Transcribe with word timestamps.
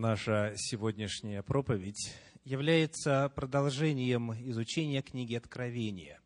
Наша 0.00 0.52
сегодняшняя 0.54 1.42
проповедь 1.42 2.14
является 2.44 3.32
продолжением 3.34 4.32
изучения 4.48 5.02
книги 5.02 5.34
Откровения. 5.34 6.20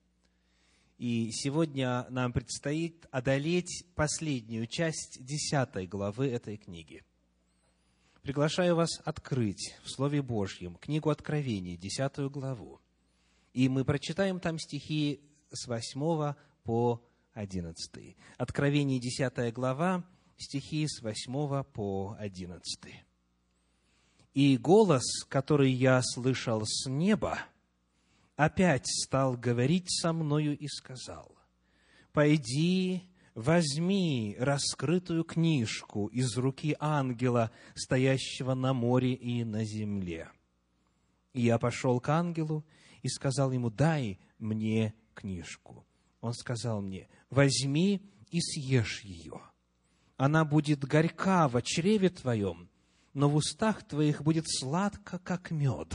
И 0.99 1.31
сегодня 1.33 2.05
нам 2.11 2.35
предстоит 2.35 3.07
одолеть 3.11 3.87
последнюю 3.95 4.67
часть 4.67 5.25
десятой 5.25 5.87
главы 5.87 6.29
этой 6.29 6.58
книги. 6.58 7.03
Приглашаю 8.21 8.77
вас 8.77 9.00
открыть 9.07 9.75
в 9.84 9.89
Слове 9.89 10.20
Божьем 10.20 10.75
книгу 10.75 11.09
Откровения, 11.09 11.79
десятую 11.79 12.29
главу. 12.29 12.79
И 13.54 13.70
мы 13.70 13.86
прочитаем 13.86 14.39
там 14.39 14.59
стихи 14.59 15.23
с 15.50 15.66
восьмого 15.66 16.36
по 16.64 17.02
одиннадцатый. 17.32 18.18
Откровение, 18.36 19.00
десятая 19.00 19.50
глава, 19.50 20.04
стихи 20.36 20.86
с 20.86 21.00
восьмого 21.00 21.62
по 21.62 22.14
одиннадцатый. 22.18 23.02
И 24.35 24.57
голос, 24.57 25.25
который 25.29 25.71
я 25.71 26.00
слышал 26.03 26.63
с 26.64 26.89
неба, 26.89 27.41
опять 28.36 28.86
стал 28.86 29.36
говорить 29.36 29.91
со 29.91 30.13
мною 30.13 30.57
и 30.57 30.67
сказал, 30.68 31.36
«Пойди, 32.12 33.02
возьми 33.34 34.36
раскрытую 34.38 35.24
книжку 35.24 36.06
из 36.06 36.36
руки 36.36 36.74
ангела, 36.78 37.50
стоящего 37.74 38.55
на 38.55 38.72
море 38.72 39.12
и 39.12 39.45
на 39.45 39.64
земле». 39.64 40.30
И 41.34 41.42
я 41.42 41.58
пошел 41.58 42.00
к 42.00 42.08
ангелу 42.08 42.64
и 43.02 43.08
сказал 43.08 43.52
ему, 43.52 43.70
«Дай 43.70 44.19
мне 44.38 44.94
книжку». 45.14 45.86
Он 46.20 46.33
сказал 46.33 46.80
мне, 46.80 47.08
«Возьми 47.28 48.00
и 48.30 48.41
съешь 48.41 49.02
ее. 49.02 49.42
Она 50.16 50.44
будет 50.44 50.84
горька 50.84 51.48
в 51.48 51.60
чреве 51.62 52.08
твоем, 52.08 52.69
но 53.14 53.28
в 53.28 53.36
устах 53.36 53.82
твоих 53.82 54.22
будет 54.22 54.46
сладко, 54.48 55.18
как 55.18 55.50
мед. 55.50 55.94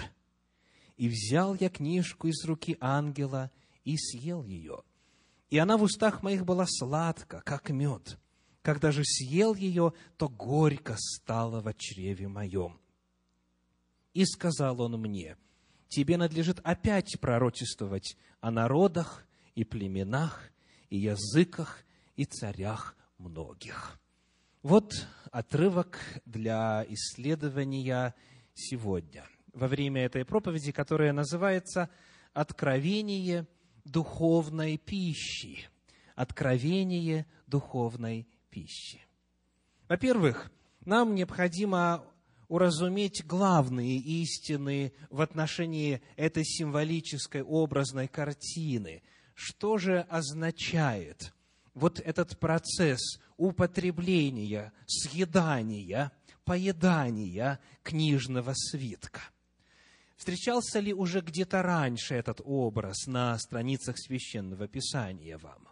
И 0.97 1.07
взял 1.07 1.55
я 1.55 1.69
книжку 1.69 2.27
из 2.27 2.43
руки 2.45 2.77
ангела 2.79 3.51
и 3.83 3.97
съел 3.97 4.43
ее. 4.43 4.83
И 5.49 5.57
она 5.57 5.77
в 5.77 5.83
устах 5.83 6.23
моих 6.23 6.45
была 6.45 6.65
сладка, 6.67 7.41
как 7.45 7.69
мед. 7.69 8.19
Когда 8.61 8.91
же 8.91 9.03
съел 9.05 9.55
ее, 9.55 9.93
то 10.17 10.27
горько 10.27 10.95
стало 10.97 11.61
в 11.61 11.73
чреве 11.75 12.27
моем. 12.27 12.79
И 14.13 14.25
сказал 14.25 14.81
он 14.81 14.99
мне, 14.99 15.37
тебе 15.87 16.17
надлежит 16.17 16.59
опять 16.63 17.19
пророчествовать 17.21 18.17
о 18.41 18.51
народах 18.51 19.25
и 19.55 19.63
племенах, 19.63 20.51
и 20.89 20.97
языках, 20.97 21.83
и 22.15 22.25
царях 22.25 22.95
многих. 23.17 23.99
Вот 24.63 25.07
отрывок 25.31 25.99
для 26.25 26.83
исследования 26.89 28.15
сегодня, 28.55 29.23
во 29.53 29.67
время 29.67 30.03
этой 30.03 30.25
проповеди, 30.25 30.71
которая 30.71 31.13
называется 31.13 31.89
«Откровение 32.33 33.47
духовной 33.85 34.77
пищи». 34.77 35.69
Откровение 36.15 37.27
духовной 37.45 38.27
пищи. 38.49 38.99
Во-первых, 39.87 40.51
нам 40.83 41.13
необходимо 41.13 42.03
уразуметь 42.47 43.23
главные 43.25 43.97
истины 43.97 44.93
в 45.11 45.21
отношении 45.21 46.01
этой 46.15 46.43
символической 46.43 47.43
образной 47.43 48.07
картины. 48.07 49.03
Что 49.35 49.77
же 49.77 49.99
означает 50.09 51.31
вот 51.75 51.99
этот 51.99 52.39
процесс 52.39 53.19
употребления, 53.37 54.73
съедания, 54.85 56.11
поедания 56.43 57.59
книжного 57.83 58.53
свитка. 58.53 59.21
Встречался 60.17 60.79
ли 60.79 60.93
уже 60.93 61.21
где-то 61.21 61.61
раньше 61.61 62.15
этот 62.15 62.41
образ 62.43 63.05
на 63.05 63.37
страницах 63.37 63.97
священного 63.99 64.67
писания 64.67 65.37
вам? 65.37 65.67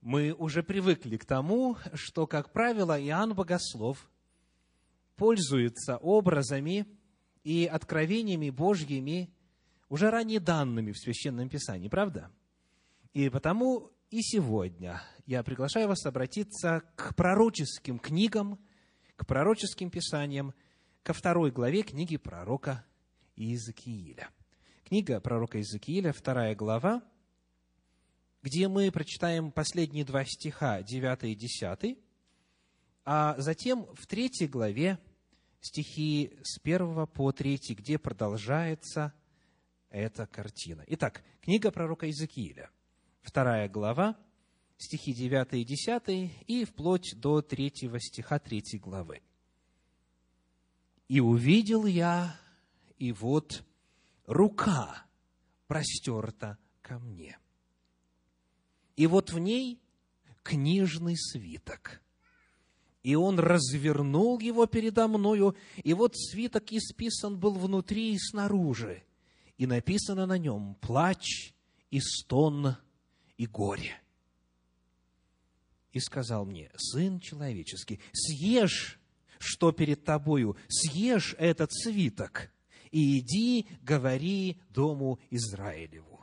Мы 0.00 0.32
уже 0.32 0.62
привыкли 0.62 1.16
к 1.16 1.24
тому, 1.24 1.76
что, 1.94 2.26
как 2.26 2.52
правило, 2.52 3.00
Иоанн 3.00 3.34
Богослов 3.34 4.10
пользуется 5.16 5.96
образами 5.98 6.86
и 7.42 7.66
откровениями 7.66 8.50
Божьими, 8.50 9.30
уже 9.88 10.10
ранее 10.10 10.40
данными 10.40 10.92
в 10.92 10.98
Священном 10.98 11.48
Писании, 11.48 11.88
правда? 11.88 12.30
И 13.12 13.28
потому 13.28 13.93
и 14.14 14.22
сегодня 14.22 15.02
я 15.26 15.42
приглашаю 15.42 15.88
вас 15.88 16.06
обратиться 16.06 16.84
к 16.94 17.16
пророческим 17.16 17.98
книгам, 17.98 18.60
к 19.16 19.26
пророческим 19.26 19.90
писаниям, 19.90 20.54
ко 21.02 21.12
второй 21.12 21.50
главе 21.50 21.82
книги 21.82 22.16
пророка 22.16 22.84
Иезекииля. 23.34 24.30
Книга 24.84 25.18
пророка 25.18 25.58
Иезекииля, 25.58 26.12
вторая 26.12 26.54
глава, 26.54 27.02
где 28.40 28.68
мы 28.68 28.92
прочитаем 28.92 29.50
последние 29.50 30.04
два 30.04 30.24
стиха, 30.24 30.82
9 30.82 31.24
и 31.24 31.34
10, 31.34 31.98
а 33.04 33.34
затем 33.38 33.84
в 33.96 34.06
третьей 34.06 34.46
главе 34.46 35.00
стихи 35.60 36.38
с 36.44 36.60
1 36.62 37.08
по 37.08 37.32
3, 37.32 37.58
где 37.70 37.98
продолжается 37.98 39.12
эта 39.90 40.28
картина. 40.28 40.84
Итак, 40.86 41.24
книга 41.40 41.72
пророка 41.72 42.06
Иезекииля– 42.06 42.70
вторая 43.24 43.68
глава, 43.68 44.16
стихи 44.76 45.12
9 45.12 45.54
и 45.54 45.64
10, 45.64 46.30
и 46.46 46.64
вплоть 46.64 47.14
до 47.16 47.42
3 47.42 47.72
стиха 47.98 48.38
3 48.38 48.78
главы. 48.78 49.22
«И 51.08 51.20
увидел 51.20 51.86
я, 51.86 52.38
и 52.98 53.12
вот 53.12 53.64
рука 54.26 55.06
простерта 55.66 56.58
ко 56.82 56.98
мне. 56.98 57.38
И 58.96 59.06
вот 59.06 59.32
в 59.32 59.38
ней 59.38 59.80
книжный 60.42 61.16
свиток. 61.16 62.00
И 63.02 63.16
он 63.16 63.38
развернул 63.38 64.38
его 64.38 64.66
передо 64.66 65.08
мною, 65.08 65.56
и 65.82 65.92
вот 65.92 66.16
свиток 66.16 66.72
исписан 66.72 67.38
был 67.38 67.52
внутри 67.52 68.14
и 68.14 68.18
снаружи, 68.18 69.02
и 69.58 69.66
написано 69.66 70.26
на 70.26 70.38
нем 70.38 70.76
«Плач 70.80 71.52
и 71.90 72.00
стон 72.00 72.76
и 73.36 73.46
горе. 73.46 74.00
И 75.92 76.00
сказал 76.00 76.44
мне, 76.44 76.70
сын 76.76 77.20
человеческий, 77.20 78.00
съешь, 78.12 78.98
что 79.38 79.72
перед 79.72 80.04
тобою, 80.04 80.56
съешь 80.68 81.34
этот 81.38 81.72
свиток, 81.72 82.50
и 82.90 83.18
иди, 83.18 83.66
говори 83.82 84.58
дому 84.70 85.18
Израилеву. 85.30 86.20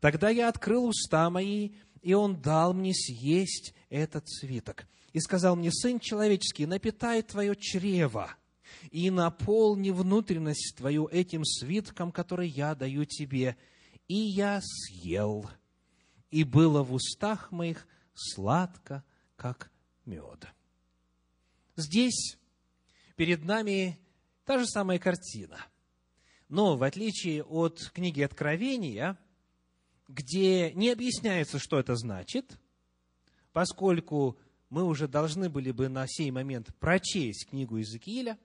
Тогда 0.00 0.30
я 0.30 0.48
открыл 0.48 0.86
уста 0.86 1.28
мои, 1.30 1.70
и 2.02 2.14
он 2.14 2.40
дал 2.40 2.72
мне 2.72 2.94
съесть 2.94 3.74
этот 3.88 4.28
свиток. 4.28 4.86
И 5.12 5.20
сказал 5.20 5.56
мне, 5.56 5.72
сын 5.72 5.98
человеческий, 5.98 6.66
напитай 6.66 7.22
твое 7.22 7.56
чрево, 7.56 8.34
и 8.90 9.10
наполни 9.10 9.90
внутренность 9.90 10.74
твою 10.76 11.06
этим 11.06 11.44
свитком, 11.44 12.12
который 12.12 12.48
я 12.48 12.74
даю 12.74 13.04
тебе. 13.04 13.56
И 14.08 14.14
я 14.14 14.60
съел 14.62 15.48
и 16.30 16.44
было 16.44 16.82
в 16.82 16.92
устах 16.92 17.52
моих 17.52 17.86
сладко, 18.14 19.04
как 19.36 19.70
мед. 20.04 20.46
Здесь 21.76 22.38
перед 23.16 23.44
нами 23.44 23.98
та 24.44 24.58
же 24.58 24.66
самая 24.66 24.98
картина. 24.98 25.58
Но 26.48 26.76
в 26.76 26.82
отличие 26.82 27.42
от 27.42 27.90
книги 27.92 28.22
Откровения, 28.22 29.18
где 30.08 30.72
не 30.72 30.90
объясняется, 30.90 31.58
что 31.58 31.78
это 31.78 31.96
значит, 31.96 32.58
поскольку 33.52 34.38
мы 34.70 34.84
уже 34.84 35.08
должны 35.08 35.50
были 35.50 35.70
бы 35.70 35.88
на 35.88 36.06
сей 36.06 36.30
момент 36.30 36.74
прочесть 36.78 37.48
книгу 37.50 37.76
Иезекииля, 37.76 38.38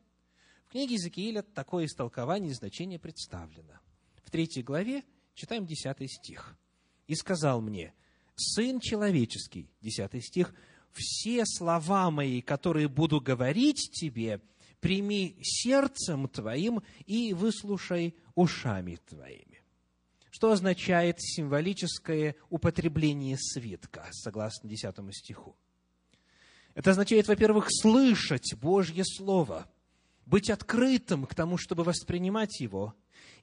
в 0.65 0.71
книге 0.71 0.95
Иезекииля 0.95 1.41
такое 1.41 1.85
истолкование 1.85 2.51
и 2.51 2.55
значение 2.55 2.97
представлено. 2.97 3.79
В 4.23 4.31
третьей 4.31 4.63
главе 4.63 5.03
читаем 5.35 5.65
десятый 5.65 6.07
стих 6.07 6.57
и 7.11 7.15
сказал 7.15 7.59
мне, 7.59 7.93
«Сын 8.37 8.79
человеческий», 8.79 9.69
десятый 9.81 10.21
стих, 10.21 10.53
«все 10.93 11.43
слова 11.45 12.09
мои, 12.09 12.39
которые 12.39 12.87
буду 12.87 13.19
говорить 13.19 13.91
тебе, 13.91 14.39
прими 14.79 15.35
сердцем 15.41 16.29
твоим 16.29 16.81
и 17.05 17.33
выслушай 17.33 18.15
ушами 18.33 18.97
твоими». 19.09 19.61
Что 20.29 20.53
означает 20.53 21.17
символическое 21.19 22.37
употребление 22.49 23.35
свитка, 23.37 24.07
согласно 24.11 24.69
десятому 24.69 25.11
стиху? 25.11 25.57
Это 26.75 26.91
означает, 26.91 27.27
во-первых, 27.27 27.67
слышать 27.69 28.55
Божье 28.55 29.03
Слово, 29.03 29.69
быть 30.25 30.49
открытым 30.49 31.25
к 31.25 31.35
тому, 31.35 31.57
чтобы 31.57 31.83
воспринимать 31.83 32.61
его, 32.61 32.95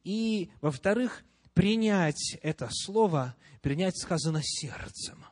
и, 0.04 0.50
во-вторых, 0.62 1.22
принять 1.58 2.38
это 2.42 2.68
слово, 2.70 3.34
принять 3.62 3.98
сказано 4.00 4.40
сердцем. 4.44 5.24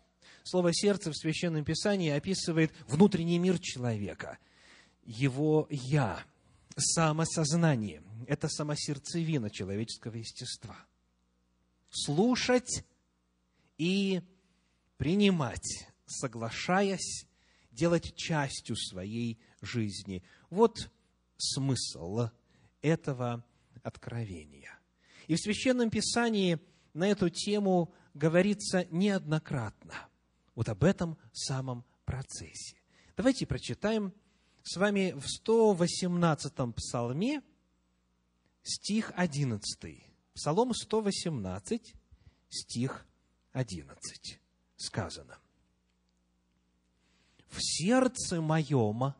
Слово 0.43 0.75
«сердце» 0.75 1.13
в 1.13 1.17
Священном 1.17 1.65
Писании 1.65 2.11
описывает 2.11 2.73
внутренний 2.89 3.39
мир 3.39 3.61
человека. 3.61 4.37
его 5.05 5.69
«я», 5.71 6.19
самосознание. 6.77 8.03
Это 8.27 8.49
самосердцевина 8.49 9.51
человеческого 9.51 10.17
естества. 10.17 10.77
Слушать 11.91 12.85
и 13.79 14.21
принимать, 14.97 15.87
соглашаясь, 16.07 17.25
делать 17.71 18.17
частью 18.17 18.75
своей 18.75 19.39
жизни. 19.61 20.25
Вот 20.51 20.91
смысл 21.37 22.31
этого 22.83 23.45
откровения. 23.85 24.76
И 25.27 25.35
в 25.35 25.41
Священном 25.41 25.91
Писании 25.91 26.59
на 26.95 27.09
эту 27.09 27.29
тему 27.29 27.93
говорится 28.15 28.87
неоднократно. 28.91 30.09
Вот 30.55 30.69
об 30.69 30.85
этом 30.85 31.19
самом 31.33 31.85
процессе. 32.05 32.77
Давайте 33.17 33.47
прочитаем 33.47 34.13
с 34.63 34.77
вами 34.77 35.13
в 35.13 35.27
118-м 35.27 36.73
псалме 36.73 37.43
стих 38.63 39.13
11. 39.15 40.03
Псалом 40.35 40.75
118, 40.75 41.95
стих 42.49 43.07
11. 43.53 44.41
Сказано. 44.77 45.39
«В 47.49 47.59
сердце 47.61 48.41
моем 48.41 49.15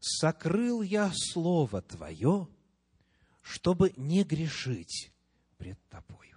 сокрыл 0.00 0.82
я 0.82 1.12
Слово 1.14 1.82
Твое, 1.82 2.48
чтобы 3.46 3.92
не 3.96 4.24
грешить 4.24 5.12
пред 5.56 5.78
Тобою. 5.88 6.36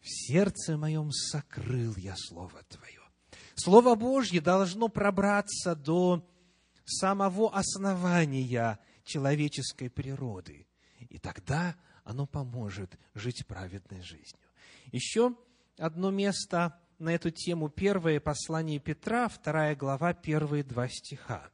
В 0.00 0.08
сердце 0.08 0.78
моем 0.78 1.12
сокрыл 1.12 1.94
я 1.96 2.14
Слово 2.16 2.62
Твое. 2.68 3.02
Слово 3.56 3.94
Божье 3.94 4.40
должно 4.40 4.88
пробраться 4.88 5.74
до 5.74 6.26
самого 6.86 7.54
основания 7.54 8.78
человеческой 9.04 9.90
природы. 9.90 10.66
И 11.10 11.18
тогда 11.18 11.76
оно 12.04 12.26
поможет 12.26 12.98
жить 13.14 13.46
праведной 13.46 14.00
жизнью. 14.00 14.48
Еще 14.92 15.36
одно 15.76 16.10
место 16.10 16.80
на 16.98 17.10
эту 17.10 17.30
тему. 17.30 17.68
Первое 17.68 18.18
послание 18.18 18.78
Петра, 18.78 19.28
вторая 19.28 19.76
глава, 19.76 20.14
первые 20.14 20.64
два 20.64 20.88
стиха. 20.88 21.50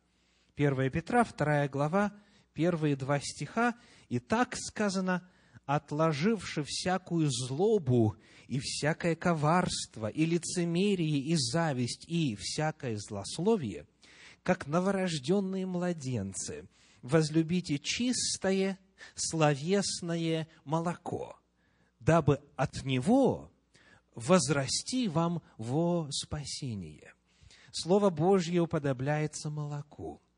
1 0.55 0.91
Петра, 0.93 1.25
2 1.25 1.69
глава, 1.69 2.13
первые 2.53 2.97
два 2.97 3.19
стиха. 3.21 3.75
И 4.13 4.19
так 4.19 4.57
сказано, 4.59 5.27
отложивши 5.65 6.63
всякую 6.67 7.31
злобу 7.31 8.15
и 8.47 8.61
всякое 8.61 9.17
коварство, 9.17 10.07
и 10.07 10.27
лицемерие, 10.27 11.19
и 11.19 11.35
зависть, 11.35 12.05
и 12.09 12.37
всякое 12.39 12.99
злословие, 12.99 13.87
как 14.43 14.67
новорожденные 14.67 15.65
младенцы, 15.65 16.69
возлюбите 17.01 17.79
чистое, 17.79 18.79
словесное 19.15 20.47
молоко, 20.67 21.41
дабы 21.99 22.43
от 22.55 22.85
него 22.85 23.51
возрасти 24.15 25.09
вам 25.09 25.41
во 25.57 26.07
спасение. 26.11 27.15
Слово 27.73 28.11
Божье 28.11 28.61
уподобляется 28.61 29.49
молоку– 29.49 30.21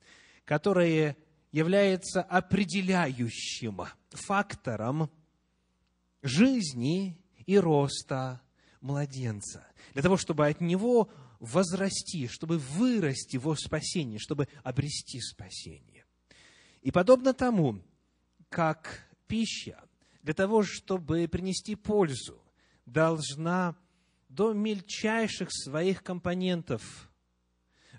которое 0.45 1.17
является 1.55 2.21
определяющим 2.21 3.83
фактором 4.11 5.09
жизни 6.21 7.17
и 7.47 7.57
роста 7.57 8.43
младенца. 8.81 9.65
Для 9.93 10.03
того, 10.03 10.17
чтобы 10.17 10.49
от 10.49 10.61
него 10.61 11.13
возрасти, 11.39 12.27
чтобы 12.27 12.59
вырасти 12.59 13.37
во 13.37 13.55
спасение, 13.55 14.19
чтобы 14.19 14.49
обрести 14.65 15.21
спасение. 15.21 16.05
И 16.83 16.91
подобно 16.91 17.33
тому, 17.33 17.81
как 18.49 19.09
пища 19.29 19.81
для 20.25 20.35
того, 20.35 20.65
чтобы 20.65 21.29
принести 21.29 21.77
пользу, 21.77 22.43
должна 22.85 23.77
до 24.29 24.55
мельчайших 24.55 25.53
своих 25.53 26.03
компонентов 26.03 27.13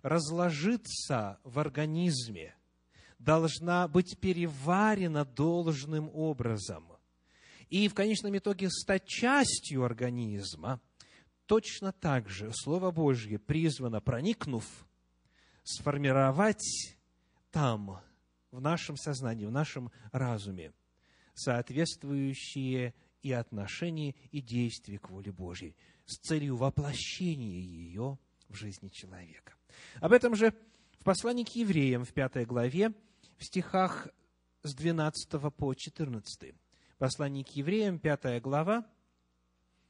разложиться 0.02 1.40
в 1.46 1.58
организме, 1.58 2.54
должна 3.26 3.88
быть 3.88 4.18
переварена 4.20 5.26
должным 5.26 6.10
образом 6.14 6.86
и 7.70 7.88
в 7.88 7.94
конечном 7.96 8.38
итоге 8.38 8.70
стать 8.70 9.06
частью 9.06 9.84
организма, 9.84 10.80
точно 11.48 11.92
так 11.92 12.30
же 12.30 12.52
Слово 12.54 12.92
Божье 12.92 13.40
призвано, 13.40 14.02
проникнув, 14.02 14.66
сформировать 15.64 16.96
там, 17.52 18.00
в 18.52 18.62
нашем 18.62 18.98
сознании, 18.98 19.46
в 19.46 19.52
нашем 19.52 19.92
разуме, 20.12 20.74
соответствующие 21.34 22.94
и 23.24 23.32
отношения, 23.32 24.14
и 24.32 24.42
действия 24.42 25.00
к 25.00 25.10
воле 25.10 25.32
Божьей 25.32 25.76
с 26.06 26.20
целью 26.20 26.56
воплощения 26.56 27.60
ее 27.60 28.20
в 28.48 28.54
жизни 28.54 28.90
человека. 28.90 29.56
Об 30.00 30.14
этом 30.14 30.36
же 30.36 30.54
в 31.00 31.04
послании 31.04 31.44
к 31.44 31.56
евреям 31.56 32.06
в 32.06 32.14
пятой 32.14 32.46
главе, 32.46 32.94
в 33.38 33.44
стихах 33.44 34.08
с 34.64 34.74
12 34.74 35.54
по 35.56 35.74
14. 35.74 36.56
Послание 36.98 37.44
к 37.44 37.50
евреям, 37.50 38.00
пятая 38.00 38.40
глава, 38.40 38.86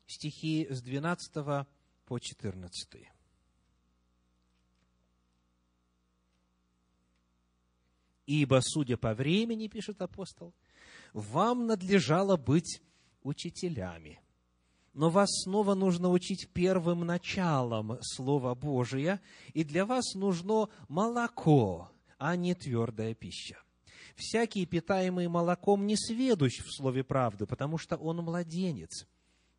стихи 0.08 0.68
с 0.70 0.82
12 0.82 1.68
по 2.06 2.20
14. 2.20 3.08
Ибо, 8.26 8.60
судя 8.62 8.98
по 8.98 9.14
времени, 9.14 9.68
пишет 9.68 10.02
апостол, 10.02 10.54
вам 11.14 11.68
надлежало 11.68 12.38
быть 12.38 12.82
учителями– 13.22 14.20
но 14.96 15.10
вас 15.10 15.30
снова 15.44 15.76
нужно 15.76 16.10
учить 16.10 16.50
первым 16.54 17.02
началом 17.02 17.98
Слова 18.02 18.56
Божия, 18.56 19.22
и 19.54 19.66
для 19.66 19.86
вас 19.86 20.16
нужно 20.16 20.70
молоко, 20.88 21.92
а 22.18 22.36
не 22.36 22.54
твердая 22.54 23.14
пища. 23.14 23.58
Всякий, 24.16 24.66
питаемый 24.66 25.28
молоком, 25.28 25.86
не 25.86 25.98
сведущ 25.98 26.60
в 26.60 26.74
слове 26.76 27.04
правды, 27.04 27.46
потому 27.46 27.78
что 27.78 27.98
он 27.98 28.18
младенец. 28.18 29.08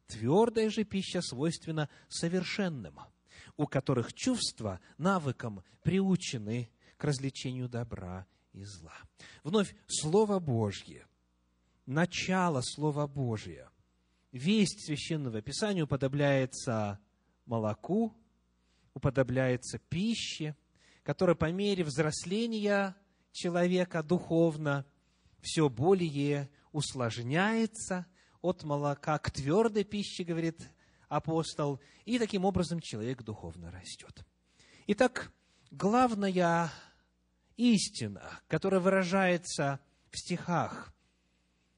Твердая 0.06 0.70
же 0.70 0.84
пища 0.84 1.20
свойственна 1.20 1.88
совершенным, 2.08 3.00
у 3.56 3.66
которых 3.66 4.14
чувства 4.14 4.80
навыкам 4.98 5.62
приучены 5.82 6.70
к 6.96 7.04
развлечению 7.04 7.68
добра 7.68 8.26
и 8.52 8.64
зла. 8.64 8.94
Вновь 9.42 9.74
Слово 9.86 10.38
Божье, 10.38 11.06
начало 11.84 12.62
Слова 12.62 13.06
Божия– 13.06 13.70
весть 14.36 14.84
священного 14.84 15.40
писания 15.42 15.84
уподобляется 15.84 17.00
молоку, 17.46 18.14
уподобляется 18.94 19.78
пище, 19.78 20.56
которая 21.06 21.36
по 21.36 21.52
мере 21.52 21.84
взросления 21.84 22.96
человека 23.30 24.02
духовно 24.02 24.84
все 25.40 25.68
более 25.68 26.50
усложняется 26.72 28.06
от 28.42 28.64
молока 28.64 29.16
к 29.18 29.30
твердой 29.30 29.84
пище, 29.84 30.24
говорит 30.24 30.68
апостол, 31.08 31.78
и 32.06 32.18
таким 32.18 32.44
образом 32.44 32.80
человек 32.80 33.22
духовно 33.22 33.70
растет. 33.70 34.26
Итак, 34.88 35.30
главная 35.70 36.72
истина, 37.56 38.40
которая 38.48 38.80
выражается 38.80 39.78
в 40.10 40.18
стихах 40.18 40.92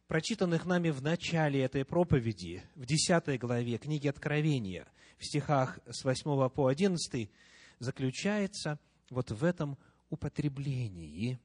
прочитанных 0.06 0.64
нами 0.64 0.88
в 0.88 1.02
начале 1.02 1.62
этой 1.62 1.84
проповеди, 1.84 2.62
в 2.74 2.86
10 2.86 3.38
главе 3.38 3.76
книги 3.76 4.08
Откровения, 4.08 4.88
в 5.18 5.26
стихах 5.26 5.80
с 5.86 6.02
8 6.02 6.48
по 6.48 6.68
11, 6.68 7.30
заключается 7.78 8.78
вот 9.10 9.30
в 9.30 9.44
этом 9.44 9.78
употреблении 10.10 11.38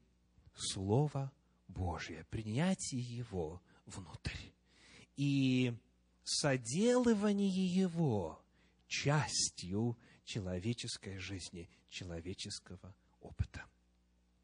Слова 0.54 1.32
Божия, 1.68 2.24
принятии 2.30 2.98
Его 2.98 3.60
внутрь 3.86 4.36
и 5.16 5.72
соделывании 6.22 7.50
Его 7.50 8.42
частью 8.86 9.98
человеческой 10.24 11.18
жизни, 11.18 11.68
человеческого 11.88 12.94
опыта. 13.20 13.64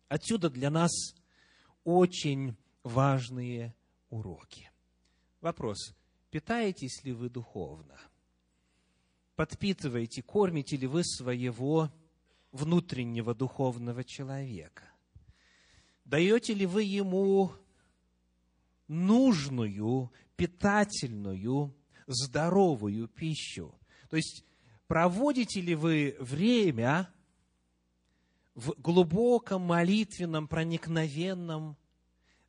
Отсюда 0.08 0.50
для 0.50 0.70
нас 0.70 0.90
очень 1.84 2.56
важные 2.82 3.74
уроки. 4.08 4.70
Вопрос. 5.40 5.94
Питаетесь 6.30 7.02
ли 7.04 7.12
вы 7.12 7.28
духовно? 7.28 7.98
Подпитываете, 9.36 10.22
кормите 10.22 10.76
ли 10.76 10.86
вы 10.86 11.02
своего 11.04 11.90
внутреннего 12.52 13.34
духовного 13.34 14.04
человека? 14.04 14.84
Даете 16.04 16.54
ли 16.54 16.66
вы 16.66 16.82
ему 16.82 17.52
нужную, 18.88 20.12
питательную, 20.36 21.74
здоровую 22.06 23.08
пищу? 23.08 23.74
То 24.08 24.16
есть, 24.16 24.44
проводите 24.86 25.60
ли 25.60 25.74
вы 25.74 26.16
время 26.18 27.12
в 28.54 28.74
глубоком 28.80 29.62
молитвенном, 29.62 30.48
проникновенном, 30.48 31.76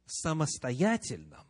самостоятельном 0.05 1.45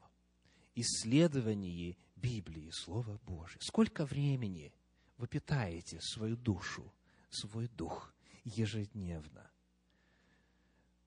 исследовании 0.76 1.98
Библии, 2.16 2.70
Слова 2.72 3.20
Божьего. 3.26 3.62
Сколько 3.62 4.06
времени 4.06 4.74
вы 5.18 5.28
питаете 5.28 6.00
свою 6.02 6.36
душу, 6.36 6.94
свой 7.30 7.68
дух 7.70 8.14
ежедневно? 8.44 9.50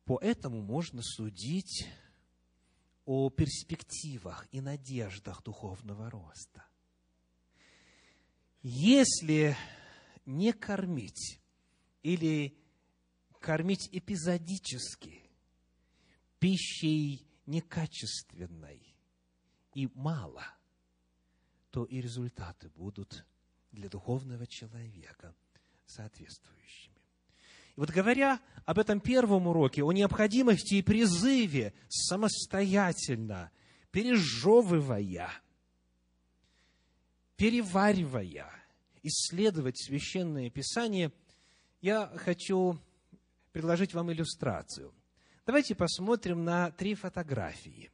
По 0.04 0.18
этому 0.20 0.60
можно 0.60 1.02
судить 1.02 1.88
о 3.04 3.30
перспективах 3.30 4.46
и 4.52 4.60
надеждах 4.60 5.42
духовного 5.42 6.10
роста. 6.10 6.66
Если 8.62 9.56
не 10.26 10.52
кормить 10.52 11.40
или 12.02 12.56
кормить 13.40 13.88
эпизодически, 13.92 15.22
пищей 16.38 17.26
некачественной 17.46 18.94
и 19.74 19.88
мало, 19.94 20.46
то 21.70 21.84
и 21.84 22.00
результаты 22.00 22.70
будут 22.70 23.26
для 23.72 23.88
духовного 23.88 24.46
человека 24.46 25.34
соответствующими. 25.86 26.93
И 27.76 27.80
вот 27.80 27.90
говоря 27.90 28.40
об 28.64 28.78
этом 28.78 29.00
первом 29.00 29.46
уроке, 29.46 29.82
о 29.82 29.92
необходимости 29.92 30.74
и 30.74 30.82
призыве 30.82 31.74
самостоятельно, 31.88 33.50
пережевывая, 33.90 35.30
переваривая, 37.36 38.50
исследовать 39.02 39.78
священное 39.78 40.50
писание, 40.50 41.12
я 41.80 42.06
хочу 42.16 42.78
предложить 43.52 43.92
вам 43.92 44.12
иллюстрацию. 44.12 44.94
Давайте 45.44 45.74
посмотрим 45.74 46.44
на 46.44 46.70
три 46.70 46.94
фотографии. 46.94 47.90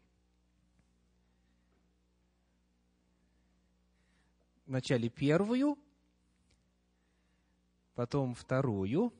Вначале 4.66 5.08
первую, 5.08 5.76
потом 7.94 8.34
вторую. 8.34 9.12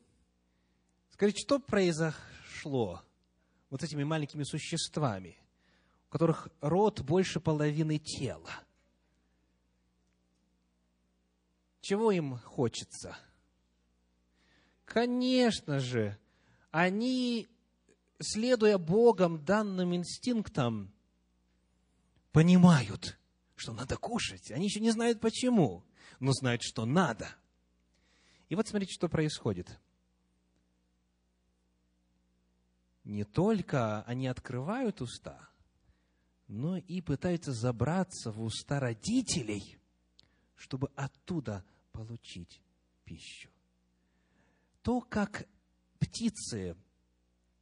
Скажите, 1.21 1.43
что 1.43 1.59
произошло 1.59 3.03
вот 3.69 3.83
с 3.83 3.85
этими 3.85 4.05
маленькими 4.05 4.43
существами, 4.43 5.37
у 6.09 6.13
которых 6.13 6.49
рот 6.63 7.03
больше 7.03 7.41
половины 7.41 7.99
тела? 7.99 8.51
Чего 11.83 12.11
им 12.11 12.39
хочется? 12.39 13.19
Конечно 14.87 15.79
же, 15.79 16.17
они, 16.71 17.51
следуя 18.19 18.79
Богом 18.79 19.45
данным 19.45 19.95
инстинктам, 19.95 20.91
понимают, 22.33 23.19
что 23.57 23.75
надо 23.75 23.99
кушать. 23.99 24.51
Они 24.53 24.69
еще 24.69 24.81
не 24.81 24.91
знают 24.91 25.21
почему, 25.21 25.85
но 26.19 26.33
знают, 26.33 26.63
что 26.63 26.87
надо. 26.87 27.29
И 28.49 28.55
вот 28.55 28.67
смотрите, 28.67 28.95
что 28.95 29.11
происходит. 29.11 29.79
Не 33.05 33.25
только 33.25 34.03
они 34.03 34.27
открывают 34.27 35.01
уста, 35.01 35.49
но 36.47 36.77
и 36.77 37.01
пытаются 37.01 37.53
забраться 37.53 38.31
в 38.31 38.43
уста 38.43 38.81
родителей, 38.81 39.79
чтобы 40.55 40.91
оттуда 40.95 41.65
получить 41.93 42.61
пищу. 43.05 43.51
То, 44.83 45.01
как 45.01 45.47
птицы 45.99 46.77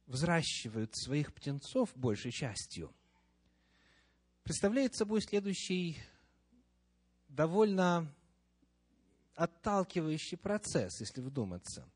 взращивают 0.07 0.95
своих 0.95 1.33
птенцов 1.33 1.95
большей 1.95 2.31
частью, 2.31 2.93
представляет 4.43 4.95
собой 4.95 5.21
следующий 5.21 5.97
довольно 7.27 8.13
отталкивающий 9.35 10.37
процесс, 10.37 10.99
если 10.99 11.21
вдуматься. 11.21 11.87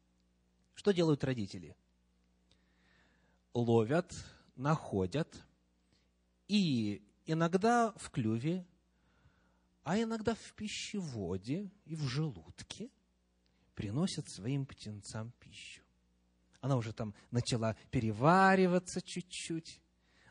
Что 0.75 0.91
делают 0.91 1.23
родители? 1.23 1.75
Ловят, 3.53 4.13
находят. 4.55 5.45
И 6.47 7.01
иногда 7.25 7.93
в 7.97 8.09
клюве, 8.09 8.65
а 9.83 9.99
иногда 9.99 10.35
в 10.35 10.53
пищеводе 10.53 11.71
и 11.85 11.95
в 11.95 12.03
желудке 12.03 12.89
приносят 13.75 14.29
своим 14.29 14.65
птенцам 14.65 15.31
пищу. 15.39 15.83
Она 16.61 16.77
уже 16.77 16.93
там 16.93 17.13
начала 17.31 17.75
перевариваться 17.91 19.01
чуть-чуть, 19.01 19.81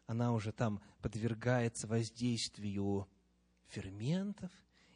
она 0.07 0.33
уже 0.33 0.53
там 0.53 0.81
подвергается 1.03 1.87
воздействию 1.87 3.09
ферментов, 3.67 4.51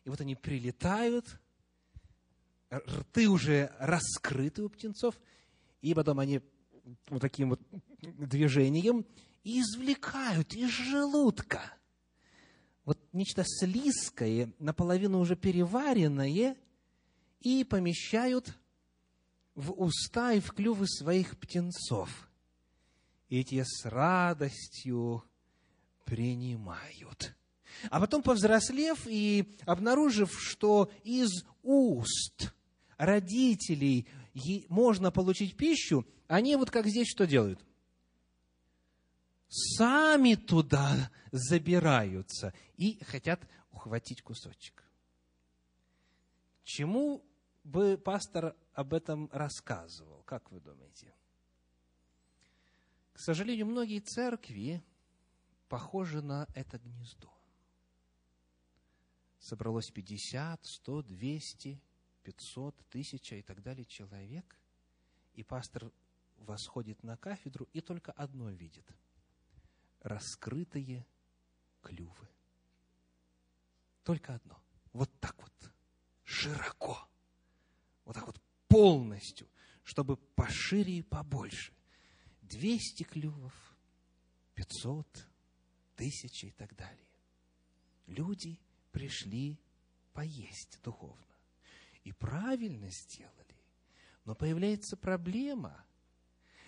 и 0.05 0.09
вот 0.09 0.21
они 0.21 0.35
прилетают, 0.35 1.41
рты 2.73 3.29
уже 3.29 3.73
раскрыты 3.79 4.63
у 4.63 4.69
птенцов, 4.69 5.21
и 5.83 5.95
потом 5.95 6.21
они 6.21 6.41
вот 7.09 7.21
таким 7.21 7.51
вот 7.51 7.61
движением 8.17 9.05
извлекают 9.43 10.55
из 10.55 10.71
желудка 10.71 11.77
вот 12.87 12.99
нечто 13.13 13.43
слизкое, 13.45 14.53
наполовину 14.61 15.19
уже 15.19 15.35
переваренное, 15.37 16.57
и 17.41 17.65
помещают 17.65 18.57
в 19.55 19.73
уста 19.73 20.33
и 20.33 20.41
в 20.41 20.53
клювы 20.53 20.87
своих 20.87 21.37
птенцов. 21.37 22.31
И 23.29 23.41
эти 23.41 23.63
с 23.63 23.85
радостью 23.85 25.25
принимают. 26.05 27.35
А 27.91 27.99
потом, 27.99 28.23
повзрослев 28.23 29.07
и 29.07 29.53
обнаружив, 29.67 30.33
что 30.41 30.91
из 31.03 31.45
уст 31.63 32.55
родителей 32.97 34.07
можно 34.69 35.11
получить 35.11 35.57
пищу, 35.57 36.07
они 36.29 36.55
вот 36.55 36.71
как 36.71 36.87
здесь 36.87 37.09
что 37.09 37.27
делают? 37.27 37.61
Сами 39.49 40.35
туда 40.35 41.11
забираются 41.31 42.53
и 42.77 43.03
хотят 43.05 43.41
ухватить 43.71 44.23
кусочек. 44.23 44.83
Чему 46.65 47.25
бы 47.63 47.97
пастор 47.97 48.57
об 48.73 48.93
этом 48.93 49.31
рассказывал, 49.33 50.23
как 50.25 50.51
вы 50.51 50.61
думаете? 50.61 51.15
К 53.13 53.21
сожалению, 53.21 53.67
многие 53.67 54.01
церкви 54.01 54.83
похожи 55.69 56.21
на 56.23 56.47
это 56.55 56.79
гнездо. 56.79 57.33
Собралось 59.39 59.91
50, 59.91 60.67
100, 60.67 61.03
200, 61.03 61.81
500, 62.25 62.81
1000 62.89 63.37
и 63.37 63.43
так 63.43 63.63
далее 63.63 63.85
человек, 63.85 64.59
и 65.35 65.45
пастор 65.45 65.93
восходит 66.39 67.05
на 67.05 67.17
кафедру 67.17 67.69
и 67.73 67.81
только 67.81 68.11
одно 68.11 68.51
видит– 68.51 68.85
раскрытые 70.07 71.07
клювы. 71.83 72.29
Только 74.05 74.35
одно. 74.35 74.63
Вот 74.93 75.11
так 75.21 75.37
вот, 75.43 75.73
широко, 76.25 77.09
вот 78.05 78.15
так 78.15 78.27
вот 78.27 78.41
полностью, 78.69 79.49
чтобы 79.83 80.17
пошире 80.17 80.99
и 80.99 81.03
побольше. 81.03 81.73
200 82.43 83.03
клювов, 83.03 83.77
500, 84.55 85.29
тысячи 85.97 86.47
и 86.47 86.51
так 86.53 86.75
далее. 86.77 87.09
Люди 88.07 88.61
пришли 88.93 89.59
поесть 90.13 90.81
духовно. 90.83 91.25
И 92.05 92.13
правильно 92.13 92.89
сделали. 92.91 93.61
Но 94.25 94.37
появляется 94.37 94.97
проблема, 94.97 95.85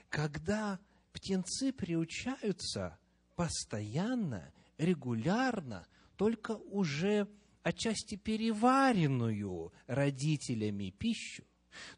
когда 0.08 0.80
птенцы 1.12 1.72
приучаются 1.72 2.98
постоянно, 3.38 4.52
регулярно, 4.78 5.86
только 6.16 6.56
уже 6.56 7.28
отчасти 7.62 8.16
переваренную 8.16 9.72
родителями 9.86 10.90
пищу, 10.90 11.44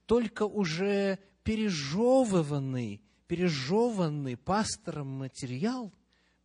только 0.04 0.42
уже 0.42 1.18
пережевыванный 1.42 3.00
пережеванный 3.26 4.36
пастором 4.36 5.06
материал 5.06 5.94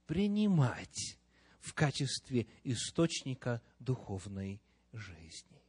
принимать 0.05 1.17
в 1.59 1.73
качестве 1.73 2.47
источника 2.63 3.61
духовной 3.79 4.61
жизни. 4.93 5.61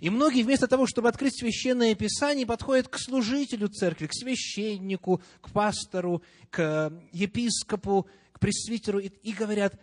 И 0.00 0.10
многие 0.10 0.42
вместо 0.42 0.66
того, 0.66 0.88
чтобы 0.88 1.08
открыть 1.10 1.38
священное 1.38 1.94
писание, 1.94 2.46
подходят 2.46 2.88
к 2.88 2.98
служителю 2.98 3.68
церкви, 3.68 4.08
к 4.08 4.14
священнику, 4.14 5.20
к 5.40 5.50
пастору, 5.50 6.22
к 6.50 6.92
епископу, 7.12 8.08
пресвитеру 8.44 8.98
и, 8.98 9.06
и 9.22 9.32
говорят, 9.32 9.80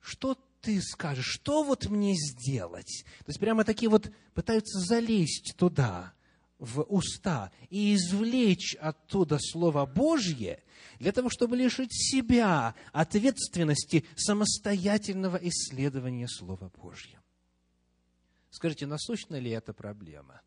что 0.00 0.36
ты 0.60 0.82
скажешь, 0.82 1.24
что 1.24 1.62
вот 1.62 1.86
мне 1.86 2.14
сделать? 2.14 3.04
То 3.20 3.28
есть 3.28 3.40
прямо 3.40 3.64
такие 3.64 3.88
вот 3.88 4.12
пытаются 4.34 4.78
залезть 4.80 5.54
туда, 5.56 6.12
в 6.58 6.82
уста 6.82 7.50
и 7.70 7.94
извлечь 7.94 8.74
оттуда 8.74 9.38
Слово 9.40 9.86
Божье 9.86 10.62
для 10.98 11.10
того, 11.10 11.30
чтобы 11.30 11.56
лишить 11.56 11.90
себя 11.90 12.74
ответственности 12.92 14.04
самостоятельного 14.14 15.38
исследования 15.38 16.28
Слова 16.28 16.70
Божьего. 16.76 17.22
Скажите, 18.50 18.84
насущна 18.84 19.36
ли 19.36 19.52
эта 19.52 19.72
проблема? 19.72 20.42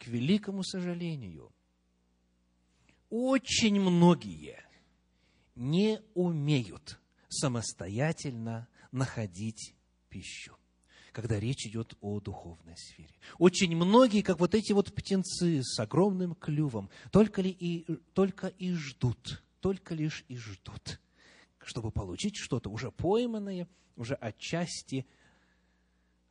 К 0.00 0.08
великому 0.08 0.64
сожалению, 0.64 1.52
очень 3.10 3.80
многие 3.80 4.65
не 5.56 6.00
умеют 6.14 7.00
самостоятельно 7.28 8.68
находить 8.92 9.74
пищу 10.08 10.56
когда 11.16 11.40
речь 11.40 11.66
идет 11.66 11.96
о 12.02 12.20
духовной 12.20 12.76
сфере. 12.76 13.14
Очень 13.38 13.74
многие, 13.74 14.20
как 14.20 14.38
вот 14.38 14.54
эти 14.54 14.74
вот 14.74 14.94
птенцы 14.94 15.62
с 15.62 15.80
огромным 15.80 16.34
клювом, 16.34 16.90
только, 17.10 17.40
ли 17.40 17.48
и, 17.48 17.86
только 18.12 18.48
и 18.48 18.74
ждут, 18.74 19.42
только 19.62 19.94
лишь 19.94 20.26
и 20.28 20.36
ждут, 20.36 21.00
чтобы 21.64 21.90
получить 21.90 22.36
что-то 22.36 22.68
уже 22.68 22.90
пойманное, 22.90 23.66
уже 23.96 24.12
отчасти 24.14 25.06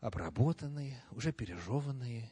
обработанные, 0.01 1.03
уже 1.09 1.33
пережеванные, 1.33 2.31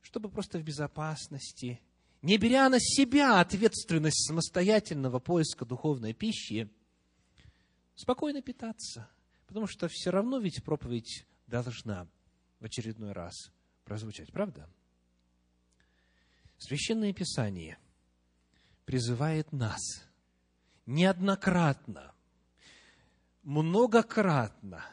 чтобы 0.00 0.30
просто 0.30 0.58
в 0.58 0.62
безопасности, 0.62 1.82
не 2.22 2.38
беря 2.38 2.68
на 2.68 2.80
себя 2.80 3.40
ответственность 3.40 4.26
самостоятельного 4.26 5.18
поиска 5.18 5.64
духовной 5.64 6.12
пищи, 6.12 6.70
спокойно 7.94 8.42
питаться. 8.42 9.08
Потому 9.46 9.66
что 9.66 9.88
все 9.88 10.10
равно 10.10 10.38
ведь 10.38 10.64
проповедь 10.64 11.26
должна 11.46 12.08
в 12.60 12.64
очередной 12.64 13.12
раз 13.12 13.52
прозвучать, 13.84 14.32
правда? 14.32 14.68
Священное 16.58 17.12
Писание 17.12 17.78
призывает 18.84 19.52
нас 19.52 19.80
неоднократно, 20.86 22.14
многократно 23.42 24.84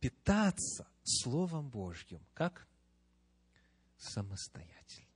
питаться 0.00 0.88
Словом 1.02 1.68
Божьим. 1.68 2.20
Как? 2.34 2.66
Самостоятельно. 3.98 5.09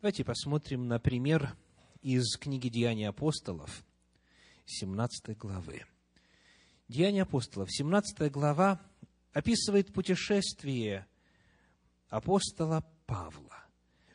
Давайте 0.00 0.22
посмотрим 0.22 0.86
на 0.86 1.00
пример 1.00 1.56
из 2.02 2.36
книги 2.36 2.68
Деяний 2.68 3.08
апостолов, 3.08 3.84
17 4.64 5.36
главы. 5.36 5.86
Деяния 6.86 7.22
апостолов, 7.22 7.68
17 7.68 8.30
глава, 8.30 8.80
описывает 9.32 9.92
путешествие 9.92 11.04
апостола 12.10 12.88
Павла 13.06 13.64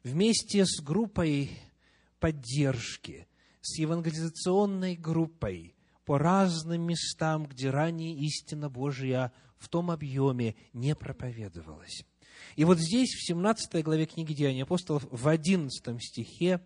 вместе 0.05 0.65
с 0.65 0.81
группой 0.81 1.51
поддержки, 2.21 3.27
с 3.59 3.77
евангелизационной 3.77 4.95
группой 4.95 5.75
по 6.05 6.17
разным 6.17 6.83
местам, 6.83 7.45
где 7.45 7.69
ранее 7.71 8.15
истина 8.19 8.69
Божья 8.69 9.33
в 9.57 9.67
том 9.67 9.91
объеме 9.91 10.55
не 10.71 10.95
проповедовалась. 10.95 12.05
И 12.55 12.65
вот 12.65 12.79
здесь, 12.79 13.09
в 13.13 13.25
17 13.25 13.83
главе 13.83 14.05
книги 14.05 14.33
Деяний 14.33 14.63
апостолов, 14.63 15.07
в 15.09 15.27
11 15.27 16.01
стихе 16.01 16.61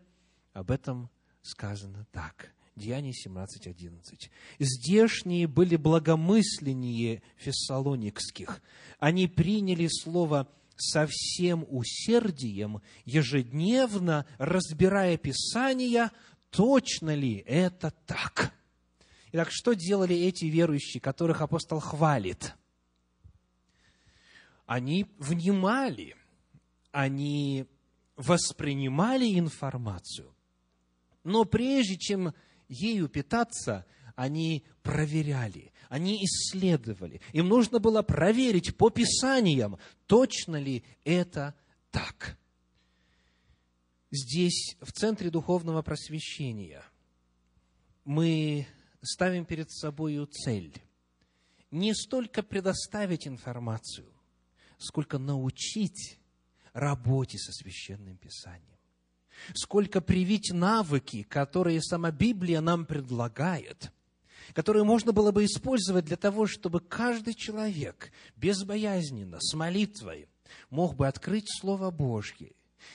об 0.53 0.71
этом 0.71 1.09
сказано 1.41 2.05
так– 2.11 2.51
Деяний 2.77 3.11
17.11. 3.11 4.29
«Здешние 4.59 5.47
были 5.47 5.75
благомысленнее 5.75 7.23
фессалоникских. 7.35 8.61
Они 8.99 9.27
приняли 9.27 9.87
слово 9.87 10.47
со 10.75 11.07
всем 11.07 11.65
усердием, 11.69 12.81
ежедневно 13.03 14.27
разбирая 14.37 15.17
Писания, 15.17 16.11
точно 16.51 17.15
ли 17.15 17.43
это 17.47 17.91
так». 18.05 18.53
Итак, 19.31 19.49
что 19.51 19.73
делали 19.73 20.15
эти 20.15 20.45
верующие, 20.45 21.01
которых 21.01 21.41
апостол 21.41 21.79
хвалит? 21.79 22.53
Они 24.67 25.07
внимали, 25.17 26.15
они 26.91 27.65
воспринимали 28.17 29.39
информацию, 29.39 30.35
но 31.23 31.45
прежде 31.45 31.97
чем 31.97 32.33
ею 32.67 33.07
питаться, 33.07 33.85
они 34.15 34.65
проверяли, 34.83 35.71
они 35.89 36.23
исследовали. 36.25 37.21
Им 37.31 37.47
нужно 37.47 37.79
было 37.79 38.01
проверить 38.01 38.75
по 38.75 38.89
Писаниям, 38.89 39.79
точно 40.05 40.57
ли 40.57 40.83
это 41.05 41.55
так. 41.89 42.37
Здесь, 44.11 44.75
в 44.81 44.91
центре 44.91 45.29
духовного 45.29 45.81
просвещения, 45.81 46.83
мы 48.03 48.67
ставим 49.01 49.45
перед 49.45 49.71
собой 49.71 50.25
цель 50.25 50.73
не 51.71 51.93
столько 51.93 52.43
предоставить 52.43 53.27
информацию, 53.27 54.16
сколько 54.77 55.17
научить 55.17 56.19
работе 56.73 57.37
со 57.37 57.51
священным 57.51 58.17
писанием 58.17 58.77
сколько 59.53 60.01
привить 60.01 60.51
навыки, 60.51 61.23
которые 61.23 61.81
сама 61.81 62.11
Библия 62.11 62.61
нам 62.61 62.85
предлагает, 62.85 63.91
которые 64.53 64.83
можно 64.83 65.11
было 65.11 65.31
бы 65.31 65.45
использовать 65.45 66.05
для 66.05 66.17
того, 66.17 66.47
чтобы 66.47 66.79
каждый 66.79 67.33
человек 67.33 68.11
безбоязненно, 68.35 69.39
с 69.39 69.53
молитвой, 69.53 70.27
мог 70.69 70.95
бы 70.95 71.07
открыть 71.07 71.49
Слово 71.59 71.91
Божье 71.91 72.53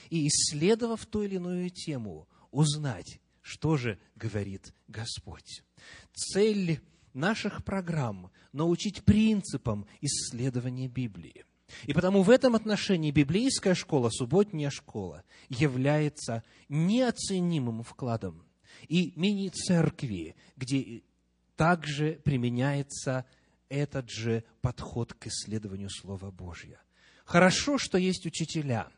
и, 0.09 0.27
исследовав 0.27 1.05
ту 1.05 1.23
или 1.23 1.35
иную 1.35 1.69
тему, 1.69 2.27
узнать, 2.51 3.19
что 3.41 3.77
же 3.77 3.99
говорит 4.15 4.73
Господь. 4.87 5.63
Цель 6.13 6.81
наших 7.13 7.63
программ– 7.63 8.31
научить 8.53 9.03
принципам 9.03 9.85
исследования 10.01 10.87
Библии– 10.87 11.45
и 11.83 11.93
потому 11.93 12.23
в 12.23 12.29
этом 12.29 12.55
отношении 12.55 13.11
библейская 13.11 13.75
школа, 13.75 14.09
субботняя 14.09 14.69
школа, 14.69 15.23
является 15.49 16.43
неоценимым 16.69 17.83
вкладом. 17.83 18.43
И 18.87 19.13
мини-церкви, 19.15 20.35
где 20.57 21.03
также 21.55 22.19
применяется 22.23 23.25
этот 23.69 24.09
же 24.09 24.43
подход 24.61 25.13
к 25.13 25.27
исследованию 25.27 25.89
Слова 25.89 26.31
Божьего. 26.31 26.79
Хорошо, 27.25 27.77
что 27.77 27.97
есть 27.97 28.25
учителя, 28.25 28.89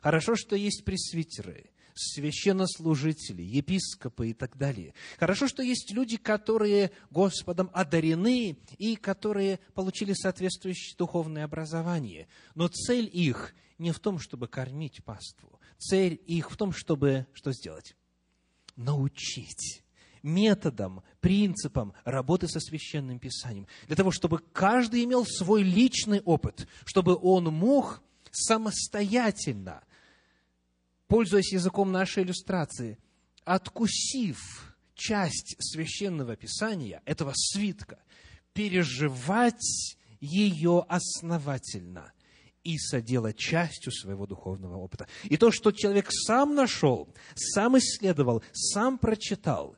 хорошо, 0.00 0.36
что 0.36 0.54
есть 0.54 0.84
пресвитеры, 0.84 1.71
священнослужители, 1.94 3.42
епископы 3.42 4.30
и 4.30 4.34
так 4.34 4.56
далее. 4.56 4.94
Хорошо, 5.18 5.48
что 5.48 5.62
есть 5.62 5.92
люди, 5.92 6.16
которые 6.16 6.90
Господом 7.10 7.70
одарены 7.72 8.58
и 8.78 8.96
которые 8.96 9.60
получили 9.74 10.12
соответствующее 10.12 10.96
духовное 10.96 11.44
образование. 11.44 12.28
Но 12.54 12.68
цель 12.68 13.08
их 13.12 13.54
не 13.78 13.92
в 13.92 13.98
том, 13.98 14.18
чтобы 14.18 14.48
кормить 14.48 15.04
паству. 15.04 15.60
Цель 15.78 16.20
их 16.26 16.50
в 16.50 16.56
том, 16.56 16.72
чтобы 16.72 17.26
что 17.32 17.52
сделать? 17.52 17.96
Научить 18.76 19.82
методам, 20.22 21.02
принципам 21.20 21.92
работы 22.04 22.48
со 22.48 22.60
священным 22.60 23.18
писанием, 23.18 23.66
для 23.86 23.96
того, 23.96 24.10
чтобы 24.10 24.38
каждый 24.38 25.04
имел 25.04 25.26
свой 25.26 25.62
личный 25.62 26.20
опыт, 26.20 26.68
чтобы 26.84 27.18
он 27.20 27.44
мог 27.46 28.02
самостоятельно 28.30 29.82
пользуясь 31.12 31.52
языком 31.52 31.92
нашей 31.92 32.22
иллюстрации, 32.22 32.98
откусив 33.44 34.38
часть 34.94 35.56
священного 35.58 36.36
писания, 36.36 37.02
этого 37.04 37.34
свитка, 37.36 37.98
переживать 38.54 39.98
ее 40.20 40.86
основательно 40.88 42.14
и 42.64 42.78
соделать 42.78 43.36
частью 43.36 43.92
своего 43.92 44.26
духовного 44.26 44.78
опыта. 44.78 45.06
И 45.24 45.36
то, 45.36 45.50
что 45.50 45.70
человек 45.70 46.06
сам 46.10 46.54
нашел, 46.54 47.12
сам 47.34 47.76
исследовал, 47.76 48.42
сам 48.52 48.96
прочитал, 48.96 49.76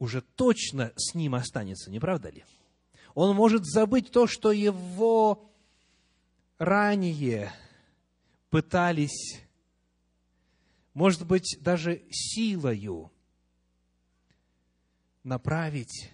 уже 0.00 0.20
точно 0.20 0.92
с 0.96 1.14
ним 1.14 1.36
останется, 1.36 1.92
не 1.92 2.00
правда 2.00 2.30
ли? 2.30 2.44
Он 3.14 3.36
может 3.36 3.64
забыть 3.64 4.10
то, 4.10 4.26
что 4.26 4.50
его 4.50 5.48
ранее 6.58 7.52
пытались 8.50 9.45
может 10.96 11.26
быть, 11.26 11.58
даже 11.60 12.02
силою 12.10 13.12
направить, 15.22 16.10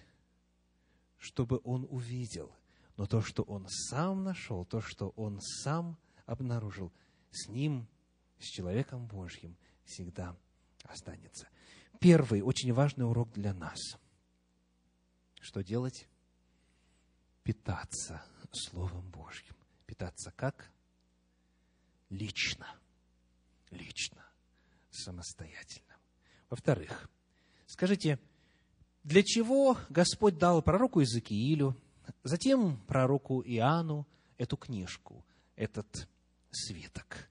чтобы 1.17 1.61
он 1.63 1.87
увидел. 1.89 2.53
Но 2.97 3.05
то, 3.05 3.21
что 3.21 3.43
он 3.43 3.65
сам 3.69 4.25
нашел, 4.25 4.65
то, 4.65 4.81
что 4.81 5.13
он 5.15 5.39
сам 5.39 5.97
обнаружил, 6.25 6.91
с 7.31 7.47
ним, 7.47 7.87
с 8.39 8.43
человеком 8.43 9.07
Божьим, 9.07 9.55
всегда 9.85 10.35
останется. 10.83 11.47
Первый 12.01 12.41
очень 12.41 12.73
важный 12.73 13.05
урок 13.05 13.31
для 13.31 13.53
нас. 13.53 13.79
Что 15.39 15.63
делать? 15.63 16.09
Питаться 17.43 18.21
Словом 18.51 19.09
Божьим. 19.11 19.55
Питаться 19.85 20.31
как? 20.35 20.69
лично. 22.09 22.67
Лично. 23.71 24.23
Самостоятельно. 24.93 25.97
Во-вторых, 26.51 27.09
скажите, 27.65 28.19
для 29.03 29.23
чего 29.23 29.75
Господь 29.89 30.37
дал 30.37 30.61
пророку 30.61 30.99
Иезекиилю, 30.99 31.75
затем 32.21 32.77
пророку 32.85 33.41
Иоанну 33.41 34.07
эту 34.37 34.55
книжку, 34.55 35.25
этот 35.55 36.07
свиток, 36.51 37.27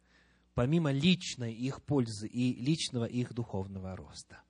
помимо 0.54 0.90
личной 0.90 1.54
их 1.54 1.84
пользы 1.84 2.26
и 2.26 2.52
личного 2.60 3.04
их 3.04 3.32
духовного 3.32 3.94
роста? 3.94 4.42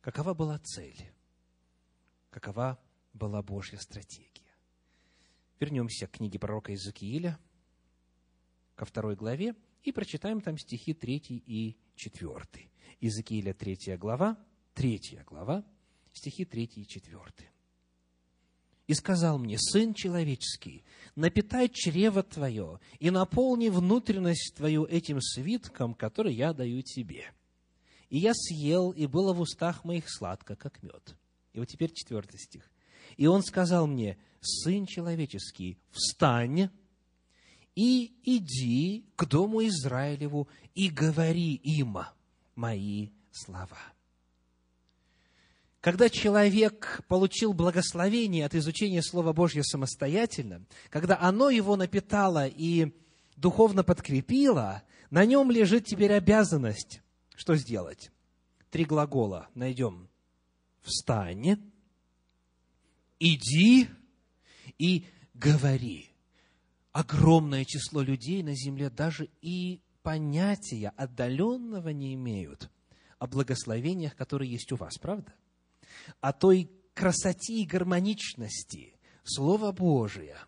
Какова 0.00 0.34
была 0.34 0.60
цель? 0.60 1.12
Какова 2.30 2.78
была 3.12 3.42
Божья 3.42 3.78
стратегия? 3.78 4.54
Вернемся 5.58 6.06
к 6.06 6.12
книге 6.12 6.38
пророка 6.38 6.70
Иезекииля, 6.70 7.36
ко 8.76 8.84
второй 8.84 9.16
главе, 9.16 9.56
и 9.88 9.92
прочитаем 9.92 10.40
там 10.40 10.58
стихи 10.58 10.94
3 10.94 11.22
и 11.46 11.76
4. 11.96 12.70
Иезекииля 13.00 13.54
3 13.54 13.96
глава, 13.96 14.36
3 14.74 15.20
глава, 15.26 15.64
стихи 16.12 16.44
3 16.44 16.70
и 16.76 16.86
4. 16.86 17.22
«И 18.86 18.94
сказал 18.94 19.38
мне, 19.38 19.58
Сын 19.58 19.92
человеческий, 19.92 20.82
напитай 21.14 21.68
чрево 21.68 22.22
твое 22.22 22.80
и 22.98 23.10
наполни 23.10 23.68
внутренность 23.68 24.54
твою 24.56 24.84
этим 24.84 25.20
свитком, 25.20 25.94
который 25.94 26.34
я 26.34 26.54
даю 26.54 26.82
тебе. 26.82 27.32
И 28.08 28.18
я 28.18 28.32
съел, 28.34 28.92
и 28.92 29.06
было 29.06 29.34
в 29.34 29.40
устах 29.40 29.84
моих 29.84 30.04
сладко, 30.08 30.56
как 30.56 30.82
мед». 30.82 31.16
И 31.52 31.58
вот 31.58 31.68
теперь 31.68 31.92
четвертый 31.92 32.38
стих. 32.38 32.70
«И 33.16 33.26
он 33.26 33.42
сказал 33.42 33.86
мне, 33.86 34.16
Сын 34.40 34.86
человеческий, 34.86 35.78
встань 35.90 36.70
и 37.78 38.12
иди 38.24 39.06
к 39.14 39.24
дому 39.26 39.64
Израилеву 39.68 40.48
и 40.74 40.90
говори 40.90 41.54
им 41.54 41.98
мои 42.56 43.10
слова. 43.30 43.78
Когда 45.80 46.10
человек 46.10 47.04
получил 47.06 47.52
благословение 47.52 48.44
от 48.46 48.56
изучения 48.56 49.00
Слова 49.00 49.32
Божьего 49.32 49.62
самостоятельно, 49.62 50.66
когда 50.90 51.20
оно 51.20 51.50
его 51.50 51.76
напитало 51.76 52.48
и 52.48 52.92
духовно 53.36 53.84
подкрепило, 53.84 54.82
на 55.10 55.24
нем 55.24 55.52
лежит 55.52 55.84
теперь 55.84 56.14
обязанность, 56.14 57.00
что 57.36 57.54
сделать? 57.54 58.10
Три 58.72 58.86
глагола 58.86 59.50
найдем. 59.54 60.08
Встань, 60.82 61.62
иди 63.20 63.88
и 64.78 65.06
говори. 65.32 66.07
Огромное 66.92 67.64
число 67.64 68.02
людей 68.02 68.42
на 68.42 68.54
земле 68.54 68.90
даже 68.90 69.28
и 69.40 69.80
понятия 70.02 70.92
отдаленного 70.96 71.90
не 71.90 72.14
имеют 72.14 72.70
о 73.18 73.26
благословениях, 73.26 74.16
которые 74.16 74.50
есть 74.50 74.72
у 74.72 74.76
вас, 74.76 74.96
правда? 74.98 75.32
О 76.20 76.32
той 76.32 76.70
красоте 76.94 77.54
и 77.54 77.66
гармоничности 77.66 78.94
Слова 79.24 79.72
Божия, 79.72 80.38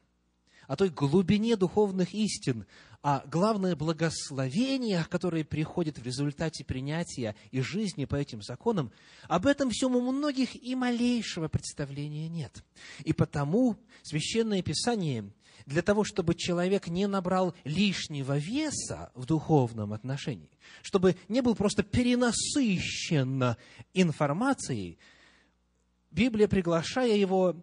о 0.66 0.76
той 0.76 0.88
глубине 0.88 1.56
духовных 1.56 2.14
истин, 2.14 2.66
а 3.02 3.24
главное 3.26 3.76
благословение, 3.76 5.04
которое 5.08 5.44
приходит 5.44 5.98
в 5.98 6.02
результате 6.04 6.64
принятия 6.64 7.34
и 7.50 7.60
жизни 7.60 8.04
по 8.04 8.14
этим 8.16 8.42
законам, 8.42 8.92
об 9.28 9.46
этом 9.46 9.70
всем 9.70 9.96
у 9.96 10.12
многих 10.12 10.54
и 10.62 10.74
малейшего 10.74 11.48
представления 11.48 12.28
нет. 12.28 12.62
И 13.04 13.12
потому 13.12 13.76
Священное 14.02 14.62
Писание 14.62 15.30
для 15.66 15.82
того, 15.82 16.04
чтобы 16.04 16.34
человек 16.34 16.88
не 16.88 17.06
набрал 17.06 17.54
лишнего 17.64 18.38
веса 18.38 19.10
в 19.14 19.26
духовном 19.26 19.92
отношении, 19.92 20.50
чтобы 20.82 21.16
не 21.28 21.42
был 21.42 21.54
просто 21.54 21.82
перенасыщен 21.82 23.56
информацией, 23.94 24.98
Библия, 26.10 26.48
приглашая 26.48 27.16
его 27.16 27.56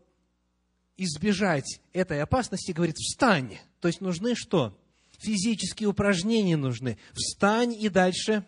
избежать 0.96 1.82
этой 1.94 2.22
опасности, 2.22 2.72
говорит, 2.72 2.96
встань. 2.98 3.58
То 3.82 3.88
есть 3.88 4.02
нужны 4.02 4.36
что? 4.36 4.78
физические 5.18 5.90
упражнения 5.90 6.58
нужны. 6.58 6.98
Встань 7.14 7.74
и 7.74 7.90
дальше, 7.90 8.46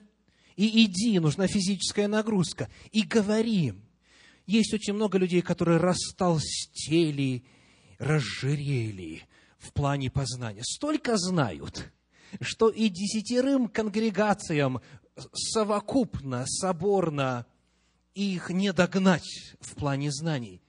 и 0.55 0.85
иди, 0.85 1.19
нужна 1.19 1.47
физическая 1.47 2.07
нагрузка. 2.07 2.69
И 2.91 3.03
говори. 3.03 3.73
Есть 4.45 4.73
очень 4.73 4.93
много 4.93 5.17
людей, 5.17 5.41
которые 5.41 5.77
растолстели, 5.77 7.43
разжирели 7.97 9.23
в 9.59 9.71
плане 9.73 10.09
познания. 10.09 10.63
Столько 10.63 11.17
знают, 11.17 11.91
что 12.41 12.69
и 12.69 12.89
десятерым 12.89 13.67
конгрегациям 13.67 14.81
совокупно, 15.33 16.45
соборно 16.47 17.45
их 18.15 18.49
не 18.49 18.73
догнать 18.73 19.55
в 19.59 19.75
плане 19.75 20.11
знаний. 20.11 20.61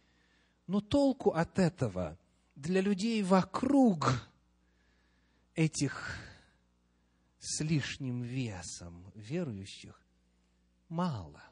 Но 0.66 0.80
толку 0.80 1.30
от 1.30 1.58
этого 1.58 2.18
для 2.54 2.80
людей 2.80 3.22
вокруг 3.22 4.28
этих 5.54 6.16
с 7.38 7.60
лишним 7.60 8.22
весом 8.22 9.10
верующих 9.14 10.00
мало. 10.88 11.42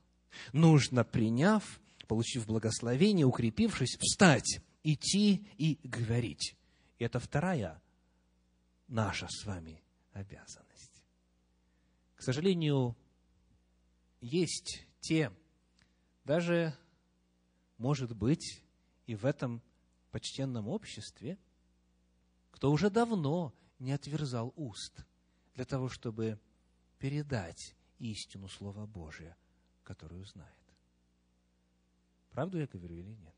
Нужно, 0.53 1.05
приняв, 1.05 1.81
получив 2.07 2.46
благословение, 2.46 3.27
укрепившись, 3.27 3.96
встать, 3.98 4.61
идти 4.83 5.46
и 5.57 5.79
говорить. 5.83 6.55
И 6.98 7.04
это 7.04 7.20
вторая 7.20 7.80
наша 8.88 9.28
с 9.28 9.44
вами 9.44 9.82
обязанность. 10.12 11.02
К 12.16 12.22
сожалению, 12.22 12.96
есть 14.20 14.84
те, 15.00 15.32
даже, 16.24 16.76
может 17.76 18.16
быть, 18.16 18.64
и 19.06 19.14
в 19.14 19.24
этом 19.24 19.62
почтенном 20.11 20.66
обществе, 20.68 21.38
кто 22.50 22.72
уже 22.72 22.90
давно 22.90 23.54
не 23.78 23.92
отверзал 23.92 24.52
уст 24.56 25.04
для 25.54 25.64
того, 25.64 25.88
чтобы 25.88 26.40
передать 26.98 27.76
истину 28.00 28.48
Слова 28.48 28.87
Божия, 28.87 29.37
которую 29.84 30.24
знает. 30.24 30.54
Правду 32.30 32.58
я 32.58 32.66
говорю 32.66 32.96
или 32.96 33.14
нет? 33.14 33.34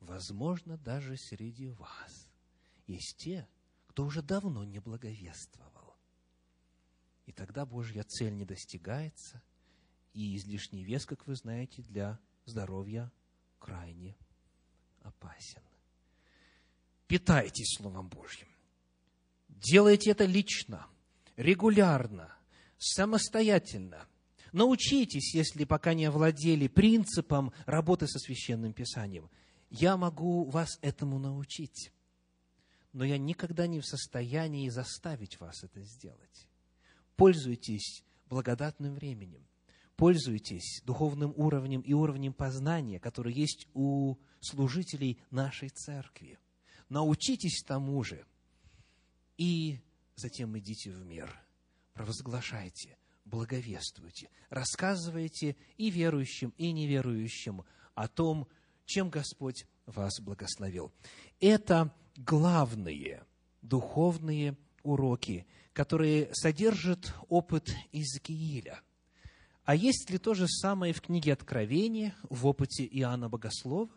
Возможно, 0.00 0.76
даже 0.76 1.16
среди 1.16 1.70
вас 1.70 2.23
есть 2.86 3.16
те, 3.18 3.48
кто 3.86 4.04
уже 4.04 4.22
давно 4.22 4.64
не 4.64 4.78
благовествовал. 4.80 5.96
И 7.26 7.32
тогда 7.32 7.64
Божья 7.64 8.02
цель 8.02 8.34
не 8.34 8.44
достигается, 8.44 9.42
и 10.12 10.36
излишний 10.36 10.84
вес, 10.84 11.06
как 11.06 11.26
вы 11.26 11.34
знаете, 11.34 11.82
для 11.82 12.18
здоровья 12.44 13.10
крайне 13.58 14.16
опасен. 15.00 15.62
Питайтесь 17.06 17.76
Словом 17.76 18.08
Божьим. 18.08 18.48
Делайте 19.48 20.10
это 20.10 20.24
лично, 20.24 20.86
регулярно, 21.36 22.36
самостоятельно. 22.78 24.06
Научитесь, 24.52 25.34
если 25.34 25.64
пока 25.64 25.94
не 25.94 26.04
овладели 26.04 26.68
принципом 26.68 27.52
работы 27.66 28.06
со 28.06 28.18
священным 28.18 28.72
писанием. 28.72 29.30
Я 29.70 29.96
могу 29.96 30.44
вас 30.44 30.78
этому 30.80 31.18
научить, 31.18 31.92
но 32.94 33.04
я 33.04 33.18
никогда 33.18 33.66
не 33.66 33.80
в 33.80 33.86
состоянии 33.86 34.70
заставить 34.70 35.38
вас 35.38 35.62
это 35.62 35.82
сделать. 35.82 36.48
Пользуйтесь 37.16 38.02
благодатным 38.30 38.94
временем, 38.94 39.46
пользуйтесь 39.96 40.80
духовным 40.86 41.34
уровнем 41.36 41.82
и 41.82 41.92
уровнем 41.92 42.32
познания, 42.32 42.98
который 42.98 43.34
есть 43.34 43.68
у 43.74 44.16
служителей 44.40 45.20
нашей 45.30 45.68
церкви. 45.68 46.38
Научитесь 46.88 47.62
тому 47.62 48.02
же– 48.02 48.24
и 49.36 49.80
затем 50.14 50.56
идите 50.58 50.90
в 50.90 51.04
мир, 51.04 51.36
провозглашайте, 51.92 52.96
благовествуйте, 53.24 54.30
рассказывайте 54.48 55.56
и 55.76 55.90
верующим, 55.90 56.54
и 56.56 56.72
неверующим 56.72 57.64
о 57.94 58.08
том, 58.08 58.46
чем 58.86 59.10
Господь 59.10 59.66
вас 59.86 60.20
благословил. 60.20 60.92
Это 61.40 61.92
главные 62.16 63.24
духовные 63.62 64.56
уроки, 64.82 65.46
которые 65.72 66.28
содержат 66.32 67.14
опыт 67.28 67.70
Иезекииля. 67.92 68.80
А 69.64 69.74
есть 69.74 70.10
ли 70.10 70.18
то 70.18 70.34
же 70.34 70.46
самое 70.46 70.92
в 70.92 71.00
книге 71.00 71.32
Откровения, 71.32 72.14
в 72.28 72.46
опыте 72.46 72.86
Иоанна 72.86 73.28
Богослова? 73.28 73.88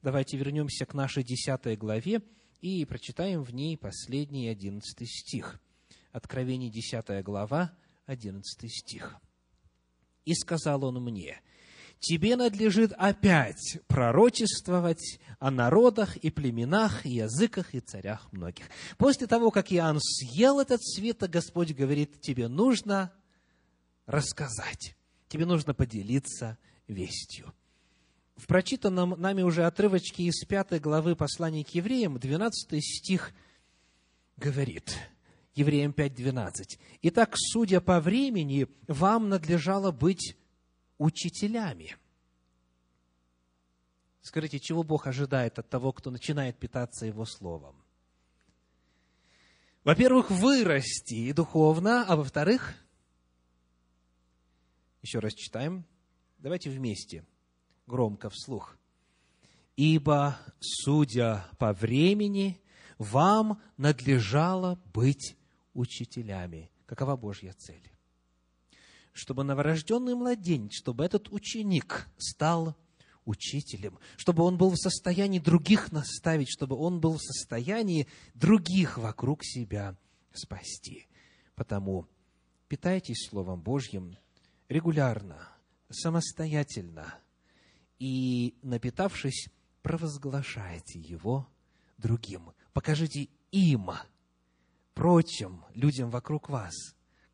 Давайте 0.00 0.36
вернемся 0.36 0.86
к 0.86 0.94
нашей 0.94 1.24
десятой 1.24 1.76
главе 1.76 2.22
и 2.60 2.84
прочитаем 2.84 3.42
в 3.42 3.52
ней 3.52 3.76
последний 3.76 4.48
одиннадцатый 4.48 5.08
стих. 5.08 5.60
Откровение, 6.12 6.70
десятая 6.70 7.22
глава, 7.22 7.72
одиннадцатый 8.06 8.70
стих. 8.70 9.16
«И 10.24 10.34
сказал 10.34 10.84
он 10.84 11.02
мне, 11.02 11.40
тебе 12.00 12.36
надлежит 12.36 12.92
опять 12.96 13.78
пророчествовать 13.86 15.18
о 15.38 15.50
народах 15.50 16.16
и 16.16 16.30
племенах, 16.30 17.04
и 17.06 17.10
языках, 17.10 17.74
и 17.74 17.80
царях 17.80 18.32
многих. 18.32 18.66
После 18.96 19.26
того, 19.26 19.50
как 19.50 19.72
Иоанн 19.72 20.00
съел 20.00 20.60
этот 20.60 20.82
свиток, 20.84 21.30
Господь 21.30 21.72
говорит, 21.72 22.20
тебе 22.20 22.48
нужно 22.48 23.12
рассказать, 24.06 24.96
тебе 25.28 25.46
нужно 25.46 25.74
поделиться 25.74 26.58
вестью. 26.86 27.52
В 28.36 28.46
прочитанном 28.46 29.14
нами 29.18 29.42
уже 29.42 29.64
отрывочке 29.64 30.22
из 30.22 30.44
пятой 30.44 30.78
главы 30.78 31.16
послания 31.16 31.64
к 31.64 31.70
евреям, 31.70 32.18
12 32.18 32.84
стих 32.84 33.32
говорит, 34.36 34.96
Евреям 35.58 35.90
5.12. 35.90 36.78
«Итак, 37.02 37.34
судя 37.34 37.80
по 37.80 38.00
времени, 38.00 38.68
вам 38.86 39.28
надлежало 39.28 39.90
быть 39.90 40.36
учителями». 40.98 41.96
Скажите, 44.20 44.60
чего 44.60 44.82
Бог 44.82 45.06
ожидает 45.06 45.58
от 45.58 45.70
того, 45.70 45.92
кто 45.92 46.10
начинает 46.10 46.58
питаться 46.58 47.06
Его 47.06 47.24
Словом? 47.24 47.82
Во-первых, 49.84 50.30
вырасти 50.30 51.32
духовно, 51.32 52.04
а 52.06 52.16
во-вторых, 52.16 52.74
еще 55.00 55.20
раз 55.20 55.32
читаем, 55.32 55.86
давайте 56.38 56.68
вместе– 56.68 57.24
громко 57.88 58.30
вслух. 58.30 58.78
«Ибо, 59.76 60.38
судя 60.60 61.46
по 61.58 61.72
времени, 61.72 62.60
вам 62.98 63.60
надлежало 63.76 64.80
быть 64.92 65.36
учителями». 65.72 66.70
Какова 66.86 67.16
Божья 67.16 67.52
цель? 67.52 67.90
Чтобы 69.18 69.44
новорожденный 69.44 70.14
младенец, 70.14 70.74
чтобы 70.74 71.04
этот 71.04 71.30
ученик 71.32 72.08
стал 72.18 72.76
учителем, 73.24 73.98
чтобы 74.16 74.44
он 74.44 74.56
был 74.56 74.70
в 74.70 74.76
состоянии 74.76 75.38
других 75.38 75.92
наставить, 75.92 76.48
чтобы 76.48 76.76
он 76.76 77.00
был 77.00 77.18
в 77.18 77.22
состоянии 77.22 78.06
других 78.34 78.96
вокруг 78.96 79.44
себя 79.44 79.96
спасти. 80.32 81.08
Потому 81.54 82.06
питайтесь 82.68 83.28
Словом 83.28 83.60
Божьим 83.60 84.16
регулярно, 84.68 85.48
самостоятельно– 85.90 87.14
и, 87.98 88.54
напитавшись, 88.62 89.48
провозглашайте 89.82 91.00
его 91.00 91.48
другим. 91.96 92.52
Покажите 92.72 93.28
им, 93.50 93.90
прочим 94.94 95.64
людям 95.74 96.10
вокруг 96.10 96.48
вас, 96.48 96.74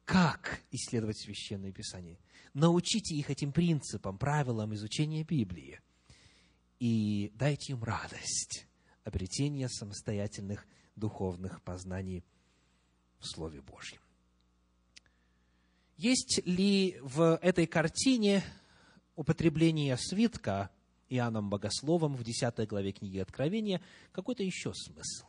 как 0.05 0.61
исследовать 0.71 1.19
Священное 1.19 1.73
Писание. 1.73 2.19
Научите 2.53 3.15
их 3.15 3.31
этим 3.31 3.53
принципам, 3.53 4.19
правилам 4.19 4.75
изучения 4.75 5.25
Библии. 5.25 5.81
И 6.79 7.33
дайте 7.35 7.73
им 7.73 7.83
радость 7.83 8.67
обретения 9.05 9.69
самостоятельных 9.69 10.67
духовных 10.97 11.63
познаний 11.63 12.25
в 13.19 13.27
Слове 13.27 13.61
Божьем. 13.61 14.01
Есть 15.97 16.41
ли 16.45 16.99
в 17.03 17.39
этой 17.41 17.67
картине 17.67 18.43
употребления 19.15 19.97
свитка 19.97 20.71
Иоанном 21.09 21.51
Богословом 21.51 22.17
в 22.17 22.25
10 22.25 22.69
главе 22.69 22.93
книги 22.93 23.19
Откровения 23.19 23.81
какой-то 24.13 24.43
еще 24.43 24.73
смысл? 24.75 25.27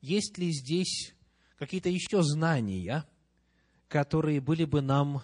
Есть 0.00 0.36
ли 0.38 0.52
здесь 0.52 1.14
какие-то 1.58 1.88
еще 1.88 2.22
знания, 2.22 3.06
которые 3.88 4.40
были 4.40 4.64
бы 4.64 4.80
нам 4.80 5.22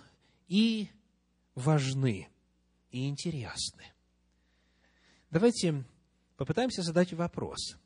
и 0.48 0.88
важны, 1.55 2.29
и 2.90 3.09
интересны? 3.09 3.85
Давайте 5.31 5.85
попытаемся 6.37 6.83
задать 6.83 7.12
вопрос. 7.12 7.77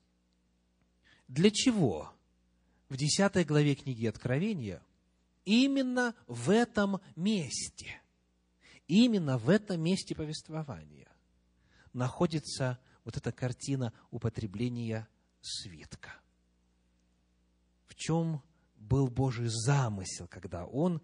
Для 1.29 1.51
чего 1.51 2.13
в 2.89 2.97
10 2.97 3.47
главе 3.47 3.75
книги 3.75 4.07
Откровения 4.07 4.83
именно 5.45 6.15
в 6.27 6.51
этом 6.51 7.01
месте– 7.15 8.01
именно 8.89 9.39
в 9.39 9.49
этом 9.49 9.81
месте 9.81 10.15
повествования 10.15 11.09
находится 11.93 12.79
вот 13.05 13.17
эта 13.17 13.33
картина 13.33 13.93
употребления 14.11 15.09
свитка. 15.41 16.21
В 17.87 17.95
чем 17.95 18.43
был 18.87 19.09
Божий 19.09 19.49
замысел, 19.49 20.27
когда 20.29 20.65
Он, 20.65 21.01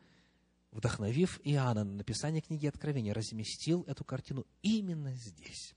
вдохновив 0.71 1.41
Иоанна 1.45 1.85
на 1.85 1.93
написание 1.95 2.41
книги 2.41 2.67
Откровения, 2.67 3.13
разместил 3.13 3.85
эту 3.87 4.05
картину 4.05 4.47
именно 4.63 5.15
здесь. 5.15 5.75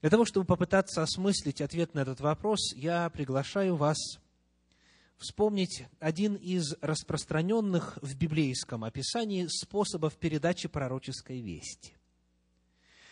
Для 0.00 0.10
того, 0.10 0.24
чтобы 0.24 0.46
попытаться 0.46 1.02
осмыслить 1.02 1.60
ответ 1.60 1.94
на 1.94 2.00
этот 2.00 2.20
вопрос, 2.20 2.74
я 2.74 3.08
приглашаю 3.08 3.76
вас 3.76 3.96
вспомнить 5.16 5.86
один 5.98 6.34
из 6.34 6.74
распространенных 6.82 7.98
в 8.02 8.14
библейском 8.16 8.84
описании 8.84 9.46
способов 9.46 10.16
передачи 10.16 10.68
пророческой 10.68 11.40
вести. 11.40 11.96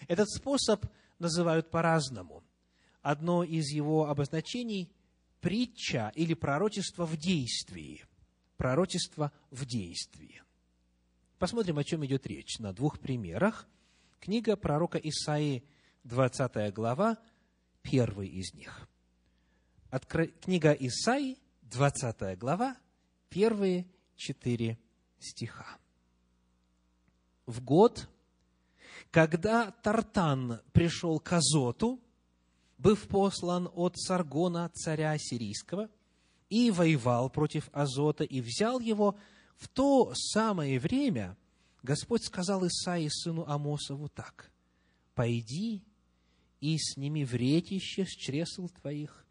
Этот 0.09 0.29
способ 0.29 0.85
называют 1.19 1.71
по-разному. 1.71 2.43
Одно 3.01 3.43
из 3.43 3.71
его 3.71 4.09
обозначений– 4.09 4.91
притча 5.43 6.13
или 6.15 6.33
пророчество 6.33 7.05
в 7.05 7.19
действии. 7.19 8.03
Пророчество 8.57 9.33
в 9.51 9.67
действии. 9.67 10.43
Посмотрим, 11.39 11.79
о 11.79 11.85
чем 11.85 12.07
идет 12.07 12.27
речь 12.27 12.61
на 12.61 12.73
двух 12.73 13.01
примерах. 13.01 13.67
Книга 14.21 14.57
пророка 14.57 14.99
Исаии, 14.99 15.65
20 16.05 16.73
глава, 16.73 17.19
первый 17.83 18.29
из 18.29 18.55
них. 18.55 18.89
Откро... 19.91 20.27
Книга 20.27 20.73
Исаии, 20.73 21.39
20 21.63 22.39
глава, 22.39 22.77
первые 23.29 23.87
четыре 24.15 24.79
стиха. 25.19 25.77
В 27.47 27.61
год, 27.65 28.09
когда 29.11 29.73
Тартан 29.73 30.61
пришел 30.73 31.19
к 31.19 31.33
Азоту, 31.33 32.01
быв 32.83 33.07
послан 33.09 33.69
от 33.75 33.97
Саргона, 33.97 34.71
царя 34.75 35.17
сирийского, 35.19 35.89
и 36.51 36.71
воевал 36.71 37.31
против 37.31 37.69
Азота, 37.73 38.25
и 38.25 38.41
взял 38.41 38.81
его, 38.81 39.17
в 39.57 39.69
то 39.69 40.13
самое 40.15 40.79
время 40.81 41.37
Господь 41.83 42.25
сказал 42.25 42.67
Исаии, 42.67 43.09
сыну 43.09 43.45
Амосову, 43.47 44.09
так, 44.09 44.51
«Пойди 45.15 45.85
и 46.61 46.79
сними 46.79 47.25
вретище 47.25 48.05
с 48.05 48.11
чресл 48.11 48.69
твоих, 48.69 49.27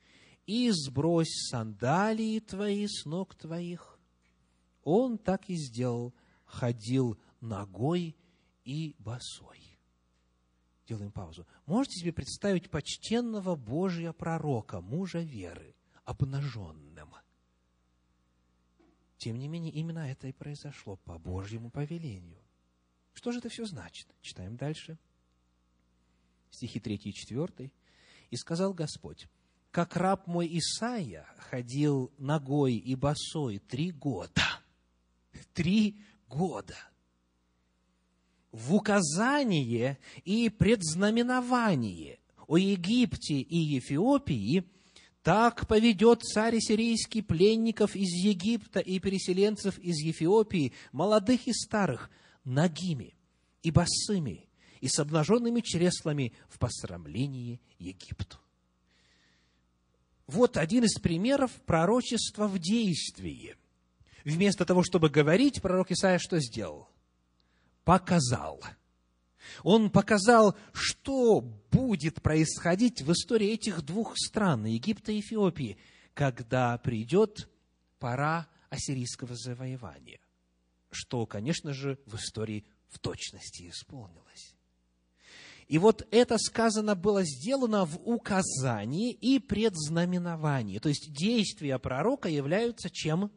и 0.46 0.70
сбрось 0.72 1.48
сандалии 1.50 2.40
твои 2.40 2.88
с 2.88 3.06
ног 3.06 3.36
твоих. 3.36 4.00
Он 4.84 5.18
так 5.18 5.50
и 5.50 5.56
сделал, 5.56 6.14
ходил 6.46 7.18
ногой 7.40 8.16
и 8.66 8.96
босой. 9.00 9.71
Делаем 10.92 11.14
паузу. 11.14 11.48
Можете 11.68 12.02
себе 12.02 12.12
представить 12.12 12.70
почтенного 12.70 13.56
Божия 13.56 14.12
пророка, 14.12 14.82
мужа 14.82 15.20
веры, 15.20 15.74
обнаженным? 16.04 17.16
Тем 19.16 19.40
не 19.40 19.48
менее, 19.48 19.72
именно 19.72 20.12
это 20.12 20.28
и 20.28 20.34
произошло 20.34 20.98
по 20.98 21.18
Божьему 21.18 21.70
повелению. 21.70 22.42
Что 23.14 23.32
же 23.32 23.40
это 23.40 23.48
все 23.48 23.64
значит? 23.64 24.06
Читаем 24.20 24.58
дальше. 24.58 24.98
Стихи 26.50 26.82
3 26.82 26.96
и 26.96 27.14
4. 27.14 27.72
«И 28.30 28.36
сказал 28.36 28.74
Господь, 28.74 29.30
как 29.72 29.96
раб 29.96 30.28
мой 30.28 30.50
Исаия 30.58 31.26
ходил 31.38 32.12
ногой 32.18 32.76
и 32.76 32.96
босой 32.96 33.60
три 33.60 33.92
года. 33.92 34.44
Три 35.54 36.02
года. 36.28 36.76
В 38.52 38.76
указание 38.76 39.98
и 40.26 40.50
предзнаменование 40.50 42.20
о 42.48 42.58
Египте 42.58 43.36
и 43.36 43.58
Ефиопии 43.58 44.66
так 45.24 45.68
поведет 45.68 46.24
царь 46.24 46.60
сирийский 46.60 47.22
пленников 47.22 47.96
из 47.96 48.10
Египта 48.10 48.80
и 48.80 49.00
переселенцев 49.00 49.80
из 49.80 49.98
Ефиопии, 50.00 50.74
молодых 50.92 51.48
и 51.48 51.54
старых, 51.54 52.10
нагими 52.44 53.16
и 53.64 53.72
босыми, 53.72 54.50
и 54.82 54.88
с 54.88 55.00
обнаженными 55.00 55.62
чреслами 55.62 56.34
в 56.50 56.60
посрамлении 56.60 57.62
Египту. 57.78 58.38
Вот 60.28 60.58
один 60.58 60.84
из 60.86 61.00
примеров 61.00 61.52
пророчества 61.66 62.48
в 62.48 62.58
действии. 62.58 63.56
Вместо 64.26 64.66
того, 64.66 64.84
чтобы 64.84 65.10
говорить, 65.10 65.62
пророк 65.62 65.92
Исаия 65.92 66.20
что 66.20 66.40
сделал? 66.40 66.90
Показал. 67.84 68.62
Он 69.64 69.90
показал, 69.90 70.56
что 70.72 71.42
будет 71.42 72.22
происходить 72.22 73.02
в 73.02 73.12
истории 73.12 73.50
этих 73.50 73.82
двух 73.82 74.18
стран, 74.18 74.66
Египта 74.66 75.12
и 75.12 75.20
Эфиопии, 75.20 75.78
когда 76.14 76.78
придет 76.78 77.50
пора 78.00 78.48
ассирийского 78.70 79.36
завоевания, 79.36 80.20
что, 80.92 81.26
конечно 81.26 81.74
же, 81.74 82.00
в 82.06 82.16
истории 82.16 82.66
в 82.90 83.00
точности 83.00 83.70
исполнилось. 83.70 84.56
И 85.68 85.78
вот 85.78 86.06
это 86.12 86.38
сказано 86.38 86.96
было 86.96 87.24
сделано 87.24 87.86
в 87.86 87.98
указании 88.06 89.14
и 89.14 89.40
предзнаменовании. 89.40 90.80
То 90.80 90.90
есть 90.90 91.14
действия 91.14 91.80
пророка 91.80 92.28
являются 92.28 92.90
чем? 92.90 93.32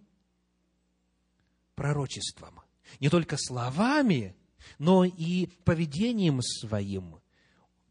Пророчеством. 1.77 2.64
Не 3.01 3.09
только 3.09 3.37
словами, 3.39 4.35
но 4.79 5.05
и 5.05 5.47
поведением 5.65 6.41
своим, 6.43 7.21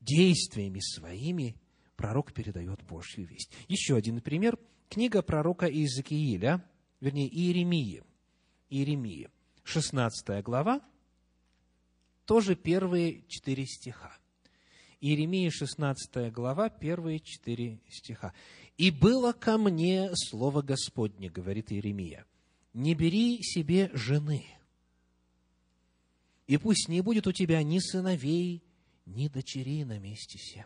действиями 0.02 0.80
своими 0.80 1.56
пророк 1.96 2.34
передает 2.34 2.82
Божью 2.84 3.26
весть. 3.26 3.52
Еще 3.68 3.96
один 3.96 4.22
пример. 4.22 4.58
Книга 4.90 5.22
пророка 5.22 5.68
Иезекииля, 5.68 6.64
вернее, 7.00 7.28
Иеремии. 7.28 8.04
Иеремии, 8.70 9.30
16 9.64 10.44
глава, 10.44 10.82
тоже 12.26 12.56
первые 12.56 13.24
четыре 13.28 13.66
стиха. 13.66 14.18
Иеремия, 15.00 15.52
16 15.52 16.32
глава, 16.32 16.70
первые 16.70 17.20
четыре 17.20 17.82
стиха. 17.90 18.34
«И 18.78 18.90
было 18.90 19.34
ко 19.34 19.58
мне 19.58 20.10
слово 20.16 20.62
Господне,— 20.62 21.30
говорит 21.32 21.72
Иеремия,— 21.72 22.26
не 22.74 22.96
бери 22.96 23.44
себе 23.44 23.92
жены, 23.94 24.46
и 26.48 26.58
пусть 26.58 26.90
не 26.90 27.02
будет 27.02 27.28
у 27.28 27.32
тебя 27.32 27.64
ни 27.64 27.80
сыновей, 27.80 28.64
ни 29.06 29.28
дочерей 29.28 29.84
на 29.84 30.00
месте 30.00 30.38
сем. 30.38 30.66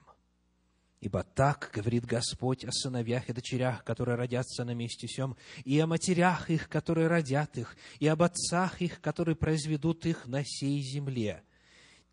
Ибо 0.99 1.23
так 1.23 1.69
говорит 1.73 2.05
Господь 2.05 2.65
о 2.65 2.71
сыновьях 2.71 3.29
и 3.29 3.33
дочерях, 3.33 3.83
которые 3.83 4.15
родятся 4.15 4.63
на 4.63 4.73
месте 4.73 5.07
сем, 5.07 5.37
и 5.63 5.77
о 5.79 5.85
матерях 5.85 6.49
их, 6.49 6.69
которые 6.69 7.07
родят 7.07 7.55
их, 7.57 7.77
и 7.99 8.07
об 8.07 8.23
отцах 8.23 8.81
их, 8.81 8.99
которые 8.99 9.35
произведут 9.35 10.07
их 10.07 10.25
на 10.25 10.43
сей 10.43 10.81
земле. 10.81 11.43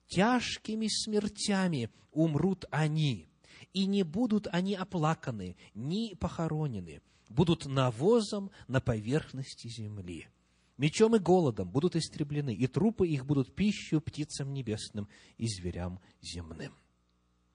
Тяжкими 0.08 0.86
смертями 0.88 1.88
умрут 2.12 2.66
они, 2.70 3.26
и 3.72 3.86
не 3.86 4.02
будут 4.02 4.48
они 4.52 4.74
оплаканы, 4.74 5.56
ни 5.72 6.12
похоронены, 6.14 7.00
будут 7.30 7.64
навозом 7.64 8.50
на 8.68 8.82
поверхности 8.82 9.68
земли. 9.68 10.28
Мечом 10.76 11.14
и 11.14 11.20
голодом 11.20 11.70
будут 11.70 11.94
истреблены, 11.94 12.52
и 12.52 12.66
трупы 12.66 13.06
их 13.06 13.26
будут 13.26 13.54
пищу 13.54 14.00
птицам 14.00 14.52
небесным 14.52 15.08
и 15.36 15.46
зверям 15.46 16.00
земным. 16.20 16.74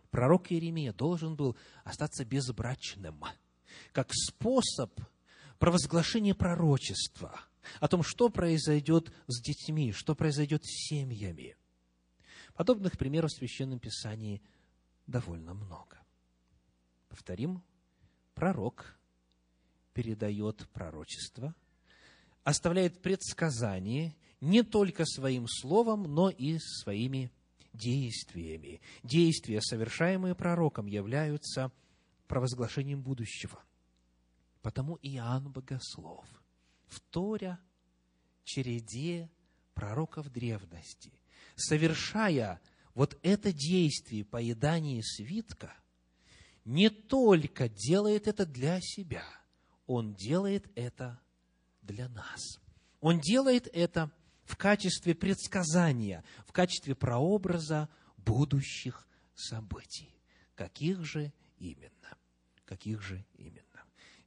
Пророк 0.09 0.51
Иеремия 0.51 0.93
должен 0.93 1.35
был 1.35 1.57
остаться 1.83 2.23
безбрачным, 2.23 3.23
как 3.91 4.13
способ 4.13 4.99
провозглашения 5.59 6.33
пророчества 6.33 7.41
о 7.81 7.89
том, 7.89 8.03
что 8.03 8.29
произойдет 8.29 9.11
с 9.27 9.41
детьми, 9.41 9.91
что 9.91 10.15
произойдет 10.15 10.63
с 10.63 10.87
семьями. 10.87 11.57
Подобных 12.53 12.97
примеров 12.97 13.31
в 13.31 13.37
Священном 13.37 13.79
Писании 13.79 14.41
довольно 15.07 15.53
много. 15.53 15.99
Повторим, 17.09 17.61
пророк 18.33 18.97
передает 19.93 20.69
пророчество– 20.69 21.53
оставляет 22.43 23.01
предсказание 23.01 24.15
не 24.41 24.63
только 24.63 25.05
своим 25.05 25.47
словом, 25.47 26.03
но 26.03 26.29
и 26.29 26.57
своими 26.59 27.31
действиями. 27.73 28.81
Действия, 29.03 29.61
совершаемые 29.61 30.35
пророком, 30.35 30.87
являются 30.87 31.71
провозглашением 32.27 33.01
будущего. 33.01 33.61
Потому 34.61 34.97
Иоанн 35.01 35.51
Богослов, 35.51 36.25
вторя 36.87 37.59
череде 38.43 39.29
пророков 39.73 40.31
древности, 40.31 41.11
совершая 41.55 42.61
вот 42.93 43.17
это 43.23 43.53
действие 43.53 44.25
поедания 44.25 45.01
свитка, 45.01 45.73
не 46.65 46.89
только 46.89 47.69
делает 47.69 48.27
это 48.27 48.45
для 48.45 48.79
себя, 48.81 49.23
он 49.87 50.13
делает 50.13 50.69
это 50.75 51.19
для 51.89 52.07
нас. 52.09 52.59
Он 53.01 53.19
делает 53.19 53.67
это 53.73 54.11
в 54.45 54.55
качестве 54.55 55.15
предсказания, 55.15 56.23
в 56.45 56.51
качестве 56.51 56.95
прообраза 56.95 57.89
будущих 58.17 59.07
событий. 59.35 60.15
Каких 60.55 61.03
же 61.03 61.33
именно? 61.57 62.17
Каких 62.65 63.01
же 63.01 63.25
именно? 63.35 63.63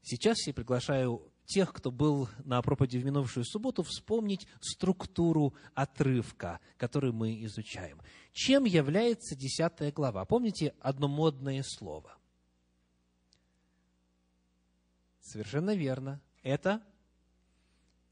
Сейчас 0.02 0.46
я 0.46 0.54
приглашаю 0.54 1.32
тех, 1.44 1.72
кто 1.72 1.90
был 1.90 2.28
на 2.44 2.60
проповеди 2.62 2.98
в 2.98 3.04
минувшую 3.04 3.44
субботу, 3.44 3.82
вспомнить 3.82 4.46
структуру 4.60 5.54
отрывка, 5.74 6.60
который 6.76 7.12
мы 7.12 7.44
изучаем. 7.44 8.00
Чем 8.32 8.64
является 8.64 9.36
десятая 9.36 9.92
глава? 9.92 10.24
Помните 10.24 10.74
одно 10.80 11.08
модное 11.08 11.62
слово? 11.64 12.16
Совершенно 15.20 15.74
верно. 15.76 16.20
Это 16.42 16.82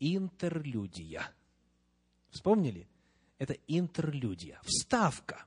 интерлюдия. 0.00 1.30
Вспомнили? 2.30 2.88
Это 3.38 3.56
интерлюдия, 3.68 4.60
вставка. 4.64 5.44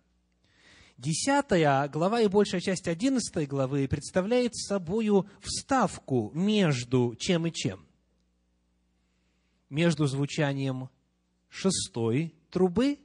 Десятая 0.98 1.88
глава 1.90 2.22
и 2.22 2.28
большая 2.28 2.62
часть 2.62 2.88
одиннадцатой 2.88 3.46
главы 3.46 3.88
представляет 3.88 4.56
собою 4.56 5.28
вставку 5.42 6.32
между 6.34 7.16
чем 7.18 7.48
и 7.48 7.52
чем? 7.52 7.86
Между 9.70 10.06
звучанием 10.06 10.90
шестой 11.50 12.34
трубы 12.52 13.00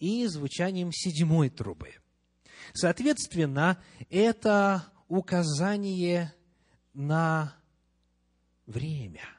и 0.00 0.26
звучанием 0.26 0.90
седьмой 0.92 1.48
трубы. 1.48 1.94
Соответственно, 2.74 3.82
это 4.10 4.92
указание 5.08 6.34
на 6.92 7.54
время– 8.66 9.22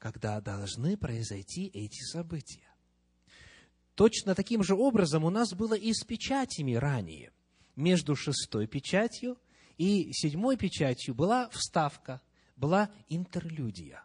когда 0.00 0.40
должны 0.40 0.96
произойти 0.96 1.70
эти 1.72 2.02
события. 2.02 2.66
Точно 3.94 4.34
таким 4.34 4.64
же 4.64 4.74
образом 4.74 5.24
у 5.24 5.30
нас 5.30 5.52
было 5.52 5.74
и 5.74 5.92
с 5.92 6.02
печатями 6.04 6.74
ранее. 6.74 7.30
Между 7.76 8.16
шестой 8.16 8.66
печатью 8.66 9.38
и 9.76 10.10
седьмой 10.12 10.56
печатью 10.56 11.14
была 11.14 11.50
вставка, 11.50 12.22
была 12.56 12.90
интерлюдия. 13.08 14.02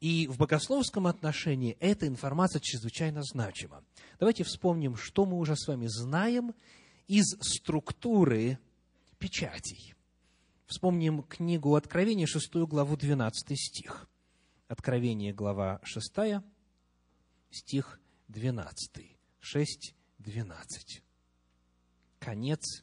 И 0.00 0.26
в 0.26 0.36
богословском 0.36 1.06
отношении 1.06 1.76
эта 1.80 2.06
информация 2.06 2.60
чрезвычайно 2.60 3.22
значима. 3.22 3.82
Давайте 4.20 4.44
вспомним, 4.44 4.96
что 4.96 5.24
мы 5.24 5.38
уже 5.38 5.56
с 5.56 5.66
вами 5.68 5.86
знаем 5.86 6.54
из 7.08 7.24
структуры 7.40 8.58
печатей. 9.18 9.94
Вспомним 10.66 11.22
книгу 11.22 11.74
Откровения, 11.76 12.26
шестую 12.26 12.66
главу, 12.66 12.96
12 12.96 13.58
стих. 13.58 14.08
Откровение, 14.72 15.34
глава 15.34 15.80
6, 15.82 16.40
стих 17.50 18.00
12. 18.28 19.18
6, 19.38 19.94
12. 20.18 21.02
Конец. 22.18 22.82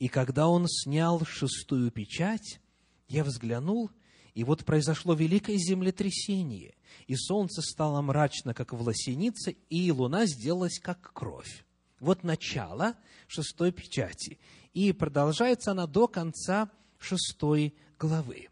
«И 0.00 0.08
когда 0.08 0.48
он 0.48 0.66
снял 0.66 1.24
шестую 1.24 1.92
печать, 1.92 2.58
я 3.06 3.22
взглянул, 3.22 3.92
и 4.34 4.42
вот 4.42 4.64
произошло 4.64 5.14
великое 5.14 5.56
землетрясение, 5.56 6.74
и 7.06 7.14
солнце 7.14 7.62
стало 7.62 8.02
мрачно, 8.02 8.52
как 8.52 8.72
власеница, 8.72 9.52
и 9.52 9.92
луна 9.92 10.26
сделалась, 10.26 10.80
как 10.80 11.12
кровь. 11.12 11.64
Вот 12.00 12.24
начало 12.24 12.96
шестой 13.28 13.70
печати. 13.70 14.40
И 14.72 14.90
продолжается 14.90 15.70
она 15.70 15.86
до 15.86 16.08
конца 16.08 16.68
шестой 16.98 17.76
главы. 18.04 18.48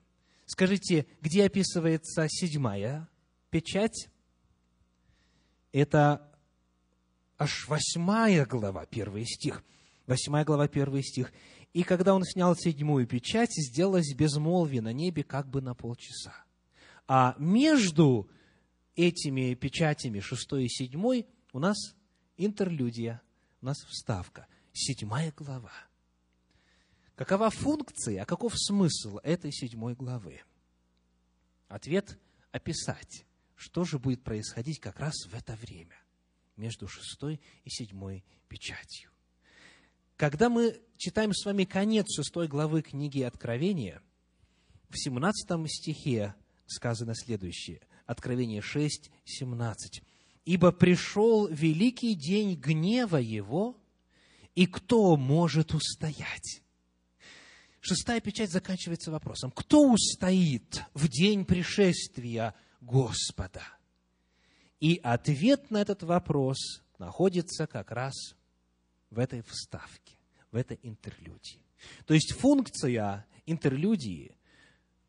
Скажите, 0.47 1.07
где 1.21 1.45
описывается 1.45 2.27
седьмая 2.29 3.07
печать? 3.51 4.09
Это 5.73 6.27
аж 7.39 7.69
восьмая 7.69 8.47
глава, 8.47 8.87
первый 8.87 9.27
стих. 9.27 9.63
Восьмая 10.07 10.45
глава, 10.47 10.69
первый 10.69 11.03
стих. 11.03 11.33
«И 11.75 11.83
когда 11.85 12.15
он 12.15 12.25
снял 12.25 12.55
седьмую 12.57 13.07
печать, 13.07 13.51
сделалось 13.53 14.15
безмолвие 14.15 14.83
на 14.83 14.93
небе 14.93 15.23
как 15.23 15.49
бы 15.49 15.61
на 15.61 15.75
полчаса». 15.75 16.35
А 17.07 17.35
между 17.39 18.31
этими 18.95 19.55
печатями, 19.55 20.21
шестой 20.21 20.65
и 20.65 20.69
седьмой, 20.69 21.27
у 21.53 21.59
нас 21.59 21.77
интерлюдия, 22.37 23.21
у 23.61 23.67
нас 23.67 23.79
вставка. 23.89 24.47
Седьмая 24.73 25.33
глава– 25.37 25.73
Какова 27.15 27.51
функция, 27.51 28.23
а 28.23 28.27
каков 28.27 28.55
смысл 28.57 29.19
этой 29.19 29.53
седьмой 29.53 29.95
главы? 29.95 30.41
Ответ– 31.69 32.19
описать, 32.53 33.25
что 33.55 33.85
же 33.85 33.99
будет 33.99 34.23
происходить 34.23 34.81
как 34.81 34.99
раз 34.99 35.15
в 35.27 35.35
это 35.35 35.55
время 35.57 35.97
между 36.57 36.89
шестой 36.89 37.41
и 37.65 37.71
седьмой 37.71 38.25
печатью. 38.49 39.11
Когда 40.17 40.49
мы 40.49 40.81
читаем 40.97 41.33
с 41.33 41.45
вами 41.45 41.65
конец 41.65 42.07
шестой 42.15 42.49
главы 42.49 42.83
книги 42.83 43.23
Откровения, 43.23 44.03
в 44.89 44.97
17 44.97 45.71
стихе 45.71 46.35
сказано 46.67 47.15
следующее. 47.15 47.81
Откровение 48.07 48.61
6, 48.61 49.11
17. 49.25 50.03
«Ибо 50.45 50.73
пришел 50.73 51.47
великий 51.47 52.15
день 52.15 52.57
гнева 52.57 53.17
Его, 53.17 53.77
и 54.55 54.67
кто 54.67 55.17
может 55.17 55.73
устоять?» 55.73 56.63
Шестая 57.85 58.21
печать 58.21 58.53
заканчивается 58.53 59.11
вопросом. 59.11 59.51
Кто 59.51 59.91
устоит 59.91 60.85
в 60.95 61.09
день 61.09 61.45
пришествия 61.45 62.55
Господа? 62.81 63.65
И 64.79 65.01
ответ 65.03 65.69
на 65.73 65.83
этот 65.83 66.05
вопрос 66.05 66.85
находится 66.99 67.67
как 67.67 67.91
раз 67.91 68.15
в 69.11 69.19
этой 69.19 69.43
вставке, 69.43 70.17
в 70.53 70.57
этой 70.57 70.79
интерлюдии. 70.85 71.67
То 72.07 72.15
есть 72.15 72.33
функция 72.35 73.27
интерлюдии, 73.47 74.39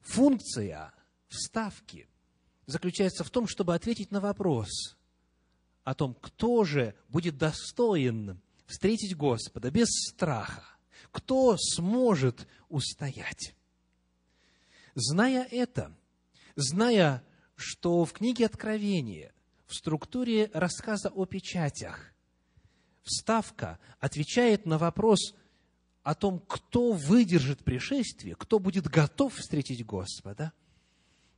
функция 0.02 0.96
вставки 1.28 2.10
заключается 2.66 3.24
в 3.24 3.30
том, 3.30 3.48
чтобы 3.48 3.76
ответить 3.76 4.10
на 4.10 4.20
вопрос 4.20 4.98
о 5.84 5.94
том, 5.94 6.16
кто 6.16 6.64
же 6.64 6.96
будет 7.08 7.38
достоин 7.38 8.42
встретить 8.66 9.16
Господа 9.16 9.70
без 9.70 9.90
страха, 9.90 10.73
кто 11.14 11.56
сможет 11.58 12.48
устоять. 12.70 13.56
Зная 14.96 15.48
это, 15.50 15.96
зная, 16.56 17.24
что 17.56 18.04
в 18.04 18.14
книге 18.14 18.48
Откровения, 18.48 19.32
в 19.68 19.76
структуре 19.76 20.50
рассказа 20.54 21.10
о 21.10 21.26
печатях, 21.26 22.12
вставка 23.04 23.80
отвечает 24.00 24.66
на 24.66 24.80
вопрос 24.80 25.36
о 26.02 26.16
том, 26.16 26.40
кто 26.40 26.94
выдержит 26.94 27.64
пришествие, 27.64 28.36
кто 28.36 28.58
будет 28.58 28.88
готов 28.88 29.36
встретить 29.36 29.86
Господа, 29.86 30.52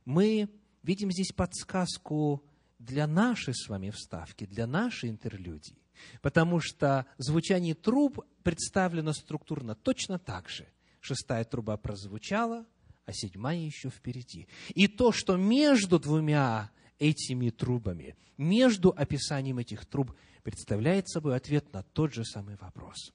мы 0.06 0.48
видим 0.82 1.12
здесь 1.12 1.32
подсказку 1.32 2.42
для 2.78 3.06
нашей 3.06 3.54
с 3.54 3.68
вами 3.68 3.90
вставки, 3.90 4.46
для 4.46 4.66
нашей 4.66 5.10
интерлюдии. 5.10 5.76
Потому 6.22 6.60
что 6.60 7.06
звучание 7.18 7.74
труб 7.74 8.20
представлено 8.42 9.12
структурно 9.12 9.74
точно 9.74 10.18
так 10.18 10.48
же. 10.48 10.66
Шестая 11.00 11.44
труба 11.44 11.76
прозвучала, 11.76 12.66
а 13.04 13.12
седьмая 13.12 13.58
еще 13.58 13.90
впереди. 13.90 14.48
И 14.74 14.88
то, 14.88 15.12
что 15.12 15.36
между 15.36 15.98
двумя 15.98 16.70
этими 16.98 17.50
трубами, 17.50 18.16
между 18.36 18.90
описанием 18.90 19.58
этих 19.58 19.86
труб, 19.86 20.16
представляет 20.42 21.08
собой 21.08 21.36
ответ 21.36 21.72
на 21.72 21.82
тот 21.82 22.12
же 22.12 22.24
самый 22.24 22.56
вопрос. 22.56 23.12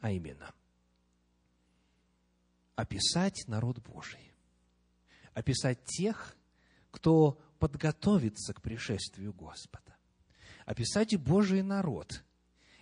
А 0.00 0.10
именно, 0.10 0.52
описать 2.74 3.44
народ 3.46 3.78
Божий, 3.80 4.32
описать 5.34 5.84
тех, 5.84 6.36
кто 6.90 7.40
подготовится 7.58 8.54
к 8.54 8.62
пришествию 8.62 9.32
Господа, 9.32 9.87
описать 10.68 11.16
Божий 11.16 11.62
народ, 11.62 12.22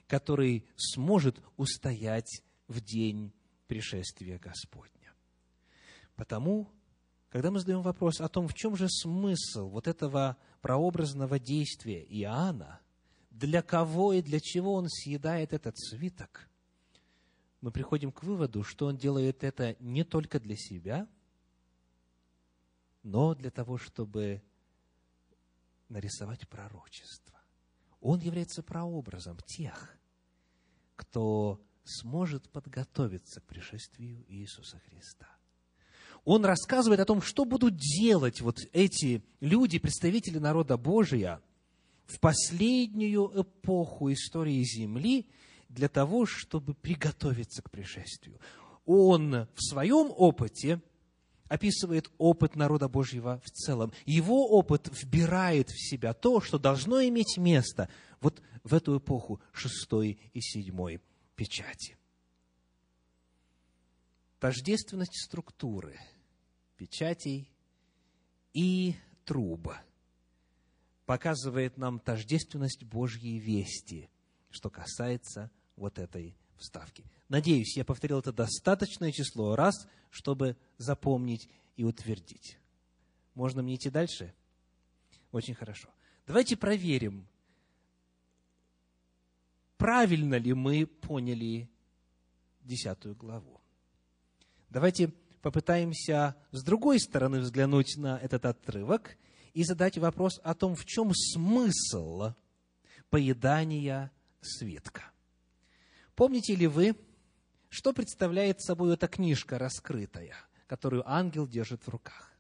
который 0.08 0.66
сможет 0.74 1.40
устоять 1.56 2.42
в 2.66 2.80
день 2.80 3.32
пришествия 3.68 4.40
Господня. 4.40 5.14
Потому, 6.16 6.68
когда 7.28 7.52
мы 7.52 7.60
задаем 7.60 7.82
вопрос 7.82 8.20
о 8.20 8.28
том, 8.28 8.48
в 8.48 8.54
чем 8.54 8.74
же 8.74 8.88
смысл 8.88 9.68
вот 9.68 9.86
этого 9.86 10.36
прообразного 10.62 11.38
действия 11.38 12.02
Иоанна, 12.02 12.80
для 13.30 13.62
кого 13.62 14.14
и 14.14 14.20
для 14.20 14.40
чего 14.40 14.72
он 14.74 14.88
съедает 14.88 15.52
этот 15.52 15.78
свиток, 15.78 16.48
мы 17.60 17.70
приходим 17.70 18.10
к 18.10 18.24
выводу, 18.24 18.64
что 18.64 18.86
он 18.86 18.96
делает 18.96 19.44
это 19.44 19.76
не 19.78 20.02
только 20.02 20.40
для 20.40 20.56
себя, 20.56 21.06
но 23.04 23.36
для 23.36 23.52
того, 23.52 23.78
чтобы 23.78 24.42
нарисовать 25.88 26.48
пророчество. 26.48 27.35
Он 28.06 28.20
является 28.20 28.62
прообразом 28.62 29.36
тех, 29.46 29.98
кто 30.94 31.60
сможет 31.82 32.48
подготовиться 32.50 33.40
к 33.40 33.46
пришествию 33.46 34.24
Иисуса 34.28 34.80
Христа. 34.88 35.26
Он 36.24 36.44
рассказывает 36.44 37.00
о 37.00 37.04
том, 37.04 37.20
что 37.20 37.44
будут 37.44 37.74
делать 37.74 38.40
вот 38.40 38.60
эти 38.72 39.24
люди, 39.40 39.80
представители 39.80 40.38
народа 40.38 40.76
Божия, 40.76 41.40
в 42.04 42.20
последнюю 42.20 43.32
эпоху 43.42 44.12
истории 44.12 44.62
Земли 44.62 45.28
для 45.68 45.88
того, 45.88 46.26
чтобы 46.26 46.74
приготовиться 46.74 47.60
к 47.60 47.72
пришествию. 47.72 48.38
Он 48.84 49.48
в 49.52 49.60
своем 49.60 50.12
опыте– 50.16 50.80
описывает 51.48 52.10
опыт 52.18 52.56
народа 52.56 52.88
Божьего 52.88 53.40
в 53.44 53.50
целом. 53.50 53.92
Его 54.04 54.48
опыт 54.48 54.88
вбирает 54.92 55.70
в 55.70 55.78
себя 55.78 56.12
то, 56.12 56.40
что 56.40 56.58
должно 56.58 57.02
иметь 57.02 57.36
место 57.38 57.88
вот 58.20 58.42
в 58.64 58.74
эту 58.74 58.98
эпоху 58.98 59.40
шестой 59.52 60.18
и 60.32 60.40
седьмой 60.40 61.00
печати. 61.34 61.96
Тождественность 64.38 65.24
структуры 65.24 65.98
печатей 66.76 67.50
и 68.52 68.96
труба 69.24 69.82
показывает 71.06 71.78
нам 71.78 72.00
тождественность 72.00 72.84
Божьей 72.84 73.38
вести, 73.38 74.10
что 74.50 74.68
касается 74.70 75.50
вот 75.76 75.98
этой 75.98 76.36
вставки. 76.58 77.04
Надеюсь, 77.28 77.76
я 77.76 77.84
повторил 77.84 78.20
это 78.20 78.32
достаточное 78.32 79.12
число 79.12 79.56
раз, 79.56 79.86
чтобы 80.10 80.56
запомнить 80.78 81.48
и 81.76 81.84
утвердить. 81.84 82.58
Можно 83.34 83.62
мне 83.62 83.74
идти 83.74 83.90
дальше? 83.90 84.34
Очень 85.32 85.54
хорошо. 85.54 85.88
Давайте 86.26 86.56
проверим, 86.56 87.26
правильно 89.76 90.36
ли 90.36 90.54
мы 90.54 90.86
поняли 90.86 91.68
десятую 92.62 93.14
главу. 93.14 93.60
Давайте 94.70 95.12
попытаемся 95.42 96.36
с 96.50 96.62
другой 96.64 96.98
стороны 96.98 97.40
взглянуть 97.40 97.96
на 97.96 98.18
этот 98.18 98.46
отрывок 98.46 99.16
и 99.54 99.62
задать 99.62 99.98
вопрос 99.98 100.40
о 100.42 100.54
том, 100.54 100.74
в 100.74 100.84
чем 100.84 101.12
смысл 101.14 102.32
поедания 103.10 104.10
свитка. 104.40 105.04
Помните 106.16 106.54
ли 106.54 106.66
вы, 106.66 106.96
что 107.68 107.92
представляет 107.92 108.62
собой 108.62 108.94
эта 108.94 109.06
книжка 109.06 109.58
раскрытая, 109.58 110.34
которую 110.66 111.08
ангел 111.08 111.46
держит 111.46 111.86
в 111.86 111.90
руках? 111.90 112.32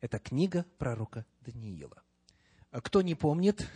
Это 0.00 0.18
книга 0.18 0.66
пророка 0.76 1.24
Даниила. 1.40 2.02
А 2.72 2.80
кто 2.80 3.00
не 3.00 3.14
помнит, 3.14 3.70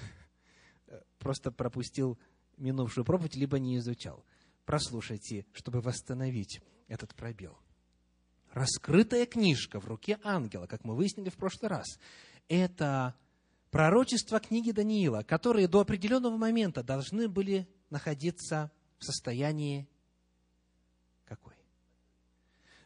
просто 1.20 1.53
пропустил 1.53 2.18
минувшую 2.57 3.05
проповедь, 3.05 3.36
либо 3.36 3.61
не 3.61 3.78
изучал. 3.78 4.24
Прослушайте, 4.64 5.46
чтобы 5.53 5.80
восстановить 5.80 6.61
этот 6.88 7.14
пробел. 7.14 7.57
Раскрытая 8.53 9.26
книжка 9.26 9.78
в 9.78 9.86
руке 9.86 10.18
ангела, 10.24 10.66
как 10.66 10.82
мы 10.84 10.96
выяснили 10.96 11.30
в 11.30 11.36
прошлый 11.36 11.70
раз, 11.70 11.86
это 12.49 13.14
пророчество 13.70 14.40
книги 14.40 14.72
Даниила, 14.72 15.22
которые 15.22 15.68
до 15.68 15.80
определенного 15.80 16.36
момента 16.36 16.82
должны 16.82 17.28
были 17.28 17.68
находиться 17.90 18.72
в 18.99 19.05
состоянии 19.05 19.88
какой? 21.24 21.55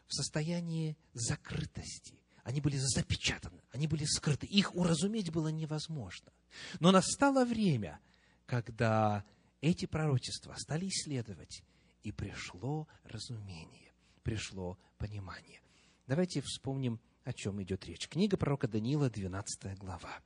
В 0.07 0.13
состоянии 0.13 0.97
закрытости. 1.13 2.19
Они 2.43 2.59
были 2.59 2.75
запечатаны, 2.77 3.61
они 3.71 3.87
были 3.87 4.03
скрыты. 4.03 4.45
Их 4.47 4.75
уразуметь 4.75 5.31
было 5.31 5.47
невозможно. 5.47 6.31
Но 6.79 6.91
настало 6.91 7.45
время, 7.45 7.99
когда 8.45 9.23
эти 9.61 9.85
пророчества 9.85 10.55
стали 10.57 10.87
исследовать, 10.87 11.63
и 12.03 12.11
пришло 12.11 12.87
разумение, 13.05 13.93
пришло 14.23 14.77
понимание. 14.97 15.61
Давайте 16.05 16.41
вспомним, 16.41 16.99
о 17.23 17.31
чем 17.31 17.63
идет 17.63 17.85
речь. 17.85 18.09
Книга 18.09 18.35
пророка 18.35 18.67
Даниила, 18.67 19.09
12 19.09 19.77
глава. 19.77 20.21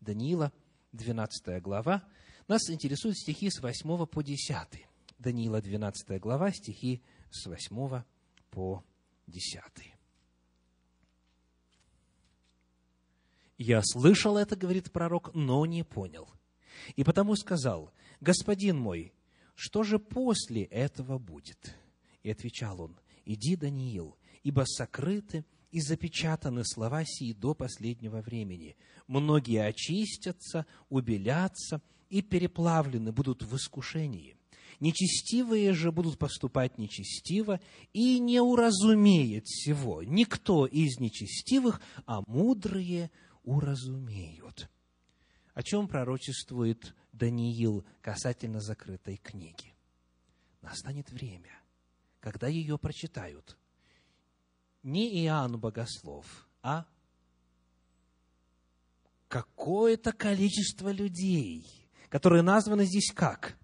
Даниила, 0.00 0.52
12 0.92 1.62
глава. 1.62 2.02
Нас 2.48 2.70
интересуют 2.70 3.18
стихи 3.18 3.50
с 3.50 3.60
8 3.60 4.06
по 4.06 4.22
10. 4.22 4.86
Даниила, 5.22 5.62
12 5.62 6.20
глава, 6.20 6.52
стихи 6.52 7.00
с 7.30 7.46
8 7.46 8.02
по 8.50 8.84
10. 9.28 9.62
«Я 13.56 13.80
слышал 13.84 14.36
это,— 14.36 14.56
говорит 14.56 14.92
пророк,— 14.92 15.32
но 15.34 15.64
не 15.64 15.84
понял. 15.84 16.28
И 16.96 17.04
потому 17.04 17.36
сказал, 17.36 17.92
господин 18.20 18.76
мой, 18.78 19.14
что 19.54 19.84
же 19.84 19.98
после 20.00 20.64
этого 20.64 21.18
будет? 21.18 21.76
И 22.24 22.30
отвечал 22.30 22.80
он, 22.80 22.98
иди, 23.24 23.54
Даниил, 23.54 24.16
ибо 24.42 24.64
сокрыты 24.66 25.44
и 25.70 25.80
запечатаны 25.80 26.64
слова 26.64 27.04
сии 27.04 27.32
до 27.32 27.54
последнего 27.54 28.20
времени. 28.20 28.76
Многие 29.06 29.64
очистятся, 29.64 30.66
убелятся 30.88 31.80
и 32.10 32.20
переплавлены 32.20 33.12
будут 33.12 33.42
в 33.42 33.54
искушении. 33.54 34.36
Нечестивые 34.82 35.74
же 35.74 35.92
будут 35.92 36.18
поступать 36.18 36.76
нечестиво 36.76 37.60
и 37.92 38.18
не 38.18 38.40
уразумеет 38.40 39.46
всего 39.46 40.02
никто 40.02 40.66
из 40.66 40.98
нечестивых, 40.98 41.80
а 42.04 42.22
мудрые 42.26 43.12
уразумеют. 43.44 44.68
О 45.54 45.62
чем 45.62 45.86
пророчествует 45.86 46.96
Даниил 47.12 47.86
касательно 48.00 48.58
закрытой 48.58 49.18
книги? 49.18 49.72
Настанет 50.62 51.12
время, 51.12 51.62
когда 52.18 52.48
ее 52.48 52.76
прочитают 52.76 53.56
не 54.82 55.24
Иоанн 55.24 55.60
Богослов, 55.60 56.48
а 56.60 56.86
какое-то 59.28 60.12
количество 60.12 60.90
людей, 60.90 61.64
которые 62.08 62.42
названы 62.42 62.84
здесь 62.84 63.12
как? 63.14 63.61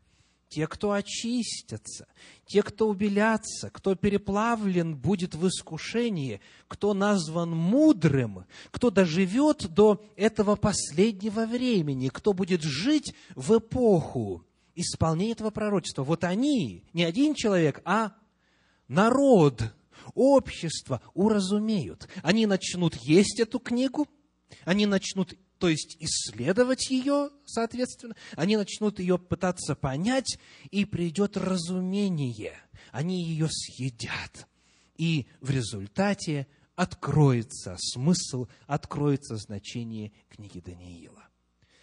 Те, 0.49 0.67
кто 0.67 0.93
очистятся, 0.93 2.07
те, 2.47 2.63
кто 2.63 2.89
убелятся, 2.89 3.69
кто 3.71 3.95
переплавлен 3.95 4.97
будет 4.97 5.35
в 5.35 5.47
искушении, 5.47 6.41
кто 6.69 6.95
назван 6.95 7.51
мудрым, 7.51 8.47
кто 8.71 8.91
доживет 8.91 9.69
до 9.69 10.03
этого 10.17 10.57
последнего 10.57 11.45
времени, 11.45 12.09
кто 12.09 12.33
будет 12.33 12.63
жить 12.63 13.15
в 13.35 13.59
эпоху 13.59 14.45
исполнения 14.75 15.33
этого 15.33 15.51
пророчества. 15.51 16.03
Вот 16.03 16.25
они, 16.25 16.83
не 16.95 17.05
один 17.05 17.35
человек, 17.35 17.83
а 17.85 18.13
народ, 18.87 19.63
общество 20.15 21.03
уразумеют. 21.13 22.09
Они 22.23 22.47
начнут 22.47 22.95
есть 22.97 23.39
эту 23.39 23.59
книгу, 23.59 24.09
они 24.65 24.87
начнут 24.87 25.35
то 25.59 25.69
есть 25.69 25.97
исследовать 26.01 26.91
ее, 26.91 27.31
соответственно, 27.45 28.15
они 28.37 28.57
начнут 28.57 28.99
ее 29.01 29.19
пытаться 29.19 29.75
понять, 29.75 30.39
и 30.71 30.85
придет 30.85 31.37
разумение. 31.37 32.55
Они 32.93 33.23
ее 33.23 33.49
съедят. 33.51 34.49
И 34.97 35.27
в 35.41 35.51
результате 35.51 36.47
откроется 36.77 37.77
смысл, 37.79 38.47
откроется 38.67 39.37
значение 39.37 40.13
книги 40.29 40.61
Даниила. 40.61 41.25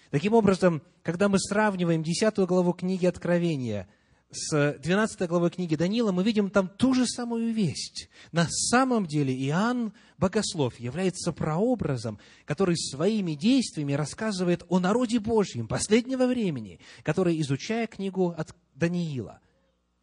Таким 0.09 0.33
образом, 0.33 0.81
когда 1.03 1.27
мы 1.27 1.39
сравниваем 1.39 2.01
10 2.01 2.37
главу 2.47 2.73
книги 2.73 3.05
Откровения 3.05 3.89
с 4.35 4.77
12 4.79 5.27
главой 5.29 5.49
книги 5.49 5.75
Даниила, 5.75 6.11
мы 6.11 6.23
видим 6.23 6.49
там 6.49 6.67
ту 6.67 6.93
же 6.93 7.07
самую 7.07 7.53
весть. 7.53 8.09
На 8.31 8.47
самом 8.49 9.05
деле 9.05 9.33
Иоанн 9.47 9.93
Богослов 10.17 10.79
является 10.79 11.31
прообразом, 11.31 12.19
который 12.45 12.77
своими 12.77 13.33
действиями 13.33 13.93
рассказывает 13.93 14.65
о 14.69 14.79
народе 14.79 15.19
Божьем 15.19 15.67
последнего 15.67 16.27
времени, 16.27 16.79
который, 17.03 17.39
изучая 17.41 17.87
книгу 17.87 18.29
от 18.37 18.55
Даниила, 18.75 19.39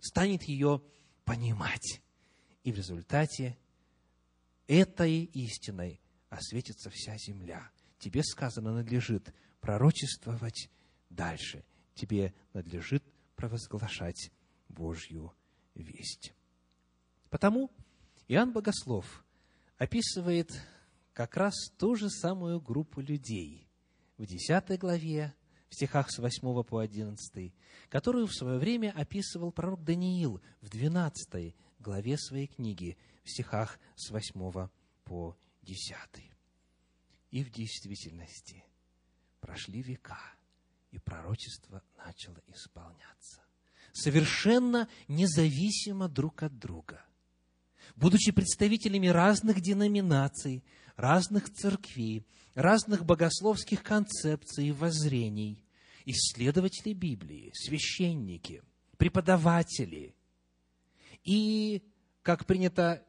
станет 0.00 0.42
ее 0.44 0.82
понимать. 1.24 2.00
И 2.64 2.72
в 2.72 2.76
результате 2.76 3.58
этой 4.66 5.24
истиной 5.24 6.00
осветится 6.30 6.90
вся 6.90 7.16
земля. 7.18 7.70
Тебе 7.98 8.22
сказано 8.24 8.72
надлежит 8.72 9.32
пророчествовать 9.60 10.70
дальше. 11.10 11.64
Тебе 11.94 12.32
надлежит 12.54 13.04
провозглашать 13.42 14.30
Божью 14.68 15.34
весть. 15.74 16.32
Потому 17.28 17.72
Иоанн 18.28 18.52
Богослов 18.52 19.24
описывает 19.78 20.48
как 21.12 21.36
раз 21.36 21.52
ту 21.76 21.96
же 21.96 22.08
самую 22.08 22.60
группу 22.60 23.00
людей 23.00 23.68
в 24.16 24.26
10 24.26 24.78
главе, 24.78 25.34
в 25.68 25.74
стихах 25.74 26.12
с 26.12 26.20
8 26.20 26.62
по 26.62 26.78
11, 26.78 27.52
которую 27.88 28.28
в 28.28 28.32
свое 28.32 28.60
время 28.60 28.92
описывал 28.94 29.50
пророк 29.50 29.82
Даниил 29.82 30.40
в 30.60 30.68
12 30.68 31.56
главе 31.80 32.18
своей 32.18 32.46
книги, 32.46 32.96
в 33.24 33.30
стихах 33.30 33.80
с 33.96 34.10
8 34.10 34.68
по 35.02 35.36
10. 35.62 35.96
И 37.32 37.42
в 37.42 37.50
действительности 37.50 38.64
прошли 39.40 39.82
века– 39.82 40.20
и 40.92 40.98
пророчество 40.98 41.82
начало 41.96 42.38
исполняться. 42.46 43.42
Совершенно 43.92 44.88
независимо 45.08 46.08
друг 46.08 46.42
от 46.42 46.58
друга. 46.58 47.04
Будучи 47.96 48.30
представителями 48.30 49.08
разных 49.08 49.60
деноминаций, 49.60 50.64
разных 50.96 51.52
церквей, 51.52 52.26
разных 52.54 53.04
богословских 53.04 53.82
концепций 53.82 54.68
и 54.68 54.72
воззрений, 54.72 55.64
исследователи 56.04 56.92
Библии, 56.92 57.50
священники, 57.54 58.62
преподаватели 58.98 60.14
и, 61.24 61.82
как 62.22 62.46
принято 62.46 63.04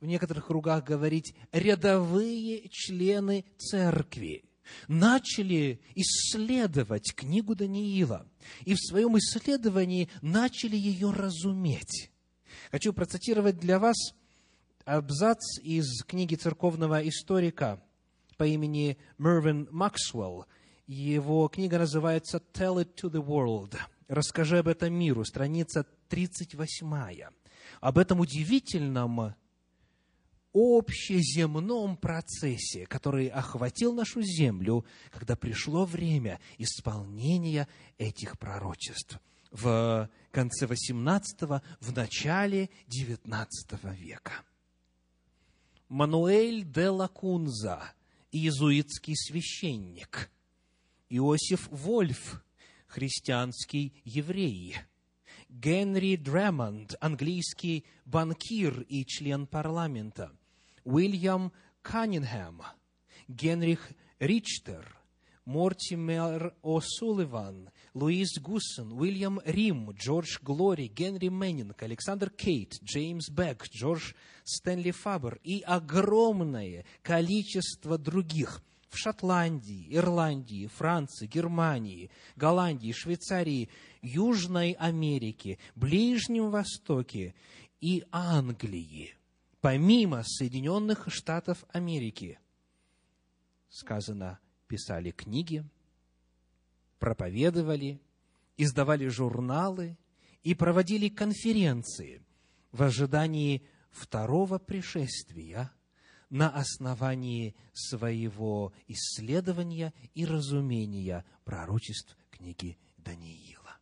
в 0.00 0.06
некоторых 0.06 0.46
кругах 0.46 0.84
говорить, 0.84 1.34
рядовые 1.52 2.68
члены 2.70 3.44
церкви– 3.58 4.44
начали 4.88 5.80
исследовать 5.94 7.14
книгу 7.14 7.54
Даниила 7.54 8.26
и 8.64 8.74
в 8.74 8.78
своем 8.78 9.16
исследовании 9.18 10.08
начали 10.22 10.76
ее 10.76 11.10
разуметь. 11.10 12.10
Хочу 12.70 12.92
процитировать 12.92 13.58
для 13.58 13.78
вас 13.78 13.96
абзац 14.84 15.58
из 15.62 16.02
книги 16.04 16.34
церковного 16.34 17.06
историка 17.08 17.82
по 18.36 18.44
имени 18.44 18.98
Мервин 19.18 19.68
Максвелл. 19.70 20.46
Его 20.86 21.48
книга 21.48 21.78
называется 21.78 22.42
«Tell 22.52 22.76
it 22.76 22.94
to 22.94 23.10
the 23.10 23.24
world»– 23.24 23.76
«Расскажи 24.08 24.58
об 24.58 24.68
этом 24.68 24.94
миру», 24.94 25.24
страница 25.24 25.84
38. 26.08 27.24
Об 27.80 27.98
этом 27.98 28.20
удивительном 28.20 29.34
общеземном 30.56 31.98
процессе, 31.98 32.86
который 32.86 33.28
охватил 33.28 33.92
нашу 33.92 34.22
землю, 34.22 34.86
когда 35.10 35.36
пришло 35.36 35.84
время 35.84 36.40
исполнения 36.56 37.68
этих 37.98 38.38
пророчеств. 38.38 39.20
В 39.50 40.08
конце 40.30 40.64
XVIII, 40.66 41.60
в 41.80 41.92
начале 41.92 42.70
XIX 42.88 43.46
века. 43.94 44.32
Мануэль 45.90 46.64
де 46.64 46.88
Лакунза, 46.88 47.92
иезуитский 48.32 49.14
священник, 49.14 50.30
Иосиф 51.10 51.68
Вольф, 51.70 52.42
христианский 52.86 53.92
еврей, 54.04 54.76
Генри 55.50 56.16
Дремонд, 56.16 56.94
английский 57.00 57.84
банкир 58.06 58.80
и 58.88 59.04
член 59.04 59.46
парламента– 59.46 60.32
Уильям 60.86 61.52
Каннингем, 61.82 62.62
Генрих 63.26 63.90
Ричтер, 64.20 64.96
Мортимер 65.44 66.54
О'Сулливан, 66.62 67.70
Луис 67.92 68.38
Гуссен, 68.38 68.92
Уильям 68.92 69.40
Рим, 69.44 69.90
Джордж 69.90 70.38
Глори, 70.42 70.86
Генри 70.86 71.28
Мэннинг, 71.28 71.82
Александр 71.82 72.30
Кейт, 72.30 72.78
Джеймс 72.84 73.28
Бек, 73.30 73.64
Джордж 73.68 74.12
Стэнли 74.44 74.92
Фабер 74.92 75.40
и 75.42 75.60
огромное 75.60 76.84
количество 77.02 77.98
других 77.98 78.62
в 78.88 78.96
Шотландии, 78.96 79.88
Ирландии, 79.90 80.68
Франции, 80.68 81.26
Германии, 81.26 82.10
Голландии, 82.36 82.92
Швейцарии, 82.92 83.70
Южной 84.02 84.76
Америке, 84.78 85.58
Ближнем 85.74 86.50
Востоке 86.50 87.34
и 87.80 88.04
Англии– 88.12 89.16
помимо 89.60 90.22
Соединенных 90.24 91.08
Штатов 91.08 91.64
Америки, 91.70 92.38
сказано, 93.68 94.38
писали 94.68 95.10
книги, 95.10 95.64
проповедовали, 96.98 98.00
издавали 98.56 99.08
журналы 99.08 99.96
и 100.42 100.54
проводили 100.54 101.08
конференции 101.08 102.22
в 102.72 102.82
ожидании 102.82 103.66
второго 103.90 104.58
пришествия 104.58 105.72
на 106.28 106.50
основании 106.50 107.54
своего 107.72 108.72
исследования 108.88 109.94
и 110.14 110.26
разумения 110.26 111.24
пророчеств 111.44 112.16
книги 112.30 112.78
Даниила. 112.98 113.76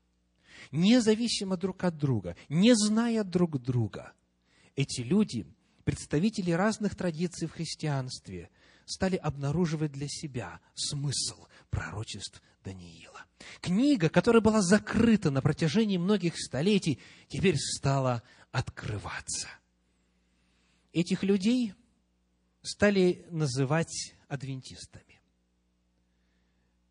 Независимо 0.70 1.56
друг 1.56 1.84
от 1.84 1.96
друга, 1.96 2.36
не 2.48 2.74
зная 2.74 3.24
друг 3.24 3.60
друга, 3.60 4.12
эти 4.76 5.00
люди– 5.00 5.46
представители 5.84 6.50
разных 6.50 6.96
традиций 6.96 7.46
в 7.46 7.52
христианстве 7.52 8.50
стали 8.86 9.16
обнаруживать 9.16 9.92
для 9.92 10.08
себя 10.08 10.60
смысл 10.74 11.46
пророчеств 11.70 12.42
Даниила. 12.64 13.24
Книга, 13.60 14.08
которая 14.08 14.40
была 14.40 14.62
закрыта 14.62 15.30
на 15.30 15.42
протяжении 15.42 15.96
многих 15.96 16.38
столетий, 16.38 17.00
теперь 17.28 17.56
стала 17.56 18.22
открываться. 18.52 19.48
Этих 20.92 21.22
людей 21.22 21.74
стали 22.62 23.26
называть 23.30 24.14
адвентистами. 24.28 25.20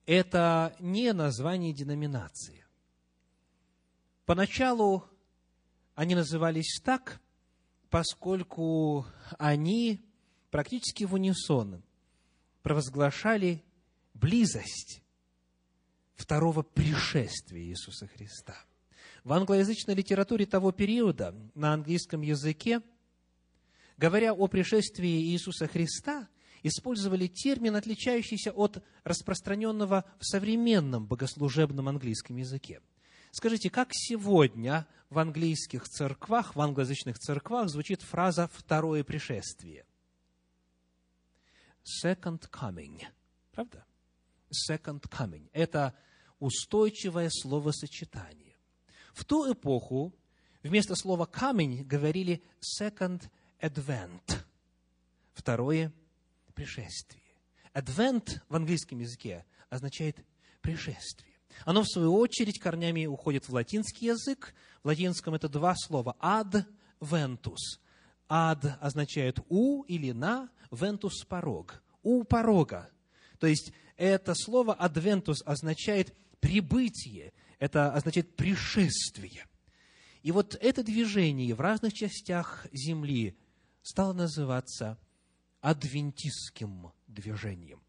Это 0.05 0.75
не 0.79 1.13
название 1.13 1.73
деноминации. 1.73 2.65
Поначалу 4.25 5.07
они 5.95 6.15
назывались 6.15 6.79
так, 6.83 7.21
поскольку 7.93 9.05
они 9.37 10.01
практически 10.49 11.03
в 11.03 11.13
унисон 11.13 11.83
провозглашали 12.63 13.63
близость 14.15 15.03
второго 16.15 16.63
пришествия 16.63 17.61
Иисуса 17.61 18.07
Христа. 18.07 18.55
В 19.23 19.31
англоязычной 19.31 19.93
литературе 19.93 20.47
того 20.47 20.71
периода 20.71 21.35
на 21.53 21.71
английском 21.75 22.21
языке, 22.23 22.81
говоря 23.97 24.33
о 24.33 24.47
пришествии 24.47 25.25
Иисуса 25.31 25.67
Христа, 25.67 26.27
использовали 26.63 27.27
термин, 27.27 27.75
отличающийся 27.75 28.53
от 28.53 28.83
распространенного 29.03 30.03
в 30.17 30.25
современном 30.25 31.05
богослужебном 31.05 31.89
английском 31.89 32.37
языке. 32.37 32.81
Скажите, 33.35 33.71
как 33.71 33.89
сегодня 33.93 34.87
в 35.09 35.17
английских 35.17 35.89
церквах, 35.89 36.55
в 36.55 36.61
англоязычных 36.61 37.17
церквах 37.17 37.67
звучит 37.67 38.03
фраза 38.03 38.47
«второе 38.53 39.03
пришествие»? 39.03 39.87
Second 41.83 42.47
coming. 42.51 43.01
Правда? 43.51 43.87
Second 44.69 45.01
coming. 45.09 45.49
Это 45.51 45.97
устойчивое 46.37 47.31
словосочетание. 47.31 48.55
В 49.15 49.25
ту 49.25 49.51
эпоху 49.51 50.13
вместо 50.61 50.93
слова 50.93 51.25
coming 51.25 51.83
говорили 51.83 52.43
second 52.79 53.23
advent. 53.59 54.43
Второе 55.33 55.91
пришествие. 56.53 57.23
Advent 57.73 58.41
в 58.47 58.55
английском 58.55 58.99
языке 58.99 59.43
означает 59.71 60.23
пришествие. 60.61 61.32
Оно, 61.65 61.83
в 61.83 61.87
свою 61.87 62.15
очередь, 62.15 62.59
корнями 62.59 63.05
уходит 63.05 63.47
в 63.47 63.53
латинский 63.53 64.07
язык. 64.07 64.53
В 64.83 64.87
латинском 64.87 65.33
это 65.33 65.49
два 65.49 65.75
слова 65.75 66.15
ad 66.19 66.65
ventus. 66.99 67.79
Ad 68.29 68.77
означает 68.79 69.39
у 69.49 69.83
или 69.83 70.11
на, 70.11 70.49
ventus– 70.71 71.25
порог. 71.27 71.83
У 72.01 72.23
порога. 72.23 72.89
То 73.39 73.47
есть 73.47 73.73
это 73.97 74.33
слово 74.35 74.75
adventus 74.79 75.43
означает 75.45 76.15
прибытие, 76.39 77.33
это 77.59 77.93
означает 77.93 78.35
пришествие. 78.35 79.45
И 80.21 80.31
вот 80.31 80.55
это 80.55 80.83
движение 80.83 81.53
в 81.53 81.61
разных 81.61 81.93
частях 81.93 82.65
Земли 82.71 83.37
стало 83.81 84.13
называться 84.13 84.97
адвентистским 85.61 86.91
движением. 87.07 87.82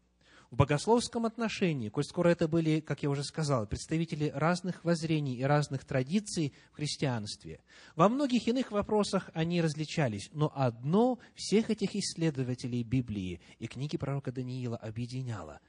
В 0.55 0.57
богословском 0.57 1.25
отношении, 1.25 1.89
коль 1.89 2.05
скоро 2.05 2.29
это 2.29 2.47
были, 2.47 2.79
как 2.79 3.03
я 3.03 3.09
уже 3.09 3.25
сказал, 3.25 3.67
представители 3.67 4.31
разных 4.33 4.85
воззрений 4.85 5.35
и 5.35 5.43
разных 5.43 5.83
традиций 5.83 6.53
в 6.71 6.77
христианстве, 6.77 7.59
во 7.97 8.07
многих 8.07 8.47
иных 8.47 8.71
вопросах 8.71 9.29
они 9.33 9.61
различались, 9.61 10.29
но 10.31 10.49
одно 10.55 11.19
всех 11.35 11.71
этих 11.71 11.93
исследователей 11.97 12.83
Библии 12.83 13.41
и 13.59 13.67
книги 13.67 13.97
пророка 13.97 14.31
Даниила 14.31 14.77
объединяло. 14.77 15.59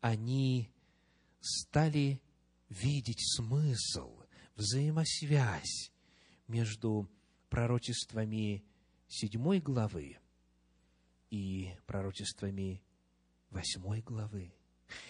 Они 0.00 0.70
стали 1.40 2.22
видеть 2.70 3.20
смысл, 3.20 4.22
взаимосвязь 4.54 5.92
между 6.48 7.06
пророчествами 7.50 8.64
седьмой 9.08 9.60
главы 9.60 10.16
и 11.28 11.74
пророчествами 11.84 12.80
восьмой 13.50 14.00
главы. 14.00 14.52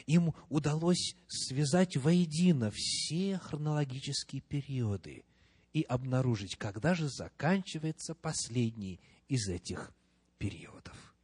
Им 0.06 0.34
удалось 0.48 1.14
связать 1.28 1.96
воедино 1.96 2.70
все 2.72 3.38
хронологические 3.38 4.40
периоды 4.42 5.24
и 5.72 5.82
обнаружить, 5.82 6.56
когда 6.56 6.94
же 6.94 7.08
заканчивается 7.08 8.14
последний 8.14 9.00
из 9.28 9.48
этих 9.48 9.92
периодов. 10.38 11.14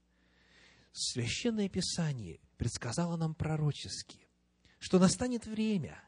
Священное 0.92 1.68
Писание 1.68 2.40
предсказало 2.58 3.16
нам 3.16 3.34
пророчески, 3.34 4.28
что 4.78 4.98
настанет 4.98 5.46
время, 5.46 6.02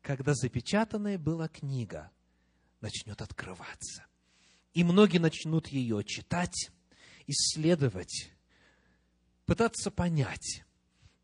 когда 0.00 0.34
запечатанная 0.34 1.18
была 1.18 1.48
книга 1.48 2.12
начнет 2.80 3.20
открываться. 3.20 4.06
И 4.74 4.84
многие 4.84 5.18
начнут 5.18 5.66
ее 5.68 6.04
читать, 6.04 6.70
исследовать, 7.26 8.30
пытаться 9.46 9.90
понять, 9.90 10.64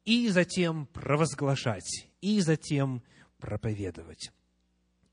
и 0.05 0.29
затем 0.29 0.87
провозглашать, 0.87 2.09
и 2.20 2.41
затем 2.41 3.03
проповедовать. 3.39 4.33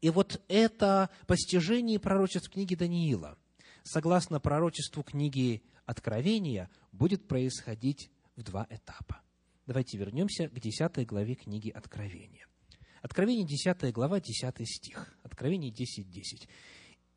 И 0.01 0.09
вот 0.09 0.41
это 0.47 1.09
постижение 1.27 1.99
пророчеств 1.99 2.49
книги 2.49 2.75
Даниила, 2.75 3.37
согласно 3.83 4.39
пророчеству 4.39 5.03
книги 5.03 5.63
Откровения, 5.85 6.69
будет 6.91 7.27
происходить 7.27 8.11
в 8.35 8.43
два 8.43 8.65
этапа. 8.69 9.21
Давайте 9.65 9.97
вернемся 9.97 10.47
к 10.47 10.59
10 10.59 11.05
главе 11.05 11.35
книги 11.35 11.69
Откровения. 11.69 12.47
Откровение 13.01 13.45
10 13.45 13.91
глава, 13.93 14.19
10 14.19 14.67
стих. 14.67 15.17
Откровение 15.23 15.71
10, 15.71 16.09
10. 16.09 16.47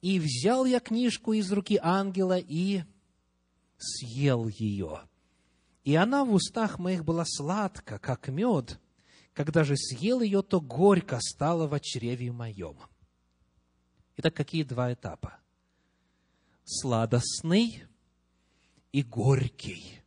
«И 0.01 0.19
взял 0.19 0.65
я 0.65 0.81
книжку 0.81 1.33
из 1.33 1.51
руки 1.53 1.79
ангела 1.81 2.39
и 2.39 2.83
съел 3.79 4.49
ее. 4.49 5.01
И 5.85 5.95
она 5.97 6.25
в 6.25 6.33
устах 6.33 6.79
моих 6.79 7.05
была 7.05 7.25
сладка, 7.27 7.99
как 7.99 8.29
мед. 8.29 8.81
Когда 9.33 9.65
же 9.65 9.77
съел 9.77 10.21
ее, 10.21 10.43
то 10.43 10.61
горько 10.61 11.19
стало 11.21 11.67
в 11.67 11.81
чреве 11.81 12.31
моем. 12.31 12.79
Итак, 14.17 14.35
какие 14.35 14.63
два 14.63 14.93
этапа? 14.93 15.39
Сладостный 16.65 17.85
и 18.93 19.03
горький. 19.03 20.03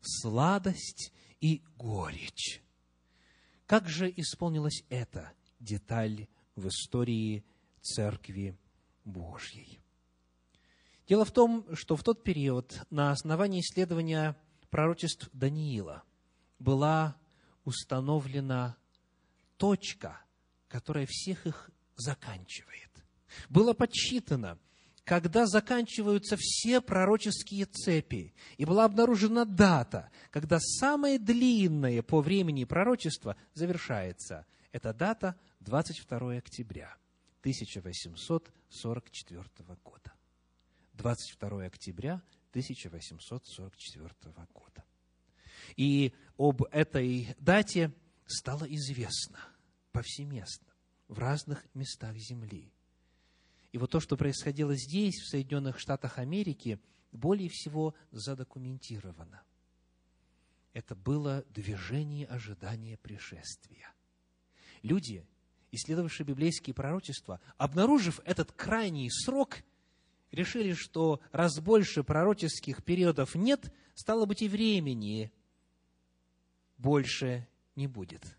Сладость 0.00 1.12
и 1.40 1.62
горечь. 1.76 2.62
Как 3.66 3.88
же 3.88 4.10
исполнилась 4.16 4.84
эта 4.88 5.32
деталь 5.60 6.26
в 6.56 6.68
истории 6.68 7.44
Церкви 7.82 8.56
Божьей? 9.04 9.80
Дело 11.06 11.24
в 11.24 11.32
том, 11.32 11.66
что 11.74 11.96
в 11.96 12.02
тот 12.02 12.22
период 12.22 12.86
на 12.90 13.10
основании 13.10 13.60
исследования 13.60 14.36
пророчеств 14.70 15.28
Даниила 15.32 16.02
была 16.58 17.16
установлена 17.64 18.76
точка, 19.56 20.20
которая 20.68 21.06
всех 21.08 21.46
их 21.46 21.70
заканчивает. 21.96 22.90
Было 23.48 23.72
подсчитано, 23.74 24.58
когда 25.04 25.46
заканчиваются 25.46 26.36
все 26.38 26.80
пророческие 26.80 27.66
цепи, 27.66 28.34
и 28.56 28.64
была 28.64 28.84
обнаружена 28.84 29.44
дата, 29.44 30.10
когда 30.30 30.60
самое 30.60 31.18
длинное 31.18 32.02
по 32.02 32.20
времени 32.20 32.62
пророчество 32.64 33.36
завершается. 33.54 34.46
Эта 34.70 34.92
дата 34.92 35.34
22 35.60 36.36
октября 36.36 36.94
1844 37.40 39.44
года. 39.82 40.12
22 40.92 41.64
октября 41.64 42.20
1844 42.50 44.14
года. 44.54 44.84
И 45.76 46.12
об 46.36 46.62
этой 46.70 47.34
дате 47.38 47.92
стало 48.26 48.64
известно 48.64 49.38
повсеместно, 49.92 50.68
в 51.08 51.18
разных 51.18 51.64
местах 51.74 52.16
Земли. 52.16 52.72
И 53.72 53.78
вот 53.78 53.90
то, 53.90 54.00
что 54.00 54.16
происходило 54.16 54.74
здесь, 54.76 55.14
в 55.16 55.28
Соединенных 55.28 55.78
Штатах 55.78 56.18
Америки, 56.18 56.78
более 57.10 57.48
всего 57.48 57.94
задокументировано. 58.10 59.42
Это 60.72 60.94
было 60.94 61.44
движение 61.48 62.26
ожидания 62.26 62.96
пришествия. 62.96 63.92
Люди, 64.82 65.26
исследовавшие 65.72 66.26
библейские 66.26 66.74
пророчества, 66.74 67.40
обнаружив 67.56 68.20
этот 68.24 68.52
крайний 68.52 69.10
срок– 69.10 69.62
решили, 70.30 70.72
что 70.72 71.20
раз 71.32 71.58
больше 71.60 72.02
пророческих 72.02 72.84
периодов 72.84 73.34
нет, 73.34 73.72
стало 73.94 74.26
быть, 74.26 74.42
и 74.42 74.48
времени 74.48 75.32
больше 76.76 77.46
не 77.76 77.86
будет. 77.86 78.36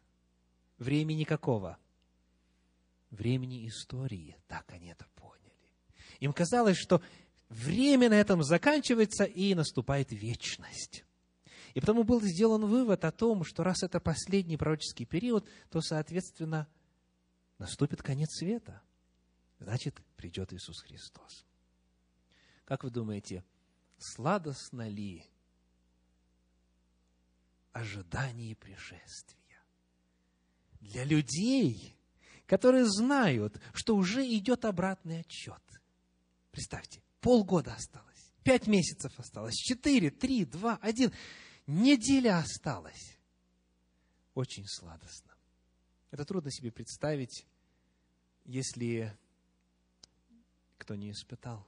Времени 0.78 1.24
какого? 1.24 1.78
Времени 3.12 3.68
истории. 3.68 4.38
Так 4.48 4.72
они 4.72 4.90
это 4.90 5.06
поняли. 5.16 5.54
Им 6.20 6.34
казалось, 6.34 6.78
что 6.78 7.02
время 7.50 8.10
на 8.10 8.14
этом 8.14 8.44
заканчивается 8.44 9.24
и 9.24 9.54
наступает 9.56 10.12
вечность. 10.12 11.04
И 11.74 11.80
потому 11.80 12.04
был 12.04 12.22
сделан 12.22 12.66
вывод 12.66 13.06
о 13.06 13.12
том, 13.12 13.44
что 13.44 13.64
раз 13.64 13.84
это 13.84 14.00
последний 14.00 14.58
пророческий 14.58 15.06
период, 15.06 15.48
то, 15.70 15.82
соответственно, 15.82 16.68
наступит 17.58 18.02
конец 18.02 18.30
света. 18.38 18.82
Значит, 19.60 20.02
придет 20.16 20.54
Иисус 20.54 20.82
Христос. 20.82 21.46
Как 22.70 22.84
вы 22.84 22.92
думаете, 22.92 23.44
сладостно 23.98 24.88
ли 24.88 25.26
ожидание 27.72 28.56
пришествия? 28.56 29.60
Для 30.80 31.04
людей, 31.04 31.98
которые 32.46 32.86
знают, 32.86 33.60
что 33.74 33.96
уже 33.96 34.24
идет 34.24 34.66
обратный 34.66 35.22
отчет. 35.22 35.64
Представьте, 36.52 37.02
полгода 37.22 37.74
осталось, 37.74 38.32
пять 38.44 38.68
месяцев 38.68 39.18
осталось, 39.18 39.56
четыре, 39.56 40.12
три, 40.12 40.46
два, 40.46 40.78
один. 40.80 41.12
Неделя 41.66 42.38
осталась. 42.38 43.18
Очень 44.36 44.68
сладостно. 44.68 45.34
Это 46.12 46.24
трудно 46.24 46.52
себе 46.52 46.72
представить, 46.72 47.48
если 48.46 49.18
кто 50.78 50.94
не 50.94 51.10
испытал. 51.10 51.66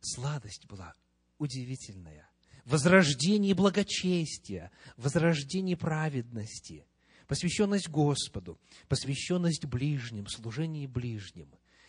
Сладость 0.00 0.66
была 0.66 0.94
удивительная. 1.38 2.28
Возрождение 2.64 3.54
благочестия, 3.54 4.70
возрождение 4.96 5.76
праведности, 5.76 6.86
посвященность 7.26 7.88
Господу, 7.88 8.58
посвященность 8.88 9.64
ближним, 9.64 10.26
служение 10.26 10.86
ближним. 10.86 11.48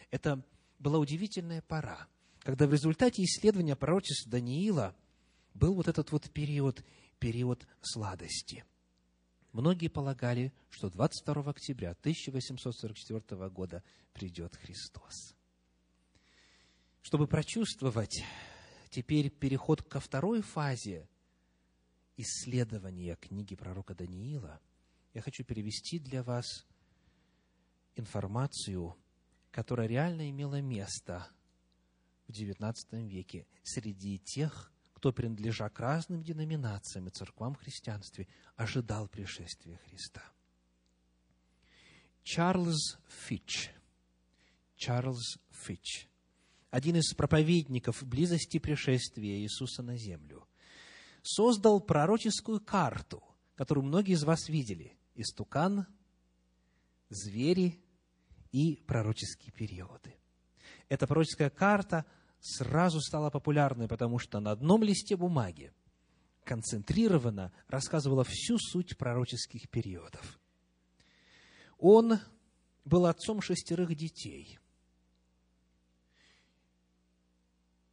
Это 0.09 0.43
была 0.79 0.99
удивительная 0.99 1.61
пора, 1.61 2.07
когда 2.39 2.65
в 2.65 2.71
результате 2.71 3.23
исследования 3.23 3.75
пророчества 3.75 4.31
Даниила 4.31 4.95
был 5.53 5.73
вот 5.73 5.87
этот 5.87 6.11
вот 6.11 6.29
период, 6.31 6.83
период 7.19 7.67
сладости. 7.81 8.63
Многие 9.51 9.87
полагали, 9.87 10.53
что 10.69 10.89
22 10.89 11.49
октября 11.49 11.91
1844 11.91 13.49
года 13.49 13.83
придет 14.13 14.55
Христос. 14.55 15.35
Чтобы 17.01 17.27
прочувствовать 17.27 18.23
теперь 18.89 19.29
переход 19.29 19.81
ко 19.81 19.99
второй 19.99 20.41
фазе 20.41 21.07
исследования 22.17 23.15
книги 23.15 23.55
пророка 23.55 23.95
Даниила, 23.95 24.59
я 25.13 25.21
хочу 25.21 25.43
перевести 25.43 25.99
для 25.99 26.23
вас 26.23 26.65
информацию, 27.95 28.95
которая 29.51 29.87
реально 29.87 30.29
имела 30.29 30.61
место 30.61 31.27
в 32.27 32.31
XIX 32.31 32.73
веке 33.07 33.47
среди 33.63 34.19
тех, 34.19 34.71
кто, 34.93 35.13
принадлежа 35.13 35.69
к 35.69 35.79
разным 35.79 36.23
деноминациям 36.23 37.07
и 37.07 37.11
церквам 37.11 37.55
в 37.55 37.59
христианстве, 37.59 38.27
ожидал 38.55 39.07
пришествия 39.07 39.77
Христа. 39.77 40.21
Чарльз 42.23 42.99
Фич, 43.07 43.71
Чарльз 44.75 45.37
Фич, 45.51 46.09
один 46.71 46.95
из 46.97 47.13
проповедников 47.13 48.03
близости 48.03 48.59
пришествия 48.59 49.37
Иисуса 49.39 49.83
на 49.83 49.97
землю, 49.97 50.47
создал 51.21 51.81
пророческую 51.81 52.59
карту, 52.59 53.23
которую 53.55 53.85
многие 53.85 54.13
из 54.13 54.23
вас 54.23 54.49
видели. 54.49 54.95
Истукан, 55.15 55.85
звери 57.09 57.83
и 58.51 58.77
пророческие 58.87 59.51
периоды. 59.51 60.15
Эта 60.87 61.07
пророческая 61.07 61.49
карта– 61.49 62.05
сразу 62.39 63.01
стала 63.01 63.29
популярной, 63.29 63.87
потому 63.87 64.19
что 64.19 64.39
на 64.39 64.51
одном 64.51 64.83
листе 64.83 65.15
бумаги 65.15 65.71
концентрированно 66.43 67.51
рассказывала 67.67 68.23
всю 68.23 68.57
суть 68.57 68.97
пророческих 68.97 69.69
периодов. 69.69 70.39
Он 71.77 72.19
был 72.85 73.05
отцом 73.05 73.41
шестерых 73.41 73.95
детей, 73.95 74.57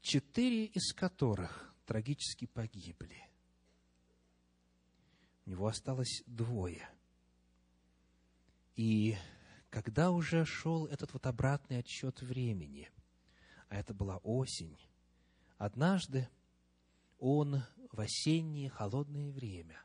четыре 0.06 0.66
из 0.66 0.92
которых 0.92 1.74
трагически 1.86 2.46
погибли. 2.46 3.28
У 5.44 5.50
него 5.50 5.66
осталось 5.66 6.22
двое. 6.26 6.88
И 8.74 9.16
когда 9.70 10.10
уже 10.10 10.44
шел 10.44 10.86
этот 10.86 11.12
вот 11.12 11.26
обратный 11.26 11.78
отсчет 11.78 12.20
времени– 12.22 12.90
а 13.68 13.76
это 13.76 13.94
была 13.94 14.18
осень, 14.18 14.76
однажды 15.58 16.28
он 17.18 17.62
в 17.90 18.00
осеннее 18.00 18.68
холодное 18.68 19.32
время 19.32 19.80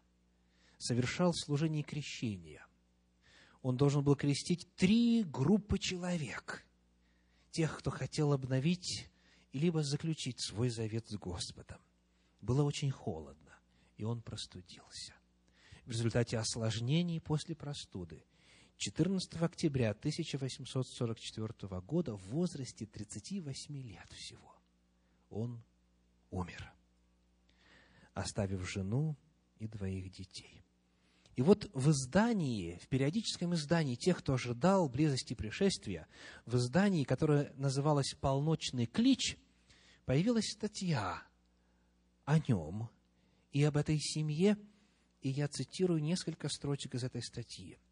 совершал 0.78 1.34
служение 1.34 1.84
крещения. 1.84 2.66
Он 3.62 3.78
должен 3.78 4.04
был 4.04 4.16
крестить 4.16 4.68
три 4.76 5.24
группы 5.24 5.78
человек, 5.78 6.66
тех, 7.52 7.78
кто 7.78 7.92
хотел 7.92 8.34
обновить 8.34 9.11
либо 9.54 9.84
заключить 9.84 10.40
свой 10.40 10.70
завет 10.70 11.08
с 11.10 11.16
Господом. 11.18 11.80
Было 12.42 12.64
очень 12.64 12.92
холодно, 12.92 13.58
и 13.98 14.04
он 14.04 14.22
простудился. 14.22 15.14
В 15.86 15.92
результате 15.92 16.38
осложнений 16.38 17.22
после 17.22 17.56
простуды 17.56 18.26
14 18.78 19.36
октября 19.42 19.92
1844 19.92 21.82
года 21.82 22.16
в 22.16 22.24
возрасте 22.30 22.86
38 22.86 23.78
лет 23.78 24.12
всего 24.12 24.56
он 25.30 25.64
умер, 26.30 26.74
оставив 28.14 28.70
жену 28.70 29.18
и 29.58 29.68
двоих 29.68 30.12
детей. 30.12 30.61
И 31.36 31.42
вот 31.42 31.70
в 31.74 31.92
издании, 31.92 32.78
в 32.84 32.88
периодическом 32.88 33.54
издании 33.54 33.96
тех, 33.96 34.20
кто 34.20 34.34
ожидал 34.34 34.90
близости 34.90 35.34
пришествия, 35.34 36.08
в 36.46 36.58
издании, 36.58 37.04
которое 37.04 37.54
называлось 37.56 38.16
«Полночный 38.20 38.86
клич», 38.86 39.38
появилась 40.06 40.52
статья 40.52 41.24
о 42.26 42.40
нем 42.40 42.90
и 43.52 43.64
об 43.64 43.78
этой 43.78 44.00
семье, 44.00 44.58
и 45.22 45.30
я 45.30 45.48
цитирую 45.48 46.02
несколько 46.02 46.50
строчек 46.50 46.96
из 46.96 47.04
этой 47.04 47.24
статьи– 47.24 47.78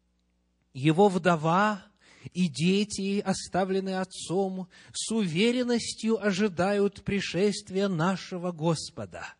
его 0.72 1.08
вдова 1.08 1.82
и 2.32 2.48
дети, 2.48 3.20
оставленные 3.20 4.00
отцом, 4.00 4.68
с 4.92 5.10
уверенностью 5.10 6.22
ожидают 6.24 7.02
пришествия 7.02 7.88
нашего 7.88 8.52
Господа, 8.52 9.34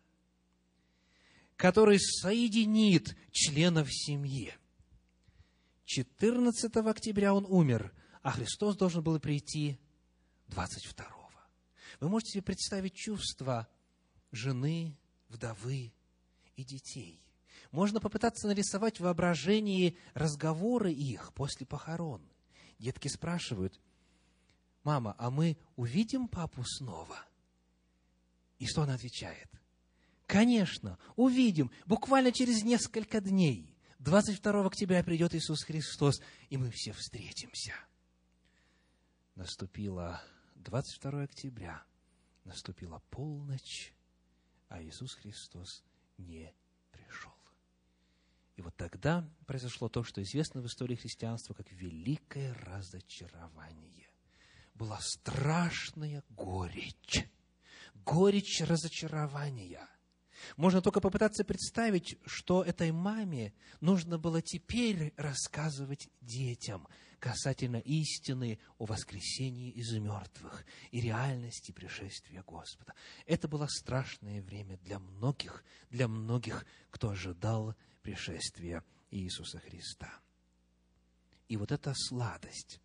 который 1.61 1.99
соединит 1.99 3.15
членов 3.31 3.87
семьи. 3.93 4.51
14 5.85 6.75
октября 6.77 7.35
он 7.35 7.45
умер, 7.47 7.93
а 8.23 8.31
Христос 8.31 8.75
должен 8.75 9.03
был 9.03 9.19
прийти 9.19 9.79
22-го. 10.47 11.29
Вы 11.99 12.09
можете 12.09 12.31
себе 12.31 12.41
представить 12.41 12.95
чувства 12.95 13.67
жены, 14.31 14.97
вдовы 15.29 15.93
и 16.55 16.63
детей– 16.63 17.21
можно 17.71 18.01
попытаться 18.01 18.47
нарисовать 18.47 18.97
в 18.97 19.03
воображении 19.03 19.95
разговоры 20.13 20.91
их 20.91 21.31
после 21.33 21.65
похорон. 21.65 22.21
Детки 22.79 23.07
спрашивают, 23.07 23.79
мама, 24.83 25.15
а 25.17 25.29
мы 25.29 25.57
увидим 25.77 26.27
папу 26.27 26.65
снова? 26.65 27.23
И 28.59 28.65
что 28.65 28.81
она 28.81 28.95
отвечает? 28.95 29.60
Конечно, 30.31 30.97
увидим, 31.17 31.71
буквально 31.85 32.31
через 32.31 32.63
несколько 32.63 33.19
дней. 33.19 33.75
22 33.99 34.65
октября 34.65 35.03
придет 35.03 35.35
Иисус 35.35 35.61
Христос, 35.63 36.21
и 36.49 36.55
мы 36.55 36.71
все 36.71 36.93
встретимся. 36.93 37.73
Наступило 39.35 40.23
22 40.55 41.23
октября, 41.23 41.83
наступила 42.45 43.03
полночь, 43.09 43.93
а 44.69 44.81
Иисус 44.81 45.15
Христос 45.15 45.83
не 46.17 46.55
пришел. 46.93 47.33
И 48.55 48.61
вот 48.61 48.73
тогда 48.77 49.29
произошло 49.47 49.89
то, 49.89 50.01
что 50.01 50.23
известно 50.23 50.61
в 50.61 50.65
истории 50.67 50.95
христианства 50.95 51.53
как 51.53 51.69
великое 51.73 52.53
разочарование. 52.53 54.07
Была 54.75 54.97
страшная 55.01 56.23
горечь. 56.29 57.27
Горечь 58.05 58.61
разочарования. 58.61 59.90
Можно 60.57 60.81
только 60.81 61.01
попытаться 61.01 61.43
представить, 61.43 62.17
что 62.25 62.63
этой 62.63 62.91
маме 62.91 63.53
нужно 63.79 64.17
было 64.17 64.41
теперь 64.41 65.13
рассказывать 65.17 66.09
детям 66.21 66.87
касательно 67.19 67.77
истины 67.77 68.59
о 68.79 68.85
воскресении 68.85 69.69
из 69.71 69.93
мертвых 69.93 70.65
и 70.89 71.01
реальности 71.01 71.71
пришествия 71.71 72.43
Господа. 72.43 72.93
Это 73.27 73.47
было 73.47 73.67
страшное 73.67 74.41
время 74.41 74.77
для 74.79 74.99
многих, 74.99 75.63
для 75.91 76.07
многих, 76.07 76.65
кто 76.89 77.09
ожидал 77.09 77.75
пришествия 78.01 78.83
Иисуса 79.11 79.59
Христа. 79.59 80.11
И 81.47 81.57
вот 81.57 81.71
эта 81.71 81.93
сладость, 81.95 82.81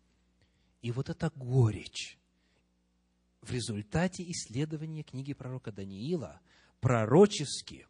и 0.81 0.91
вот 0.91 1.09
эта 1.09 1.31
горечь 1.35 2.19
в 3.41 3.51
результате 3.51 4.23
исследования 4.29 5.03
книги 5.03 5.33
пророка 5.33 5.71
Даниила 5.71 6.41
пророчески, 6.87 7.85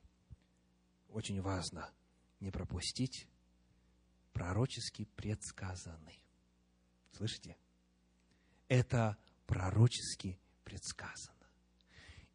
очень 1.10 1.40
важно 1.40 1.94
не 2.40 2.50
пропустить, 2.50 3.28
пророчески 4.34 5.06
предсказаны. 5.16 6.20
Слышите? 7.12 7.56
Это 8.68 9.16
пророчески 9.46 10.40
предсказано. 10.64 11.37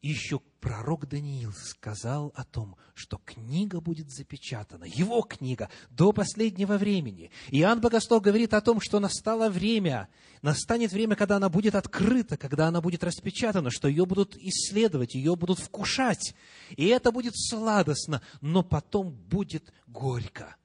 Еще 0.02 0.40
пророк 0.60 1.06
Даниил 1.06 1.52
сказал 1.52 2.32
о 2.34 2.42
том, 2.42 2.76
что 2.92 3.18
книга 3.18 3.80
будет 3.80 4.10
запечатана, 4.10 4.82
его 4.82 5.22
книга, 5.22 5.70
до 5.90 6.12
последнего 6.12 6.76
времени. 6.76 7.30
Иоанн 7.52 7.80
Богослов 7.80 8.20
говорит 8.20 8.52
о 8.52 8.60
том, 8.60 8.80
что 8.80 8.98
настало 8.98 9.48
время, 9.48 10.08
настанет 10.42 10.90
время, 10.90 11.14
когда 11.14 11.36
она 11.36 11.48
будет 11.48 11.76
открыта, 11.76 12.36
когда 12.36 12.66
она 12.66 12.80
будет 12.80 13.04
распечатана, 13.04 13.70
что 13.70 13.86
ее 13.86 14.04
будут 14.04 14.36
исследовать, 14.36 15.14
ее 15.14 15.36
будут 15.36 15.60
вкушать. 15.60 16.34
И 16.70 16.86
это 16.86 17.12
будет 17.12 17.34
сладостно, 17.36 18.22
но 18.40 18.64
потом 18.64 19.12
будет 19.12 19.72
горько. 19.86 20.56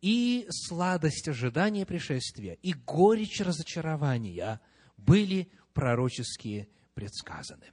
И 0.00 0.46
сладость 0.48 1.28
ожидания 1.28 1.84
пришествия, 1.84 2.54
и 2.62 2.72
горечь 2.72 3.38
разочарования 3.42 4.62
были 4.96 5.52
пророческие 5.74 6.68
предсказаны. 6.94 7.66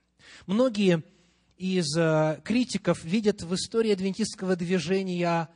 Многие 0.45 1.03
из 1.57 1.95
э, 1.97 2.41
критиков 2.43 3.03
видят 3.03 3.41
в 3.43 3.53
истории 3.53 3.91
адвентистского 3.91 4.55
движения 4.55 5.49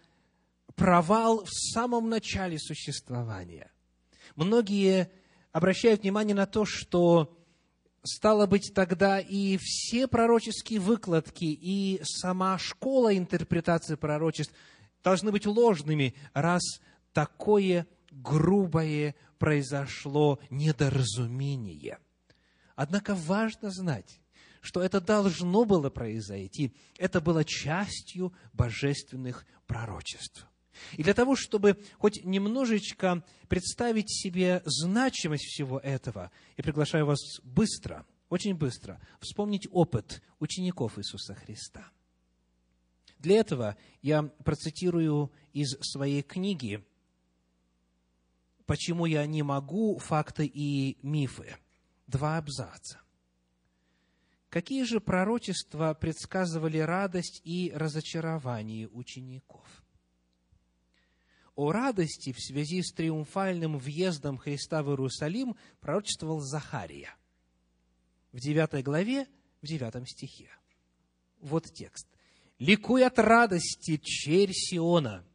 провал 0.76 1.45
в 1.45 1.51
самом 1.51 2.09
начале 2.09 2.59
существования. 2.59 3.72
Многие 4.36 5.11
обращают 5.51 6.01
внимание 6.01 6.36
на 6.36 6.45
то, 6.45 6.66
что 6.66 7.38
стало 8.03 8.47
быть 8.47 8.74
тогда 8.74 9.20
и 9.20 9.57
все 9.61 10.07
пророческие 10.07 10.80
выкладки, 10.80 11.45
и 11.45 12.01
сама 12.03 12.57
школа 12.57 13.16
интерпретации 13.16 13.95
пророчеств 13.95 14.53
должны 15.03 15.32
быть 15.32 15.45
ложными, 15.45 16.16
раз 16.34 16.61
такое 17.14 17.88
грубое 18.11 19.16
произошло 19.38 20.39
недоразумение. 20.49 21.99
Однако 22.76 23.16
важно 23.16 23.70
знать, 23.70 24.20
что 24.64 24.82
это 24.82 25.01
должно 25.01 25.66
было 25.66 25.89
произойти. 25.89 26.74
Это 26.97 27.20
было 27.20 27.43
частью 27.43 28.34
божественных 28.53 29.45
пророчеств. 29.68 30.47
И 30.93 31.03
для 31.03 31.14
того, 31.14 31.36
чтобы 31.36 31.78
хоть 31.99 32.24
немножечко 32.24 33.24
представить 33.49 34.09
себе 34.09 34.64
значимость 34.66 35.43
всего 35.43 35.80
этого, 35.80 36.32
я 36.57 36.64
приглашаю 36.64 37.05
вас 37.05 37.20
быстро, 37.43 38.07
очень 38.30 38.55
быстро 38.55 39.05
вспомнить 39.20 39.68
опыт 39.70 40.24
учеников 40.39 40.97
Иисуса 40.97 41.36
Христа. 41.36 41.91
Для 43.20 43.41
этого 43.41 43.76
я 44.01 44.24
процитирую 44.24 45.32
из 45.51 45.78
своей 45.82 46.24
книги 46.24 46.84
«Почему 48.66 49.05
я 49.05 49.26
не 49.26 49.43
могу. 49.43 49.97
Факты 49.97 50.45
и 50.45 50.97
мифы». 51.03 51.57
Два 52.07 52.38
абзаца. 52.38 53.03
Какие 54.54 54.84
же 54.84 55.01
пророчества 55.01 55.95
предсказывали 55.95 56.78
радость 56.78 57.41
и 57.43 57.72
разочарование 57.74 58.88
учеников? 58.88 59.66
О 61.56 61.72
радости 61.72 62.32
в 62.32 62.39
связи 62.39 62.84
с 62.84 62.93
триумфальным 62.93 63.80
въездом 63.80 64.38
Христа 64.38 64.84
в 64.84 64.89
Иерусалим 64.89 65.56
пророчествовал 65.80 66.39
Захария 66.39 67.16
в 68.32 68.39
9 68.39 68.84
главе, 68.84 69.26
в 69.64 69.66
9 69.66 70.08
стихе. 70.08 70.51
Вот 71.39 71.64
текст. 71.74 72.06
«Ликуй 72.60 73.08
от 73.08 73.18
радости, 73.18 73.97
черь 73.97 74.51
Сиона, 74.51 75.26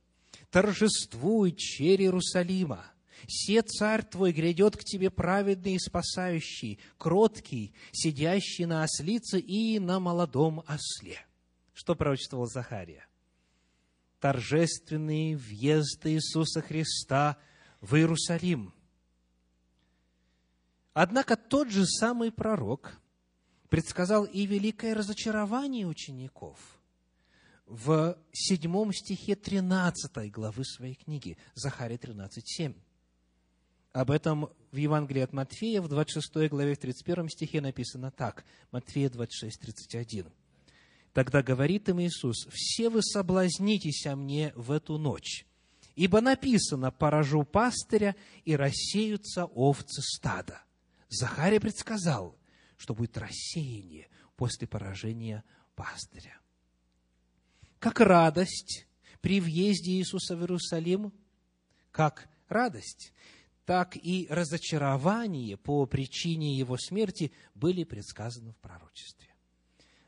торжествуй, 0.53 1.57
черь 1.57 2.03
Иерусалима, 2.03 2.93
Се 3.27 3.63
царь 3.63 4.05
твой 4.05 4.33
грядет 4.33 4.77
к 4.77 4.85
тебе 4.85 5.11
праведный 5.11 5.75
и 5.75 5.79
спасающий, 5.79 6.79
кроткий, 6.97 7.75
сидящий 7.93 8.67
на 8.67 8.85
ослице 8.85 9.39
и 9.39 9.79
на 9.79 9.99
молодом 9.99 10.63
осле. 10.67 11.19
Что 11.73 11.95
пророчествовал 11.95 12.47
Захария? 12.47 13.07
Торжественный 14.21 15.35
въезд 15.35 16.07
Иисуса 16.07 16.61
Христа 16.61 17.37
в 17.81 17.95
Иерусалим. 17.95 18.75
Однако 20.93 21.37
тот 21.37 21.71
же 21.71 21.87
самый 21.87 22.33
пророк 22.33 23.01
предсказал 23.69 24.25
и 24.25 24.47
великое 24.47 24.95
разочарование 24.95 25.87
учеников– 25.87 26.59
в 27.69 28.17
седьмом 28.33 28.93
стихе 28.93 29.37
13 29.37 30.33
главы 30.33 30.65
своей 30.65 30.95
книги, 30.95 31.37
Захария 31.55 31.99
13, 31.99 32.43
7. 32.45 32.75
Об 33.99 34.13
этом 34.13 34.49
в 34.71 34.77
Евангелии 34.77 35.23
от 35.23 35.33
Матфея 35.33 35.83
в 35.83 35.89
26 35.89 36.49
главе, 36.51 36.77
в 36.77 36.79
31 36.79 37.29
стихе 37.31 37.61
написано 37.61 38.13
так. 38.13 38.45
Матфея 38.71 39.11
26, 39.11 39.59
31. 39.59 40.33
Тогда 41.13 41.43
говорит 41.43 41.89
им 41.89 42.01
Иисус, 42.01 42.47
«Все 42.53 42.91
вы 42.91 43.03
соблазнитесь 43.03 44.07
о 44.07 44.15
мне 44.15 44.53
в 44.55 44.71
эту 44.71 44.99
ночь, 44.99 45.45
ибо 45.97 46.21
написано, 46.21 46.93
поражу 46.93 47.43
пастыря, 47.43 48.15
и 48.45 48.55
рассеются 48.55 49.47
овцы 49.47 50.01
стада». 50.01 50.63
Захария 51.09 51.59
предсказал, 51.59 52.39
что 52.77 52.95
будет 52.95 53.19
рассеяние 53.19 54.07
после 54.37 54.69
поражения 54.69 55.43
пастыря. 55.75 56.39
Как 57.81 57.99
радость 57.99 58.87
при 59.21 59.41
въезде 59.41 59.91
Иисуса 59.95 60.37
в 60.37 60.43
Иерусалим, 60.43 61.13
как 61.91 62.29
радость 62.49 63.13
так 63.69 63.99
и 64.03 64.27
разочарование 64.31 65.59
по 65.59 65.85
причине 65.85 66.57
его 66.57 66.79
смерти 66.79 67.33
были 67.55 67.85
предсказаны 67.85 68.53
в 68.53 68.57
пророчестве. 68.57 69.29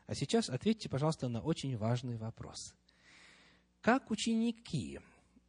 А 0.07 0.15
сейчас 0.15 0.49
ответьте, 0.49 0.89
пожалуйста, 0.89 1.27
на 1.27 1.41
очень 1.41 1.77
важный 1.77 2.17
вопрос. 2.17 2.73
Как 3.81 4.09
ученики 4.09 4.99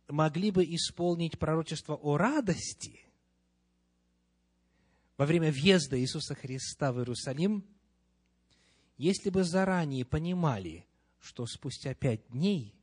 могли 0.09 0.51
бы 0.51 0.63
исполнить 0.63 1.39
пророчество 1.39 1.95
о 1.95 2.19
радости 2.19 3.01
во 5.17 5.25
время 5.25 5.51
въезда 5.51 5.99
Иисуса 5.99 6.35
Христа 6.35 6.93
в 6.93 6.99
Иерусалим, 6.99 7.65
если 8.99 9.31
бы 9.31 9.43
заранее 9.43 10.05
понимали, 10.05 10.85
что 11.19 11.47
спустя 11.47 11.95
пять 11.95 12.29
дней 12.29 12.75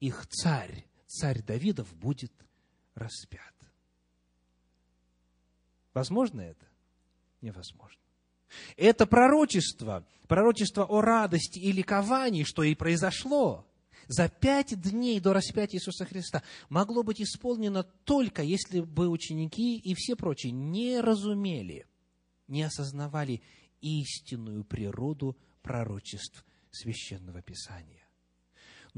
их 0.00 0.26
царь, 0.28 0.86
царь 1.06 1.42
Давидов, 1.42 1.94
будет 1.94 2.32
распят? 2.94 3.57
Возможно 5.98 6.42
это? 6.42 6.64
Невозможно. 7.40 8.00
Это 8.76 9.04
пророчество, 9.04 10.06
пророчество 10.28 10.84
о 10.84 11.00
радости 11.00 11.58
и 11.58 11.72
ликовании, 11.72 12.44
что 12.44 12.62
и 12.62 12.76
произошло 12.76 13.66
за 14.06 14.28
пять 14.28 14.80
дней 14.80 15.18
до 15.18 15.32
распятия 15.32 15.78
Иисуса 15.78 16.04
Христа, 16.04 16.44
могло 16.68 17.02
быть 17.02 17.20
исполнено 17.20 17.82
только 17.82 18.42
если 18.42 18.80
бы 18.80 19.08
ученики 19.08 19.76
и 19.76 19.94
все 19.94 20.14
прочие 20.14 20.52
не 20.52 21.00
разумели, 21.00 21.84
не 22.46 22.62
осознавали 22.62 23.42
истинную 23.80 24.62
природу 24.62 25.36
пророчеств 25.62 26.44
Священного 26.70 27.42
Писания. 27.42 28.07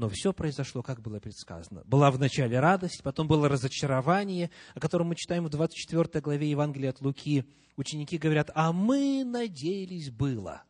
Но 0.01 0.09
все 0.09 0.33
произошло, 0.33 0.81
как 0.81 0.99
было 0.99 1.19
предсказано. 1.19 1.83
Была 1.85 2.09
вначале 2.09 2.59
радость, 2.59 3.03
потом 3.03 3.27
было 3.27 3.47
разочарование, 3.47 4.49
о 4.73 4.79
котором 4.79 5.09
мы 5.09 5.15
читаем 5.15 5.45
в 5.45 5.49
24 5.49 6.21
главе 6.21 6.49
Евангелия 6.49 6.89
от 6.89 7.01
Луки. 7.01 7.45
Ученики 7.75 8.17
говорят, 8.17 8.49
а 8.55 8.73
мы 8.73 9.23
надеялись 9.23 10.09
было. 10.09 10.63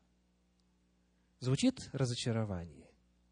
Звучит 1.40 1.90
разочарование? 1.94 2.90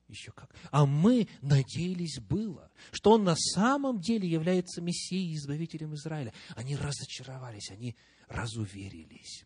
Еще 0.07 0.31
как. 0.31 0.55
А 0.71 0.85
мы 0.85 1.27
надеялись 1.41 2.21
было, 2.21 2.71
что 2.91 3.11
он 3.11 3.25
на 3.25 3.35
самом 3.35 3.99
деле 3.99 4.25
является 4.25 4.81
Мессией, 4.81 5.35
Избавителем 5.35 5.95
Израиля. 5.95 6.31
Они 6.55 6.77
разочаровались, 6.77 7.71
они 7.71 7.97
разуверились. 8.29 9.43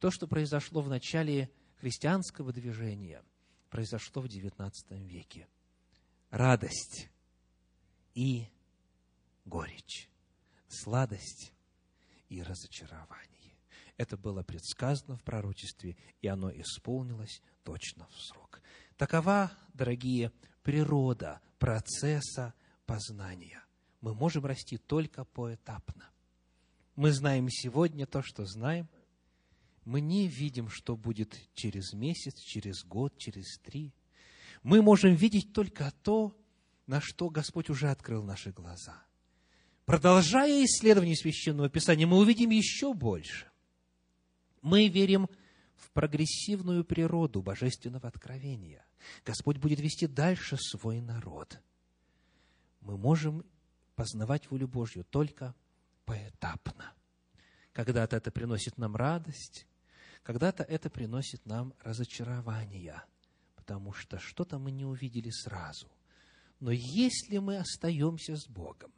То, 0.00 0.10
что 0.10 0.28
произошло 0.28 0.82
в 0.82 0.90
начале 0.90 1.50
христианского 1.80 2.52
движения– 2.52 3.22
произошло 3.76 4.22
в 4.22 4.24
XIX 4.24 4.72
веке. 5.06 5.46
Радость 6.30 7.10
и 8.14 8.48
горечь, 9.44 10.08
сладость 10.66 11.52
и 12.30 12.42
разочарование. 12.42 13.52
Это 13.98 14.16
было 14.16 14.42
предсказано 14.42 15.18
в 15.18 15.22
пророчестве, 15.22 15.94
и 16.22 16.26
оно 16.26 16.50
исполнилось 16.52 17.42
точно 17.64 18.06
в 18.06 18.18
срок. 18.18 18.62
Такова, 18.96 19.52
дорогие, 19.74 20.32
природа 20.62 21.42
процесса 21.58 22.54
познания. 22.86 23.62
Мы 24.00 24.14
можем 24.14 24.46
расти 24.46 24.78
только 24.78 25.26
поэтапно. 25.26 26.08
Мы 26.94 27.12
знаем 27.12 27.50
сегодня 27.50 28.06
то, 28.06 28.22
что 28.22 28.46
знаем, 28.46 28.88
мы 29.86 30.00
не 30.00 30.26
видим, 30.26 30.68
что 30.68 30.96
будет 30.96 31.38
через 31.54 31.92
месяц, 31.92 32.40
через 32.40 32.84
год, 32.84 33.16
через 33.18 33.58
три. 33.60 33.94
Мы 34.64 34.82
можем 34.82 35.14
видеть 35.14 35.52
только 35.52 35.92
то, 36.02 36.36
на 36.88 37.00
что 37.00 37.30
Господь 37.30 37.70
уже 37.70 37.88
открыл 37.88 38.24
наши 38.24 38.50
глаза. 38.50 39.04
Продолжая 39.84 40.64
исследование 40.64 41.14
Священного 41.14 41.70
Писания, 41.70 42.04
мы 42.04 42.18
увидим 42.18 42.50
еще 42.50 42.94
больше. 42.94 43.48
Мы 44.60 44.88
верим 44.88 45.28
в 45.76 45.92
прогрессивную 45.92 46.84
природу 46.84 47.40
божественного 47.40 48.08
откровения. 48.08 48.84
Господь 49.24 49.58
будет 49.58 49.78
вести 49.78 50.08
дальше 50.08 50.56
свой 50.56 51.00
народ. 51.00 51.60
Мы 52.80 52.98
можем 52.98 53.44
познавать 53.94 54.50
волю 54.50 54.66
Божью 54.66 55.04
только 55.04 55.54
поэтапно. 56.04 56.92
Когда-то 57.72 58.16
это 58.16 58.32
приносит 58.32 58.78
нам 58.78 58.96
радость, 58.96 59.66
когда-то 60.26 60.64
это 60.64 60.90
приносит 60.90 61.46
нам 61.46 61.72
разочарование, 61.84 63.00
потому 63.54 63.92
что 63.92 64.18
что-то 64.18 64.58
мы 64.58 64.72
не 64.72 64.84
увидели 64.84 65.30
сразу. 65.30 65.86
Но 66.58 66.72
если 66.72 67.38
мы 67.38 67.58
остаемся 67.58 68.34
с 68.34 68.48
Богом, 68.48 68.92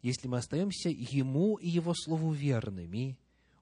если 0.00 0.26
мы 0.26 0.38
остаемся 0.38 0.88
Ему 0.88 1.56
и 1.56 1.68
Его 1.68 1.92
Слову 1.94 2.32
верными, 2.32 3.18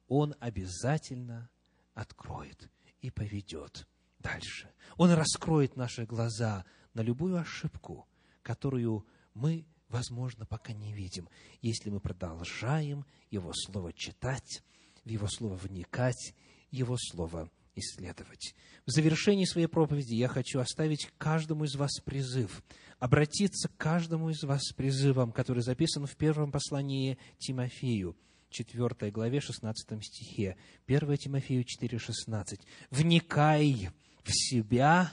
Он 0.07 0.36
обязательно 0.38 1.50
откроет 1.92 2.70
и 3.00 3.11
поведет 3.11 3.88
дальше. 4.20 4.70
Он 4.96 5.11
раскроет 5.11 5.74
наши 5.74 6.07
глаза 6.07 6.64
на 6.94 7.00
любую 7.00 7.36
ошибку, 7.36 8.07
которую 8.42 9.05
мы, 9.34 9.66
возможно, 9.88 10.46
пока 10.46 10.72
не 10.72 10.92
видим, 10.92 11.28
если 11.62 11.90
мы 11.90 11.98
продолжаем 11.98 13.05
Его 13.28 13.53
Слово 13.53 13.92
читать, 13.92 14.62
в 15.05 15.09
Его 15.09 15.26
Слово 15.26 15.57
вникать, 15.57 16.32
Его 16.73 16.97
Слово 16.99 17.49
исследовать. 17.77 18.55
В 18.85 18.91
завершении 18.91 19.45
своей 19.45 19.68
проповеди 19.68 20.14
я 20.14 20.27
хочу 20.27 20.59
оставить 20.59 21.09
каждому 21.18 21.64
из 21.64 21.77
вас 21.77 22.01
призыв, 22.05 22.62
обратиться 22.99 23.68
к 23.68 23.77
каждому 23.77 24.31
из 24.31 24.43
вас 24.43 24.62
с 24.62 24.73
призывом, 24.73 25.33
который 25.33 25.62
записан 25.62 26.07
в 26.07 26.16
первом 26.16 26.51
послании 26.51 27.18
Тимофею, 27.39 28.16
4 28.51 29.11
главе, 29.11 29.41
16 29.41 30.05
стихе, 30.05 30.57
1 30.87 31.16
Тимофею 31.16 31.64
4, 31.64 31.99
16. 31.99 32.61
«Вникай 32.91 33.91
в 34.25 34.31
себя 34.33 35.12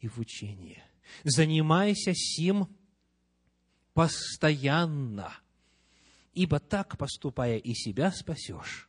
и 0.00 0.08
в 0.08 0.18
учение, 0.18 0.82
занимайся 1.24 2.12
сим 2.14 2.68
постоянно, 3.94 5.32
ибо 6.32 6.60
так, 6.60 6.96
поступая, 6.96 7.58
и 7.58 7.74
себя 7.74 8.10
спасешь, 8.12 8.88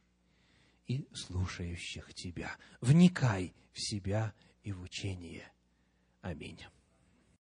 и 0.87 1.07
слушающих 1.13 2.13
тебя. 2.13 2.57
Вникай 2.81 3.53
в 3.71 3.79
себя 3.79 4.33
и 4.63 4.71
в 4.71 4.81
учение. 4.81 5.51
Аминь. 6.21 6.59